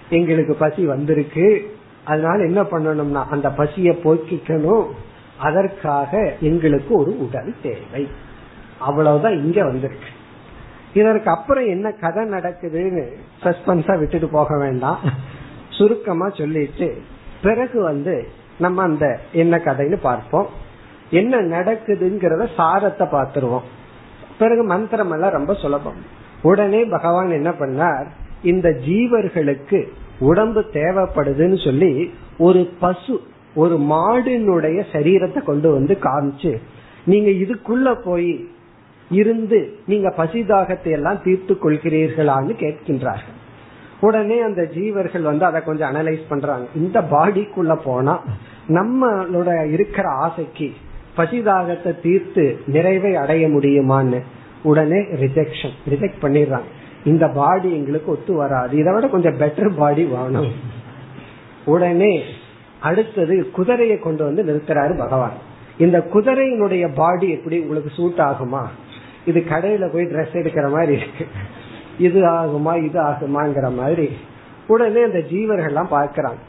எங்களுக்கு 0.09 0.55
பசி 0.55 0.85
வந்திருக்கு. 0.85 1.75
அதனால 2.03 2.43
என்ன 2.43 2.61
பண்ணணும்னா 2.61 3.25
அந்த 3.29 3.49
பசியை 3.49 3.95
போக்கிக்கணும். 4.03 4.85
அதற்காக 5.37 6.33
எங்களுக்கு 6.39 6.95
ஒரு 6.95 7.27
உடல் 7.27 7.53
தேவை. 7.61 8.07
அவ்வளவுதான் 8.79 9.43
இங்க 9.43 9.63
வந்திருக்கு. 9.63 10.07
இதற்கு 10.93 11.29
அப்புறம் 11.29 11.65
என்ன 11.65 11.91
கதை 11.91 12.23
நடக்குதுன்னு 12.25 13.03
சஸ்பென்ஸா 13.43 13.99
விட்டுட்டு 13.99 14.27
போக 14.27 14.57
வேண்டாம். 14.57 14.99
சுருக்கமா 15.69 16.29
சொல்லிட்டு 16.29 16.97
பிறகு 17.41 17.81
வந்து 17.81 18.27
நம்ம 18.59 18.81
அந்த 18.81 19.19
என்ன 19.31 19.57
கதைன்னு 19.57 19.97
பார்ப்போம். 20.01 20.47
என்ன 21.09 21.37
நடக்குதுங்கிறத 21.37 22.47
சாரத்தை 22.57 23.07
பார்த்துருவோம். 23.11 23.67
பிறகு 24.37 24.63
மந்திரம் 24.63 25.11
எல்லாம் 25.11 25.31
ரொம்ப 25.31 25.53
சுலபம். 25.53 25.95
உடனே 26.41 26.83
பகவான் 26.83 27.29
என்ன 27.29 27.49
பண்ணார்? 27.49 28.05
இந்த 28.43 28.69
ஜீவர்களுக்கு 28.69 29.87
உடம்பு 30.19 30.65
தேவைப்படுதுன்னு 30.73 31.63
சொல்லி 31.63 32.13
ஒரு 32.37 32.73
பசு 32.79 33.21
ஒரு 33.53 33.77
மாடினுடைய 33.77 34.83
சரீரத்தை 34.91 35.43
கொண்டு 35.43 35.71
வந்து 35.71 35.97
காமிச்சு 36.01 36.57
நீங்க 37.05 37.29
இதுக்குள்ள 37.29 38.01
போய் 38.03 38.49
இருந்து 39.09 39.77
நீங்க 39.85 40.13
பசிதாகத்தை 40.17 40.91
எல்லாம் 40.91 41.21
தீர்த்து 41.23 41.53
கொள்கிறீர்களான்னு 41.53 42.53
கேட்கின்றார்கள். 42.59 43.35
உடனே 44.01 44.39
அந்த 44.39 44.61
ஜீவர்கள் 44.61 45.21
வந்து 45.21 45.45
அதை 45.45 45.61
கொஞ்சம் 45.61 45.95
அனலைஸ் 45.95 46.29
பண்றாங்க. 46.29 46.65
இந்த 46.75 47.01
பாடிக்குள்ள 47.01 47.79
போனா 47.83 48.23
நம்மளோட 48.67 49.71
இருக்கிற 49.71 50.09
ஆசைக்கு 50.09 50.73
பசிதாகத்தை 51.17 52.01
தீர்த்து 52.01 52.59
நிறைவை 52.65 53.15
அடைய 53.15 53.47
முடியுமான்னு 53.47 54.21
உடனே 54.63 54.97
ரிஜெக்ஷன் 54.97 55.75
ரிஜெக்ட் 55.89 56.21
பண்ணிடுறாங்க. 56.21 56.69
இந்த 57.05 57.27
பாடி 57.27 57.71
எங்களுக்கு 57.71 58.11
ஒத்து 58.11 58.33
வராது. 58.33 58.77
இதை 58.77 58.93
விட 58.93 59.07
கொஞ்சம் 59.07 59.39
பெட்டர் 59.39 59.75
பாடி 59.75 60.03
வேணும். 60.03 60.51
உடனே 61.65 62.23
அடுத்தது 62.79 63.51
குதிரையை 63.51 63.99
கொண்டு 63.99 64.23
வந்து 64.23 64.43
நிறுத்துறாரு 64.43 64.97
பகவான். 64.97 65.31
இந்த 65.77 66.07
குதிரையினுடைய 66.13 66.89
பாடி 66.95 67.29
எப்படி 67.29 67.59
உங்களுக்கு 67.59 67.89
சூட் 67.89 68.17
ஆகுமா? 68.17 68.63
இது 69.27 69.39
கடையில 69.49 69.85
போய் 69.93 70.11
ட்ரெஸ் 70.11 70.37
எடுக்கிற 70.41 70.67
மாதிரி 70.71 70.93
இருக்கு. 70.99 71.25
இது 71.99 72.19
ஆகுமா 72.31 72.73
இது 72.85 72.97
ஆகுமாங்கிற 73.01 73.67
மாதிரி. 73.75 74.09
உடனே 74.67 75.01
அந்த 75.01 75.19
ஜீவர்கள் 75.31 75.71
எல்லாம் 75.71 75.91
பார்க்கிறாங்க. 75.91 76.41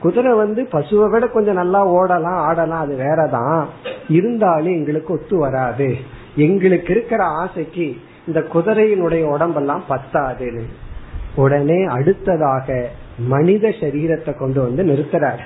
குதிரை 0.00 0.32
வந்து 0.32 0.62
பசுவை 0.72 1.06
விட 1.10 1.26
கொஞ்சம் 1.26 1.54
நல்லா 1.54 1.80
ஓடலாம் 1.88 2.40
ஆடலாம் 2.48 2.80
அது 2.80 2.94
வேறதான். 2.96 3.62
இருந்தாலும் 4.08 4.76
எங்களுக்கு 4.80 5.12
ஒத்து 5.12 5.36
வராது. 5.38 5.88
எங்களுக்கு 6.36 6.90
இருக்கிற 6.92 7.24
ஆசைக்கு 7.24 7.86
இந்த 8.26 8.40
குதிரையினுடைய 8.54 9.22
உடம்பெல்லாம் 9.24 9.84
பத்தாதுன்னு. 9.88 10.64
உடனே 11.34 11.84
அடுத்ததாக 11.84 12.88
மனித 13.18 13.68
சரீரத்தை 13.68 14.32
கொண்டு 14.38 14.60
வந்து 14.62 14.82
நிறுத்துறாரு. 14.84 15.44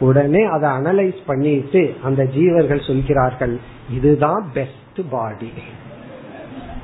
உடனே 0.00 0.42
அதை 0.54 0.68
அனலைஸ் 0.70 1.20
பண்ணிட்டு 1.26 1.82
அந்த 2.04 2.22
ஜீவர்கள் 2.36 2.86
சொல்கிறார்கள் 2.86 3.54
இதுதான் 3.90 4.44
பெஸ்ட் 4.54 5.00
பாடி 5.10 5.52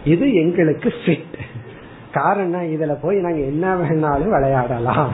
இது 0.05 0.35
எங்களுக்கு 0.35 0.93
ஃபிட் 1.05 1.39
காரணம் 2.13 2.63
இதுல 2.63 2.97
போய் 3.03 3.17
நாங்க 3.17 3.39
என்ன 3.39 3.75
வேணாலும் 3.75 4.29
விளையாடலாம். 4.29 5.13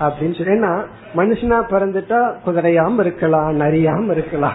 அப்படின்னு 0.00 0.36
சொல்லி 0.36 0.60
ஏன்னா 0.60 0.84
மனுஷனா 1.16 1.58
பிறந்துட்டா 1.70 2.34
குதிரையாம 2.46 3.00
இருக்கலாம் 3.00 3.60
நரியாம 3.60 4.10
இருக்கலாம். 4.10 4.54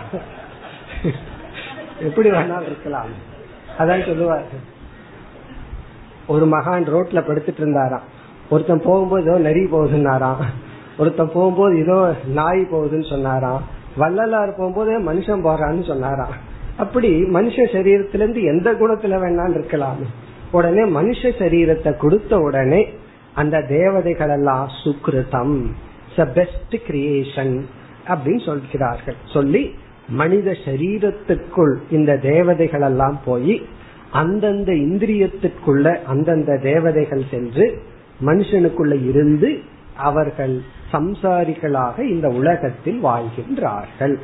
எப்படி 2.00 2.30
வேணாலும் 2.30 2.66
இருக்கலாம். 2.66 3.06
அதான் 3.80 4.08
சொல்லுவாரு. 4.10 4.44
ஒரு 6.28 6.46
மகான் 6.46 6.88
ரோட்ல 6.94 7.22
படுத்துட்டு 7.22 7.60
இருந்தாராம். 7.60 8.02
ஒருத்தன் 8.50 8.82
போகும்போது 8.82 9.30
ஏதோ 9.30 9.40
நரி 9.40 9.60
போகுதுன்னாராம். 9.60 10.42
ஒருத்தன் 10.98 11.32
போகும்போது 11.34 11.80
ஏதோ 11.80 12.14
நாய் 12.28 12.60
போகுதுன்னு 12.60 13.10
சொன்னாராம். 13.10 13.64
வள்ளலார் 13.98 14.56
போகும்போது 14.58 15.14
மனுஷன் 15.14 15.46
போறான்னு 15.46 15.88
சொன்னாராம். 15.88 16.50
அப்படி 16.78 17.10
மனுஷ 17.24 17.58
சரீரத்திலிருந்து 17.76 18.42
எந்த 18.44 18.72
குணத்துல 18.72 19.18
வேணாலும் 19.24 19.54
இருக்கலாம். 19.54 20.00
உடனே 20.52 20.84
மனுஷ 20.84 21.22
சரீரத்தை 21.22 21.98
கொடுத்த 21.98 22.38
உடனே 22.38 22.88
அந்த 23.34 23.62
தேவதைகள் 23.62 24.30
எல்லாம் 24.30 24.70
சுக்ருதம் 24.84 25.56
பெஸ்ட் 26.34 26.76
கிரியேஷன் 26.88 27.62
அப்படின்னு 28.08 28.46
சொல்கிறார்கள். 28.46 29.16
சொல்லி 29.26 29.76
மனித 30.10 30.56
சரீரத்துக்குள் 30.66 31.76
இந்த 31.92 32.18
தேவதைகள் 32.18 32.82
எல்லாம் 32.82 33.20
போய் 33.26 33.62
அந்தந்த 34.12 34.72
இந்திரியத்திற்குள்ள 34.72 36.04
அந்தந்த 36.06 36.58
தேவதைகள் 36.58 37.24
சென்று 37.32 37.66
மனுஷனுக்குள்ள 38.26 39.08
இருந்து 39.10 39.60
அவர்கள் 39.96 40.62
சம்சாரிகளாக 40.92 42.00
இந்த 42.00 42.28
உலகத்தில் 42.28 43.04
வாழ்கின்றார்கள். 43.04 44.16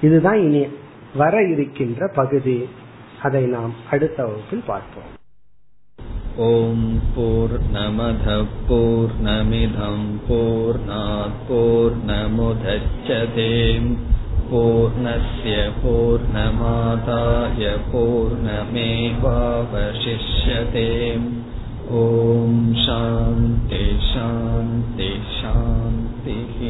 இதுதான் 0.00 0.38
இனி 0.38 0.68
வர 1.17 1.35
இருக்கின்ற 1.53 2.09
பகுதி 2.15 2.57
அதை 3.21 3.43
நாம் 3.47 3.73
அடுத்த 3.89 4.17
வகுப்பில் 4.25 4.67
பார்ப்போம் 4.67 5.13
ஓம் 6.47 6.89
போர் 7.15 7.55
நமத 7.71 8.35
போர் 8.67 9.15
நமிதம் 9.21 10.05
போர் 10.27 10.81
போர் 11.47 11.97
நமுதச்சதேம் 12.09 13.89
पूर्णस्य 14.49 15.53
पूर्णमादाय 15.77 17.65
पूर्णमेवावशिष्यते 17.87 19.25
ॐ 21.95 22.53
शान्ति 22.77 23.81
शान्ति 24.05 25.09
शान्तिः 25.33 26.61